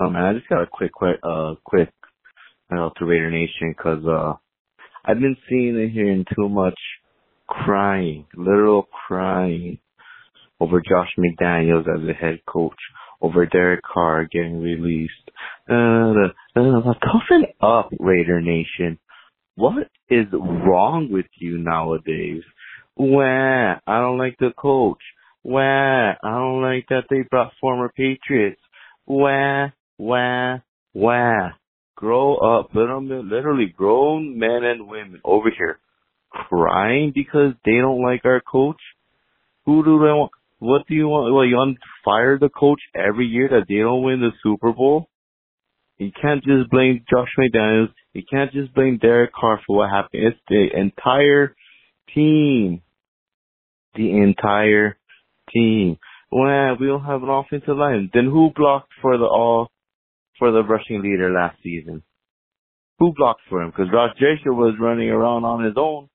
Um, 0.00 0.16
and 0.16 0.26
I 0.26 0.32
just 0.32 0.48
got 0.48 0.62
a 0.62 0.66
quick, 0.66 0.92
quick, 0.92 1.20
uh, 1.22 1.54
quick, 1.62 1.88
uh, 2.72 2.90
to 2.96 3.04
Raider 3.04 3.30
Nation 3.30 3.72
because 3.76 4.04
uh, 4.04 4.32
I've 5.04 5.20
been 5.20 5.36
seeing 5.48 5.80
and 5.80 5.92
hearing 5.92 6.24
too 6.34 6.48
much 6.48 6.78
crying, 7.46 8.26
literal 8.36 8.88
crying 9.06 9.78
over 10.58 10.80
Josh 10.80 11.10
McDaniels 11.16 11.82
as 11.82 12.08
a 12.08 12.12
head 12.12 12.40
coach, 12.48 12.74
over 13.20 13.46
Derek 13.46 13.82
Carr 13.82 14.26
getting 14.32 14.60
released. 14.60 15.23
Uh, 15.68 16.28
uh, 16.56 16.92
toughen 17.00 17.46
up, 17.60 17.90
Raider 17.98 18.40
Nation. 18.40 18.98
What 19.56 19.88
is 20.10 20.26
wrong 20.32 21.08
with 21.10 21.26
you 21.38 21.58
nowadays? 21.58 22.42
Wah, 22.96 23.76
I 23.86 24.00
don't 24.00 24.18
like 24.18 24.36
the 24.38 24.52
coach. 24.56 25.02
Wah, 25.42 26.12
I 26.12 26.16
don't 26.22 26.62
like 26.62 26.86
that 26.88 27.04
they 27.08 27.22
brought 27.30 27.52
former 27.60 27.90
Patriots. 27.96 28.60
Wah, 29.06 29.68
wah, 29.98 30.58
wah. 30.92 31.50
Grow 31.96 32.36
up, 32.36 32.70
literally 32.74 33.72
grown 33.74 34.38
men 34.38 34.64
and 34.64 34.88
women 34.88 35.20
over 35.24 35.50
here 35.56 35.78
crying 36.30 37.12
because 37.14 37.54
they 37.64 37.76
don't 37.76 38.02
like 38.02 38.24
our 38.24 38.40
coach. 38.40 38.80
Who 39.66 39.84
do 39.84 39.98
they 39.98 40.12
want? 40.12 40.32
What 40.58 40.86
do 40.88 40.94
you 40.94 41.08
want? 41.08 41.32
Well, 41.32 41.44
you 41.44 41.56
want 41.56 41.76
to 41.76 41.86
fire 42.04 42.38
the 42.38 42.48
coach 42.48 42.80
every 42.94 43.26
year 43.26 43.48
that 43.48 43.66
they 43.68 43.78
don't 43.78 44.02
win 44.02 44.20
the 44.20 44.30
Super 44.42 44.72
Bowl? 44.72 45.08
You 45.98 46.10
can't 46.20 46.42
just 46.42 46.70
blame 46.70 47.04
Josh 47.08 47.28
McDaniels. 47.38 47.92
You 48.12 48.22
can't 48.28 48.52
just 48.52 48.74
blame 48.74 48.98
Derek 49.00 49.32
Carr 49.32 49.60
for 49.66 49.76
what 49.76 49.90
happened. 49.90 50.24
It's 50.24 50.38
the 50.48 50.68
entire 50.76 51.54
team. 52.14 52.82
The 53.94 54.10
entire 54.10 54.98
team. 55.52 55.98
Well, 56.32 56.76
we 56.80 56.88
don't 56.88 57.04
have 57.04 57.22
an 57.22 57.28
offensive 57.28 57.76
line. 57.76 58.10
Then 58.12 58.24
who 58.24 58.50
blocked 58.54 58.90
for 59.00 59.16
the 59.16 59.24
all 59.24 59.70
for 60.38 60.50
the 60.50 60.64
rushing 60.64 61.00
leader 61.00 61.32
last 61.32 61.58
season? 61.62 62.02
Who 62.98 63.12
blocked 63.16 63.42
for 63.48 63.62
him? 63.62 63.70
Because 63.70 63.92
Ross 63.92 64.16
Jacob 64.16 64.56
was 64.56 64.74
running 64.80 65.10
around 65.10 65.44
on 65.44 65.64
his 65.64 65.74
own. 65.76 66.08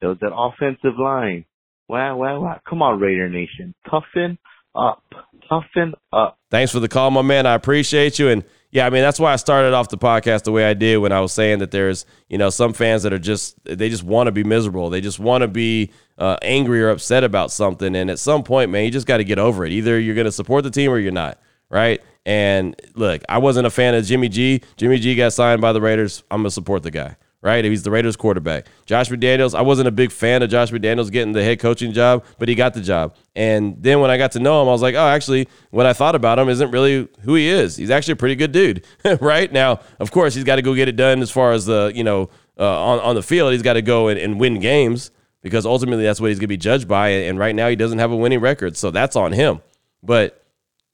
There 0.00 0.10
was 0.10 0.18
that 0.20 0.34
offensive 0.34 0.98
line. 0.98 1.46
Wow, 1.88 2.16
wow, 2.18 2.40
wow. 2.40 2.60
Come 2.68 2.82
on, 2.82 3.00
Raider 3.00 3.28
Nation. 3.28 3.74
Toughen 3.90 4.38
up. 4.74 5.02
Toughen 5.48 5.94
up. 6.12 6.38
Thanks 6.50 6.72
for 6.72 6.80
the 6.80 6.88
call, 6.88 7.10
my 7.10 7.22
man. 7.22 7.46
I 7.46 7.54
appreciate 7.54 8.18
you. 8.18 8.28
And 8.28 8.44
yeah, 8.70 8.86
I 8.86 8.90
mean, 8.90 9.02
that's 9.02 9.18
why 9.18 9.32
I 9.32 9.36
started 9.36 9.72
off 9.72 9.88
the 9.88 9.96
podcast 9.96 10.42
the 10.42 10.52
way 10.52 10.64
I 10.64 10.74
did 10.74 10.98
when 10.98 11.10
I 11.10 11.20
was 11.20 11.32
saying 11.32 11.60
that 11.60 11.70
there's, 11.70 12.04
you 12.28 12.36
know, 12.36 12.50
some 12.50 12.72
fans 12.72 13.02
that 13.04 13.12
are 13.12 13.18
just, 13.18 13.56
they 13.64 13.88
just 13.88 14.04
want 14.04 14.26
to 14.26 14.32
be 14.32 14.44
miserable. 14.44 14.90
They 14.90 15.00
just 15.00 15.18
want 15.18 15.42
to 15.42 15.48
be 15.48 15.90
uh, 16.18 16.36
angry 16.42 16.82
or 16.82 16.90
upset 16.90 17.24
about 17.24 17.50
something. 17.50 17.96
And 17.96 18.10
at 18.10 18.18
some 18.18 18.42
point, 18.42 18.70
man, 18.70 18.84
you 18.84 18.90
just 18.90 19.06
got 19.06 19.18
to 19.18 19.24
get 19.24 19.38
over 19.38 19.64
it. 19.64 19.72
Either 19.72 19.98
you're 19.98 20.14
going 20.14 20.26
to 20.26 20.32
support 20.32 20.64
the 20.64 20.70
team 20.70 20.90
or 20.90 20.98
you're 20.98 21.12
not, 21.12 21.40
right? 21.70 22.02
And 22.26 22.78
look, 22.94 23.22
I 23.28 23.38
wasn't 23.38 23.66
a 23.66 23.70
fan 23.70 23.94
of 23.94 24.04
Jimmy 24.04 24.28
G. 24.28 24.60
Jimmy 24.76 24.98
G 24.98 25.14
got 25.14 25.32
signed 25.32 25.62
by 25.62 25.72
the 25.72 25.80
Raiders. 25.80 26.22
I'm 26.30 26.44
to 26.44 26.50
support 26.50 26.82
the 26.82 26.90
guy 26.90 27.16
right? 27.42 27.64
He's 27.64 27.82
the 27.82 27.90
Raiders 27.90 28.16
quarterback. 28.16 28.66
Josh 28.84 29.08
McDaniels, 29.08 29.54
I 29.54 29.62
wasn't 29.62 29.88
a 29.88 29.92
big 29.92 30.10
fan 30.10 30.42
of 30.42 30.50
Josh 30.50 30.70
McDaniels 30.70 31.10
getting 31.10 31.32
the 31.32 31.44
head 31.44 31.60
coaching 31.60 31.92
job, 31.92 32.24
but 32.38 32.48
he 32.48 32.54
got 32.54 32.74
the 32.74 32.80
job. 32.80 33.14
And 33.36 33.80
then 33.80 34.00
when 34.00 34.10
I 34.10 34.16
got 34.16 34.32
to 34.32 34.40
know 34.40 34.60
him, 34.62 34.68
I 34.68 34.72
was 34.72 34.82
like, 34.82 34.94
oh, 34.94 35.06
actually, 35.06 35.48
what 35.70 35.86
I 35.86 35.92
thought 35.92 36.14
about 36.14 36.38
him 36.38 36.48
isn't 36.48 36.70
really 36.70 37.08
who 37.20 37.34
he 37.34 37.48
is. 37.48 37.76
He's 37.76 37.90
actually 37.90 38.12
a 38.12 38.16
pretty 38.16 38.34
good 38.34 38.52
dude, 38.52 38.84
right? 39.20 39.52
Now, 39.52 39.80
of 40.00 40.10
course, 40.10 40.34
he's 40.34 40.44
got 40.44 40.56
to 40.56 40.62
go 40.62 40.74
get 40.74 40.88
it 40.88 40.96
done 40.96 41.22
as 41.22 41.30
far 41.30 41.52
as 41.52 41.66
the, 41.66 41.92
you 41.94 42.04
know, 42.04 42.28
uh, 42.58 42.84
on, 42.84 42.98
on 43.00 43.14
the 43.14 43.22
field. 43.22 43.52
He's 43.52 43.62
got 43.62 43.74
to 43.74 43.82
go 43.82 44.08
and, 44.08 44.18
and 44.18 44.40
win 44.40 44.58
games 44.58 45.12
because 45.42 45.64
ultimately 45.64 46.04
that's 46.04 46.20
what 46.20 46.28
he's 46.28 46.38
going 46.38 46.46
to 46.46 46.48
be 46.48 46.56
judged 46.56 46.88
by. 46.88 47.08
And 47.08 47.38
right 47.38 47.54
now 47.54 47.68
he 47.68 47.76
doesn't 47.76 48.00
have 48.00 48.10
a 48.10 48.16
winning 48.16 48.40
record. 48.40 48.76
So 48.76 48.90
that's 48.90 49.14
on 49.14 49.32
him. 49.32 49.60
But 50.02 50.44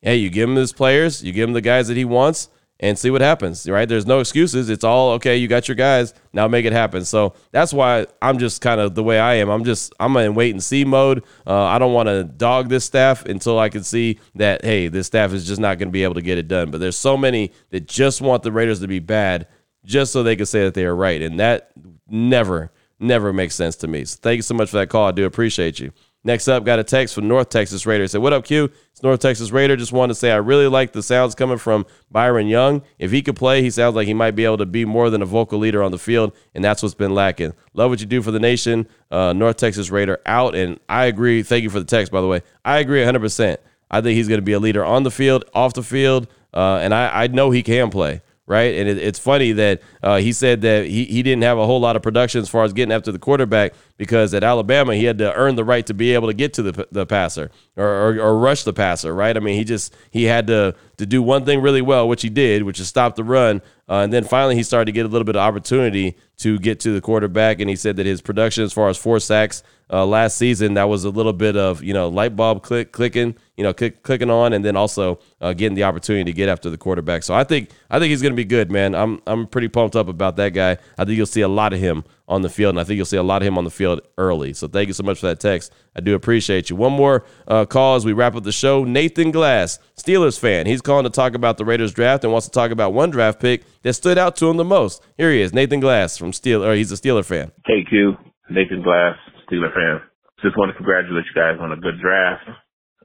hey, 0.02 0.16
you 0.16 0.28
give 0.28 0.48
him 0.50 0.56
his 0.56 0.72
players, 0.74 1.24
you 1.24 1.32
give 1.32 1.48
him 1.48 1.54
the 1.54 1.62
guys 1.62 1.88
that 1.88 1.96
he 1.96 2.04
wants 2.04 2.50
and 2.80 2.98
see 2.98 3.10
what 3.10 3.20
happens, 3.20 3.68
right? 3.68 3.88
There's 3.88 4.06
no 4.06 4.20
excuses. 4.20 4.68
It's 4.68 4.84
all 4.84 5.12
okay. 5.12 5.36
You 5.36 5.46
got 5.46 5.68
your 5.68 5.76
guys. 5.76 6.12
Now 6.32 6.48
make 6.48 6.64
it 6.64 6.72
happen. 6.72 7.04
So 7.04 7.34
that's 7.52 7.72
why 7.72 8.06
I'm 8.20 8.38
just 8.38 8.60
kind 8.60 8.80
of 8.80 8.94
the 8.94 9.02
way 9.02 9.18
I 9.18 9.34
am. 9.34 9.48
I'm 9.48 9.64
just 9.64 9.92
I'm 10.00 10.16
in 10.16 10.34
wait 10.34 10.50
and 10.50 10.62
see 10.62 10.84
mode. 10.84 11.24
Uh, 11.46 11.62
I 11.64 11.78
don't 11.78 11.92
want 11.92 12.08
to 12.08 12.24
dog 12.24 12.68
this 12.68 12.84
staff 12.84 13.24
until 13.26 13.58
I 13.58 13.68
can 13.68 13.84
see 13.84 14.18
that 14.34 14.64
hey, 14.64 14.88
this 14.88 15.06
staff 15.06 15.32
is 15.32 15.46
just 15.46 15.60
not 15.60 15.78
going 15.78 15.88
to 15.88 15.92
be 15.92 16.04
able 16.04 16.14
to 16.14 16.22
get 16.22 16.38
it 16.38 16.48
done. 16.48 16.70
But 16.70 16.80
there's 16.80 16.98
so 16.98 17.16
many 17.16 17.52
that 17.70 17.86
just 17.86 18.20
want 18.20 18.42
the 18.42 18.52
Raiders 18.52 18.80
to 18.80 18.88
be 18.88 18.98
bad 18.98 19.46
just 19.84 20.12
so 20.12 20.22
they 20.22 20.36
can 20.36 20.46
say 20.46 20.64
that 20.64 20.74
they 20.74 20.84
are 20.84 20.96
right, 20.96 21.22
and 21.22 21.38
that 21.38 21.70
never 22.08 22.72
never 22.98 23.32
makes 23.32 23.54
sense 23.54 23.76
to 23.76 23.88
me. 23.88 24.04
So 24.04 24.18
thank 24.20 24.36
you 24.36 24.42
so 24.42 24.54
much 24.54 24.70
for 24.70 24.78
that 24.78 24.88
call. 24.88 25.08
I 25.08 25.12
do 25.12 25.26
appreciate 25.26 25.78
you. 25.78 25.92
Next 26.26 26.48
up, 26.48 26.64
got 26.64 26.78
a 26.78 26.84
text 26.84 27.14
from 27.14 27.28
North 27.28 27.50
Texas 27.50 27.84
Raider. 27.84 28.08
Said, 28.08 28.22
"What 28.22 28.32
up, 28.32 28.44
Q? 28.44 28.70
It's 28.90 29.02
North 29.02 29.20
Texas 29.20 29.50
Raider. 29.50 29.76
Just 29.76 29.92
wanted 29.92 30.14
to 30.14 30.18
say 30.18 30.32
I 30.32 30.36
really 30.36 30.66
like 30.66 30.92
the 30.92 31.02
sounds 31.02 31.34
coming 31.34 31.58
from 31.58 31.84
Byron 32.10 32.46
Young. 32.46 32.82
If 32.98 33.10
he 33.10 33.20
could 33.20 33.36
play, 33.36 33.60
he 33.60 33.68
sounds 33.70 33.94
like 33.94 34.06
he 34.06 34.14
might 34.14 34.30
be 34.30 34.46
able 34.46 34.56
to 34.56 34.66
be 34.66 34.86
more 34.86 35.10
than 35.10 35.20
a 35.20 35.26
vocal 35.26 35.58
leader 35.58 35.82
on 35.82 35.90
the 35.90 35.98
field, 35.98 36.32
and 36.54 36.64
that's 36.64 36.82
what's 36.82 36.94
been 36.94 37.14
lacking. 37.14 37.52
Love 37.74 37.90
what 37.90 38.00
you 38.00 38.06
do 38.06 38.22
for 38.22 38.30
the 38.30 38.40
nation, 38.40 38.88
uh, 39.10 39.34
North 39.34 39.58
Texas 39.58 39.90
Raider 39.90 40.18
out. 40.24 40.54
And 40.54 40.80
I 40.88 41.04
agree. 41.04 41.42
Thank 41.42 41.62
you 41.62 41.70
for 41.70 41.78
the 41.78 41.84
text, 41.84 42.10
by 42.10 42.22
the 42.22 42.26
way. 42.26 42.40
I 42.64 42.78
agree 42.78 43.00
100. 43.00 43.20
percent 43.20 43.60
I 43.90 44.00
think 44.00 44.16
he's 44.16 44.28
going 44.28 44.38
to 44.38 44.42
be 44.42 44.54
a 44.54 44.58
leader 44.58 44.84
on 44.84 45.02
the 45.02 45.10
field, 45.10 45.44
off 45.54 45.74
the 45.74 45.82
field, 45.82 46.26
uh, 46.54 46.76
and 46.76 46.94
I, 46.94 47.24
I 47.24 47.26
know 47.26 47.50
he 47.50 47.62
can 47.62 47.90
play 47.90 48.22
right? 48.46 48.74
And 48.74 48.88
it, 48.88 48.98
it's 48.98 49.18
funny 49.18 49.52
that 49.52 49.80
uh, 50.02 50.16
he 50.16 50.32
said 50.32 50.60
that 50.62 50.86
he, 50.86 51.04
he 51.04 51.22
didn't 51.22 51.42
have 51.42 51.58
a 51.58 51.66
whole 51.66 51.80
lot 51.80 51.96
of 51.96 52.02
production 52.02 52.42
as 52.42 52.48
far 52.48 52.64
as 52.64 52.72
getting 52.72 52.92
after 52.92 53.10
the 53.10 53.18
quarterback 53.18 53.72
because 53.96 54.34
at 54.34 54.44
Alabama 54.44 54.94
he 54.94 55.04
had 55.04 55.18
to 55.18 55.32
earn 55.34 55.54
the 55.56 55.64
right 55.64 55.86
to 55.86 55.94
be 55.94 56.12
able 56.12 56.28
to 56.28 56.34
get 56.34 56.52
to 56.54 56.62
the, 56.62 56.86
the 56.90 57.06
passer 57.06 57.50
or, 57.76 57.86
or, 57.86 58.20
or, 58.20 58.38
rush 58.38 58.64
the 58.64 58.72
passer, 58.72 59.14
right? 59.14 59.36
I 59.36 59.40
mean, 59.40 59.56
he 59.56 59.64
just 59.64 59.94
he 60.10 60.24
had 60.24 60.46
to 60.48 60.74
to 60.98 61.06
do 61.06 61.22
one 61.22 61.44
thing 61.44 61.60
really 61.60 61.82
well, 61.82 62.08
which 62.08 62.22
he 62.22 62.28
did, 62.28 62.62
which 62.64 62.78
is 62.78 62.88
stop 62.88 63.16
the 63.16 63.24
run. 63.24 63.62
Uh, 63.88 63.98
and 63.98 64.12
then 64.12 64.24
finally 64.24 64.54
he 64.54 64.62
started 64.62 64.86
to 64.86 64.92
get 64.92 65.04
a 65.04 65.08
little 65.08 65.24
bit 65.24 65.36
of 65.36 65.40
opportunity 65.40 66.16
to 66.38 66.58
get 66.58 66.80
to 66.80 66.92
the 66.92 67.00
quarterback. 67.00 67.60
And 67.60 67.68
he 67.68 67.76
said 67.76 67.96
that 67.96 68.06
his 68.06 68.20
production 68.22 68.64
as 68.64 68.72
far 68.72 68.88
as 68.88 68.96
four 68.96 69.20
sacks 69.20 69.62
uh, 69.90 70.06
last 70.06 70.36
season, 70.36 70.74
that 70.74 70.88
was 70.88 71.04
a 71.04 71.10
little 71.10 71.32
bit 71.32 71.56
of 71.56 71.82
you 71.82 71.94
know 71.94 72.08
light 72.08 72.36
bulb 72.36 72.62
click 72.62 72.92
clicking, 72.92 73.36
you 73.56 73.62
know 73.64 73.72
click, 73.72 74.02
clicking 74.02 74.30
on, 74.30 74.52
and 74.52 74.64
then 74.64 74.76
also 74.76 75.18
uh, 75.40 75.52
getting 75.52 75.74
the 75.74 75.84
opportunity 75.84 76.24
to 76.24 76.32
get 76.32 76.48
after 76.48 76.70
the 76.70 76.78
quarterback. 76.78 77.22
So 77.22 77.34
I 77.34 77.44
think 77.44 77.70
I 77.90 77.98
think 77.98 78.10
he's 78.10 78.22
going 78.22 78.32
to 78.32 78.36
be 78.36 78.44
good, 78.44 78.70
man. 78.70 78.94
I'm 78.94 79.20
I'm 79.26 79.46
pretty 79.46 79.68
pumped 79.68 79.96
up 79.96 80.08
about 80.08 80.36
that 80.36 80.50
guy. 80.50 80.78
I 80.98 81.04
think 81.04 81.16
you'll 81.16 81.26
see 81.26 81.42
a 81.42 81.48
lot 81.48 81.72
of 81.72 81.80
him 81.80 82.04
on 82.26 82.42
the 82.42 82.48
field, 82.48 82.70
and 82.70 82.80
I 82.80 82.84
think 82.84 82.96
you'll 82.96 83.06
see 83.06 83.16
a 83.16 83.22
lot 83.22 83.42
of 83.42 83.48
him 83.48 83.58
on 83.58 83.64
the 83.64 83.70
field 83.70 84.00
early. 84.16 84.54
So 84.54 84.66
thank 84.66 84.88
you 84.88 84.94
so 84.94 85.02
much 85.02 85.20
for 85.20 85.26
that 85.26 85.40
text. 85.40 85.72
I 85.94 86.00
do 86.00 86.14
appreciate 86.14 86.70
you. 86.70 86.76
One 86.76 86.92
more 86.92 87.24
uh, 87.46 87.66
call 87.66 87.96
as 87.96 88.04
we 88.04 88.12
wrap 88.12 88.34
up 88.34 88.44
the 88.44 88.52
show. 88.52 88.84
Nathan 88.84 89.30
Glass, 89.30 89.78
Steelers 89.96 90.38
fan. 90.38 90.66
He's 90.66 90.80
calling 90.80 91.04
to 91.04 91.10
talk 91.10 91.34
about 91.34 91.58
the 91.58 91.64
Raiders 91.64 91.92
draft 91.92 92.24
and 92.24 92.32
wants 92.32 92.46
to 92.46 92.52
talk 92.52 92.70
about 92.70 92.92
one 92.92 93.10
draft 93.10 93.40
pick 93.40 93.64
that 93.82 93.92
stood 93.94 94.18
out 94.18 94.36
to 94.36 94.48
him 94.48 94.56
the 94.56 94.64
most. 94.64 95.02
Here 95.18 95.30
he 95.30 95.40
is, 95.40 95.52
Nathan 95.52 95.80
Glass 95.80 96.16
from 96.16 96.32
Steel, 96.32 96.64
or 96.64 96.74
he's 96.74 96.90
a 96.90 96.96
Steeler 96.96 97.24
fan. 97.24 97.52
Hey 97.66 97.84
Q, 97.88 98.14
Nathan 98.50 98.82
Glass, 98.82 99.16
Steeler 99.48 99.72
fan. 99.74 100.00
Just 100.42 100.58
want 100.58 100.70
to 100.70 100.76
congratulate 100.76 101.24
you 101.24 101.40
guys 101.40 101.58
on 101.60 101.72
a 101.72 101.76
good 101.76 102.00
draft. 102.00 102.48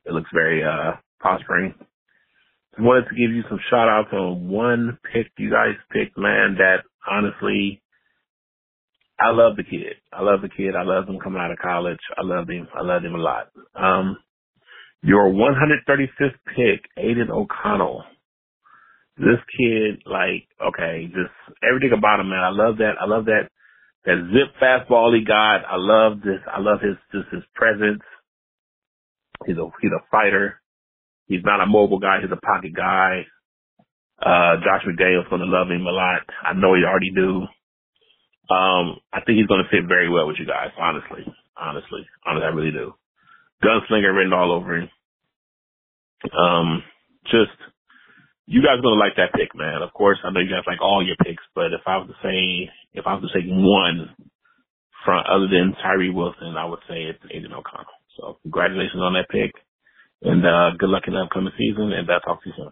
It 0.10 0.14
looks 0.14 0.30
very 0.34 0.64
uh, 0.64 0.94
prospering. 1.20 1.76
Just 2.72 2.84
wanted 2.84 3.06
to 3.10 3.16
give 3.16 3.32
you 3.32 3.44
some 3.50 3.60
shout 3.70 3.88
outs 3.88 4.10
on 4.12 4.50
one 4.50 4.98
pick 5.14 5.28
you 5.38 5.52
guys 5.52 5.76
picked, 5.94 6.18
man, 6.18 6.58
that 6.58 6.84
honestly 7.10 7.82
I 9.20 9.32
love 9.32 9.58
the 9.58 9.64
kid. 9.64 10.00
I 10.14 10.24
love 10.24 10.42
the 10.42 10.50
kid. 10.50 10.76
I 10.76 10.84
love 10.84 11.08
him 11.08 11.20
coming 11.20 11.42
out 11.42 11.52
of 11.52 11.58
college. 11.58 12.00
I 12.18 12.22
love 12.24 12.48
him. 12.50 12.68
I 12.74 12.84
love 12.84 13.04
him 13.04 13.16
a 13.16 13.18
lot. 13.18 13.50
Um, 13.76 14.18
your 15.04 15.30
135th 15.32 16.40
pick, 16.56 16.86
Aidan 16.98 17.30
O'Connell. 17.32 18.04
This 19.18 19.40
kid, 19.58 20.02
like, 20.06 20.48
okay, 20.66 21.08
just 21.08 21.36
everything 21.68 21.98
about 21.98 22.22
him, 22.22 22.30
man. 22.30 22.40
I 22.40 22.52
love 22.52 22.78
that. 22.78 22.94
I 23.02 23.06
love 23.06 23.26
that, 23.26 23.50
that 24.06 24.32
zip 24.32 24.56
fastball 24.62 25.14
he 25.18 25.26
got. 25.26 25.66
I 25.68 25.76
love 25.76 26.22
this. 26.22 26.40
I 26.48 26.62
love 26.62 26.80
his, 26.82 26.96
just 27.12 27.34
his 27.34 27.44
presence. 27.54 28.02
He's 29.46 29.58
a, 29.58 29.66
he's 29.82 29.92
a 29.92 30.04
fighter. 30.12 30.62
He's 31.28 31.44
not 31.44 31.62
a 31.62 31.66
mobile 31.66 32.00
guy. 32.00 32.20
He's 32.22 32.32
a 32.32 32.46
pocket 32.46 32.74
guy. 32.76 33.26
Uh, 34.20 34.58
Josh 34.66 34.84
McDaniels 34.84 35.30
going 35.30 35.42
to 35.42 35.48
love 35.48 35.70
him 35.70 35.86
a 35.86 35.92
lot. 35.92 36.22
I 36.44 36.54
know 36.54 36.76
he 36.76 36.84
already 36.84 37.12
do. 37.16 37.48
Um, 38.54 38.98
I 39.14 39.22
think 39.22 39.38
he's 39.38 39.48
going 39.48 39.64
to 39.64 39.70
fit 39.70 39.88
very 39.88 40.10
well 40.10 40.28
with 40.28 40.38
you 40.40 40.46
guys, 40.46 40.72
honestly. 40.78 41.24
Honestly. 41.56 42.02
Honestly, 42.26 42.46
I 42.46 42.50
really 42.56 42.72
do. 42.72 42.94
Gunslinger 43.64 44.16
written 44.16 44.34
all 44.34 44.52
over 44.52 44.76
him. 44.76 44.90
Um, 46.36 46.84
just, 47.26 47.56
you 48.48 48.62
guys 48.62 48.80
are 48.80 48.82
going 48.82 48.98
to 48.98 49.00
like 49.00 49.16
that 49.18 49.38
pick, 49.38 49.56
man. 49.56 49.82
Of 49.84 49.94
course, 49.94 50.18
I 50.24 50.32
know 50.32 50.40
you 50.40 50.50
guys 50.50 50.68
like 50.68 50.82
all 50.82 51.06
your 51.06 51.16
picks, 51.24 51.44
but 51.54 51.72
if 51.72 51.82
I 51.86 51.98
was 51.98 52.10
to 52.10 52.18
say, 52.28 52.70
if 52.94 53.06
I 53.06 53.14
was 53.14 53.24
to 53.24 53.40
say 53.40 53.46
one 53.48 54.10
from 55.06 55.24
other 55.30 55.48
than 55.48 55.76
Tyree 55.82 56.10
Wilson, 56.10 56.58
I 56.58 56.66
would 56.66 56.80
say 56.90 57.04
it's 57.04 57.24
Aidan 57.32 57.54
O'Connell. 57.54 57.99
So 58.20 58.38
congratulations 58.44 59.02
on 59.02 59.14
that 59.14 59.30
pick. 59.30 59.54
And, 60.22 60.46
uh, 60.46 60.72
good 60.78 60.90
luck 60.90 61.04
in 61.08 61.14
the 61.14 61.22
upcoming 61.22 61.54
season, 61.58 61.94
and 61.94 62.08
that's 62.08 62.26
talk 62.26 62.44
to 62.44 62.50
you 62.50 62.56
soon. 62.58 62.70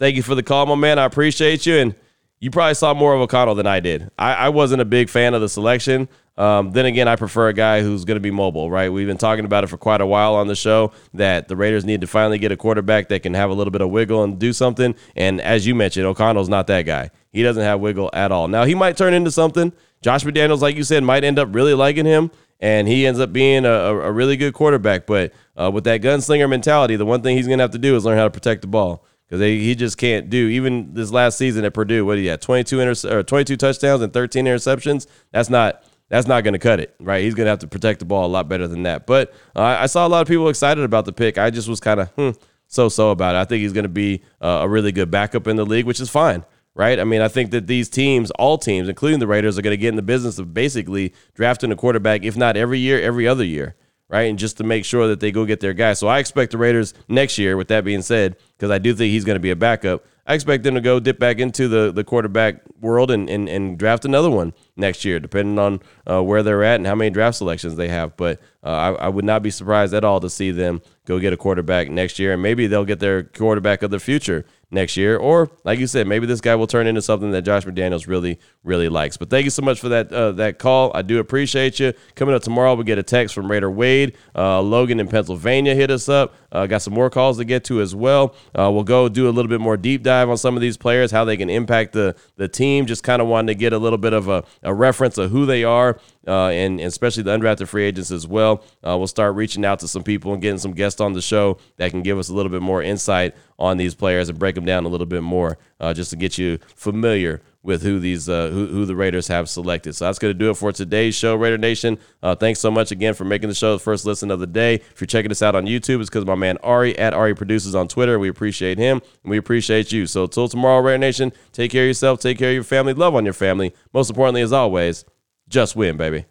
Thank 0.00 0.16
you 0.16 0.22
for 0.22 0.34
the 0.34 0.42
call, 0.42 0.66
my 0.66 0.74
man. 0.74 0.98
I 0.98 1.04
appreciate 1.04 1.64
you. 1.64 1.76
And 1.76 1.94
you 2.40 2.50
probably 2.50 2.74
saw 2.74 2.92
more 2.92 3.14
of 3.14 3.20
O'Connell 3.20 3.54
than 3.54 3.66
I 3.66 3.78
did. 3.78 4.10
I, 4.18 4.34
I 4.34 4.48
wasn't 4.48 4.82
a 4.82 4.84
big 4.84 5.08
fan 5.08 5.34
of 5.34 5.40
the 5.40 5.48
selection. 5.48 6.08
Um, 6.36 6.72
then 6.72 6.84
again, 6.84 7.06
I 7.06 7.14
prefer 7.14 7.48
a 7.48 7.52
guy 7.52 7.80
who's 7.80 8.04
going 8.04 8.16
to 8.16 8.20
be 8.20 8.32
mobile, 8.32 8.68
right? 8.68 8.92
We've 8.92 9.06
been 9.06 9.16
talking 9.16 9.44
about 9.44 9.62
it 9.62 9.68
for 9.68 9.76
quite 9.76 10.00
a 10.00 10.06
while 10.06 10.34
on 10.34 10.48
the 10.48 10.56
show 10.56 10.90
that 11.14 11.46
the 11.46 11.54
Raiders 11.54 11.84
need 11.84 12.00
to 12.00 12.08
finally 12.08 12.38
get 12.38 12.50
a 12.50 12.56
quarterback 12.56 13.08
that 13.10 13.22
can 13.22 13.34
have 13.34 13.50
a 13.50 13.54
little 13.54 13.70
bit 13.70 13.80
of 13.82 13.90
wiggle 13.90 14.24
and 14.24 14.36
do 14.36 14.52
something. 14.52 14.96
And 15.14 15.40
as 15.40 15.64
you 15.64 15.76
mentioned, 15.76 16.06
O'Connell's 16.06 16.48
not 16.48 16.66
that 16.66 16.82
guy. 16.82 17.10
He 17.32 17.44
doesn't 17.44 17.62
have 17.62 17.78
wiggle 17.78 18.10
at 18.12 18.32
all. 18.32 18.48
Now, 18.48 18.64
he 18.64 18.74
might 18.74 18.96
turn 18.96 19.14
into 19.14 19.30
something. 19.30 19.72
Josh 20.02 20.24
McDaniels, 20.24 20.60
like 20.60 20.76
you 20.76 20.82
said, 20.82 21.04
might 21.04 21.24
end 21.24 21.38
up 21.38 21.54
really 21.54 21.72
liking 21.72 22.04
him, 22.04 22.30
and 22.64 22.88
he 22.88 23.06
ends 23.06 23.20
up 23.20 23.30
being 23.30 23.66
a, 23.66 23.68
a 23.68 24.10
really 24.10 24.38
good 24.38 24.54
quarterback. 24.54 25.06
But 25.06 25.34
uh, 25.54 25.70
with 25.70 25.84
that 25.84 26.00
gunslinger 26.00 26.48
mentality, 26.48 26.96
the 26.96 27.04
one 27.04 27.20
thing 27.20 27.36
he's 27.36 27.46
going 27.46 27.58
to 27.58 27.62
have 27.62 27.72
to 27.72 27.78
do 27.78 27.94
is 27.94 28.06
learn 28.06 28.16
how 28.16 28.24
to 28.24 28.30
protect 28.30 28.62
the 28.62 28.68
ball 28.68 29.04
because 29.28 29.42
he 29.42 29.74
just 29.74 29.98
can't 29.98 30.30
do. 30.30 30.48
Even 30.48 30.94
this 30.94 31.10
last 31.10 31.36
season 31.36 31.66
at 31.66 31.74
Purdue, 31.74 32.06
what 32.06 32.16
he 32.16 32.24
had 32.24 32.40
22 32.40 32.80
inter- 32.80 33.18
or 33.18 33.22
22 33.22 33.58
touchdowns 33.58 34.00
and 34.00 34.14
13 34.14 34.46
interceptions. 34.46 35.06
That's 35.30 35.50
not 35.50 35.84
that's 36.08 36.26
not 36.26 36.42
going 36.42 36.54
to 36.54 36.58
cut 36.58 36.80
it, 36.80 36.94
right? 37.00 37.22
He's 37.22 37.34
going 37.34 37.44
to 37.44 37.50
have 37.50 37.58
to 37.58 37.66
protect 37.66 37.98
the 37.98 38.06
ball 38.06 38.24
a 38.24 38.32
lot 38.32 38.48
better 38.48 38.66
than 38.66 38.84
that. 38.84 39.06
But 39.06 39.34
uh, 39.54 39.62
I 39.62 39.84
saw 39.84 40.06
a 40.06 40.08
lot 40.08 40.22
of 40.22 40.28
people 40.28 40.48
excited 40.48 40.84
about 40.84 41.04
the 41.04 41.12
pick. 41.12 41.36
I 41.36 41.50
just 41.50 41.68
was 41.68 41.80
kind 41.80 42.00
of 42.00 42.08
hmm, 42.12 42.30
so 42.66 42.88
so 42.88 43.10
about 43.10 43.34
it. 43.34 43.40
I 43.40 43.44
think 43.44 43.60
he's 43.60 43.74
going 43.74 43.84
to 43.84 43.90
be 43.90 44.22
uh, 44.40 44.60
a 44.62 44.68
really 44.68 44.90
good 44.90 45.10
backup 45.10 45.46
in 45.48 45.56
the 45.56 45.66
league, 45.66 45.84
which 45.84 46.00
is 46.00 46.08
fine. 46.08 46.46
Right. 46.76 46.98
I 46.98 47.04
mean, 47.04 47.20
I 47.20 47.28
think 47.28 47.52
that 47.52 47.68
these 47.68 47.88
teams, 47.88 48.32
all 48.32 48.58
teams, 48.58 48.88
including 48.88 49.20
the 49.20 49.28
Raiders, 49.28 49.56
are 49.56 49.62
going 49.62 49.72
to 49.72 49.76
get 49.76 49.90
in 49.90 49.96
the 49.96 50.02
business 50.02 50.40
of 50.40 50.52
basically 50.52 51.14
drafting 51.34 51.70
a 51.70 51.76
quarterback, 51.76 52.24
if 52.24 52.36
not 52.36 52.56
every 52.56 52.80
year, 52.80 53.00
every 53.00 53.28
other 53.28 53.44
year 53.44 53.76
right? 54.08 54.30
And 54.30 54.38
just 54.38 54.58
to 54.58 54.64
make 54.64 54.84
sure 54.84 55.08
that 55.08 55.20
they 55.20 55.32
go 55.32 55.44
get 55.44 55.60
their 55.60 55.72
guy. 55.72 55.94
So 55.94 56.06
I 56.06 56.18
expect 56.18 56.52
the 56.52 56.58
Raiders 56.58 56.94
next 57.08 57.38
year, 57.38 57.56
with 57.56 57.68
that 57.68 57.84
being 57.84 58.02
said, 58.02 58.36
because 58.56 58.70
I 58.70 58.78
do 58.78 58.94
think 58.94 59.10
he's 59.10 59.24
going 59.24 59.36
to 59.36 59.40
be 59.40 59.50
a 59.50 59.56
backup, 59.56 60.04
I 60.26 60.34
expect 60.34 60.62
them 60.62 60.74
to 60.74 60.80
go 60.80 61.00
dip 61.00 61.18
back 61.18 61.38
into 61.38 61.68
the, 61.68 61.92
the 61.92 62.04
quarterback 62.04 62.62
world 62.80 63.10
and, 63.10 63.28
and, 63.28 63.48
and 63.48 63.78
draft 63.78 64.04
another 64.04 64.30
one 64.30 64.54
next 64.76 65.04
year, 65.04 65.20
depending 65.20 65.58
on 65.58 65.80
uh, 66.10 66.22
where 66.22 66.42
they're 66.42 66.64
at 66.64 66.76
and 66.76 66.86
how 66.86 66.94
many 66.94 67.10
draft 67.10 67.36
selections 67.36 67.76
they 67.76 67.88
have. 67.88 68.16
But 68.16 68.40
uh, 68.62 68.68
I, 68.68 68.92
I 68.92 69.08
would 69.08 69.24
not 69.24 69.42
be 69.42 69.50
surprised 69.50 69.94
at 69.94 70.04
all 70.04 70.20
to 70.20 70.30
see 70.30 70.50
them 70.50 70.82
go 71.06 71.18
get 71.18 71.32
a 71.32 71.36
quarterback 71.36 71.90
next 71.90 72.18
year, 72.18 72.32
and 72.32 72.42
maybe 72.42 72.66
they'll 72.66 72.84
get 72.84 72.98
their 72.98 73.24
quarterback 73.24 73.82
of 73.82 73.90
the 73.90 74.00
future 74.00 74.46
next 74.70 74.96
year. 74.96 75.16
Or, 75.16 75.50
like 75.64 75.78
you 75.78 75.86
said, 75.86 76.06
maybe 76.06 76.26
this 76.26 76.40
guy 76.40 76.54
will 76.54 76.66
turn 76.66 76.86
into 76.86 77.02
something 77.02 77.30
that 77.32 77.42
Josh 77.42 77.64
McDaniels 77.64 78.06
really, 78.06 78.40
really 78.62 78.88
likes. 78.88 79.16
But 79.16 79.28
thank 79.30 79.44
you 79.44 79.50
so 79.50 79.62
much 79.62 79.80
for 79.80 79.90
that 79.90 80.10
uh, 80.12 80.32
that 80.32 80.58
call. 80.58 80.90
I 80.94 81.02
do 81.02 81.18
appreciate 81.18 81.78
you. 81.78 81.92
Coming 82.14 82.34
up 82.34 82.42
tomorrow, 82.42 82.74
we 82.74 82.84
get 82.84 82.98
a 82.98 83.02
text 83.02 83.34
from 83.34 83.50
Raider 83.50 83.70
Wade. 83.70 84.16
Uh, 84.34 84.60
Logan 84.62 84.98
in 84.98 85.08
Pennsylvania 85.08 85.74
hit 85.74 85.90
us 85.90 86.08
up. 86.08 86.34
Uh, 86.50 86.66
got 86.66 86.82
some 86.82 86.94
more 86.94 87.10
calls 87.10 87.36
to 87.38 87.44
get 87.44 87.64
to 87.64 87.80
as 87.80 87.94
well. 87.94 88.34
Uh, 88.58 88.70
we'll 88.72 88.84
go 88.84 89.08
do 89.08 89.28
a 89.28 89.32
little 89.32 89.48
bit 89.48 89.60
more 89.60 89.76
deep 89.76 90.02
dive 90.02 90.30
on 90.30 90.38
some 90.38 90.56
of 90.56 90.62
these 90.62 90.76
players, 90.76 91.10
how 91.10 91.24
they 91.24 91.36
can 91.36 91.50
impact 91.50 91.92
the 91.92 92.16
the 92.36 92.48
team. 92.48 92.86
Just 92.86 93.02
kind 93.02 93.20
of 93.20 93.28
wanted 93.28 93.52
to 93.52 93.58
get 93.58 93.72
a 93.72 93.78
little 93.78 93.98
bit 93.98 94.14
of 94.14 94.28
a, 94.28 94.44
a 94.64 94.74
reference 94.74 95.18
of 95.18 95.30
who 95.30 95.46
they 95.46 95.64
are, 95.64 95.98
uh, 96.26 96.48
and, 96.48 96.80
and, 96.80 96.88
especially 96.88 97.22
the 97.22 97.30
undrafted 97.30 97.68
free 97.68 97.84
agents 97.84 98.10
as 98.10 98.26
well. 98.26 98.64
Uh, 98.86 98.96
we'll 98.96 99.06
start 99.06 99.34
reaching 99.34 99.64
out 99.64 99.78
to 99.80 99.88
some 99.88 100.02
people 100.02 100.32
and 100.32 100.42
getting 100.42 100.58
some 100.58 100.72
guests 100.72 101.00
on 101.00 101.12
the 101.12 101.22
show 101.22 101.58
that 101.76 101.90
can 101.90 102.02
give 102.02 102.18
us 102.18 102.28
a 102.28 102.34
little 102.34 102.50
bit 102.50 102.62
more 102.62 102.82
insight 102.82 103.34
on 103.58 103.76
these 103.76 103.94
players 103.94 104.28
and 104.28 104.38
break 104.38 104.54
them 104.54 104.64
down 104.64 104.84
a 104.84 104.88
little 104.88 105.06
bit 105.06 105.22
more, 105.22 105.58
uh, 105.80 105.94
just 105.94 106.10
to 106.10 106.16
get 106.16 106.38
you 106.38 106.58
familiar 106.74 107.40
with 107.62 107.82
who 107.82 107.98
these 107.98 108.28
uh, 108.28 108.50
who, 108.50 108.66
who 108.66 108.84
the 108.84 108.94
Raiders 108.94 109.26
have 109.28 109.48
selected. 109.48 109.94
So 109.94 110.04
that's 110.04 110.18
going 110.18 110.32
to 110.32 110.38
do 110.38 110.50
it 110.50 110.54
for 110.54 110.70
today's 110.70 111.14
show, 111.14 111.34
Raider 111.34 111.58
Nation. 111.58 111.98
Uh, 112.22 112.34
thanks 112.34 112.60
so 112.60 112.70
much 112.70 112.92
again 112.92 113.14
for 113.14 113.24
making 113.24 113.48
the 113.48 113.54
show 113.54 113.72
the 113.72 113.78
first 113.78 114.04
listen 114.04 114.30
of 114.30 114.38
the 114.38 114.46
day. 114.46 114.74
If 114.74 115.00
you're 115.00 115.06
checking 115.06 115.30
us 115.30 115.42
out 115.42 115.54
on 115.54 115.64
YouTube, 115.64 116.00
it's 116.00 116.10
because 116.10 116.26
my 116.26 116.34
man 116.34 116.58
Ari 116.58 116.96
at 116.98 117.14
Ari 117.14 117.34
Produces 117.34 117.74
on 117.74 117.88
Twitter. 117.88 118.18
We 118.18 118.28
appreciate 118.28 118.78
him 118.78 119.00
and 119.22 119.30
we 119.30 119.38
appreciate 119.38 119.90
you. 119.92 120.06
So 120.06 120.26
till 120.26 120.48
tomorrow, 120.48 120.80
Raider 120.82 120.98
Nation, 120.98 121.32
take 121.52 121.72
care 121.72 121.84
of 121.84 121.88
yourself, 121.88 122.20
take 122.20 122.38
care 122.38 122.50
of 122.50 122.54
your 122.54 122.64
family, 122.64 122.92
love 122.92 123.14
on 123.14 123.24
your 123.24 123.34
family. 123.34 123.74
Most 123.92 124.10
importantly, 124.10 124.42
as 124.42 124.52
always, 124.52 125.04
just 125.48 125.74
win, 125.74 125.96
baby. 125.96 126.26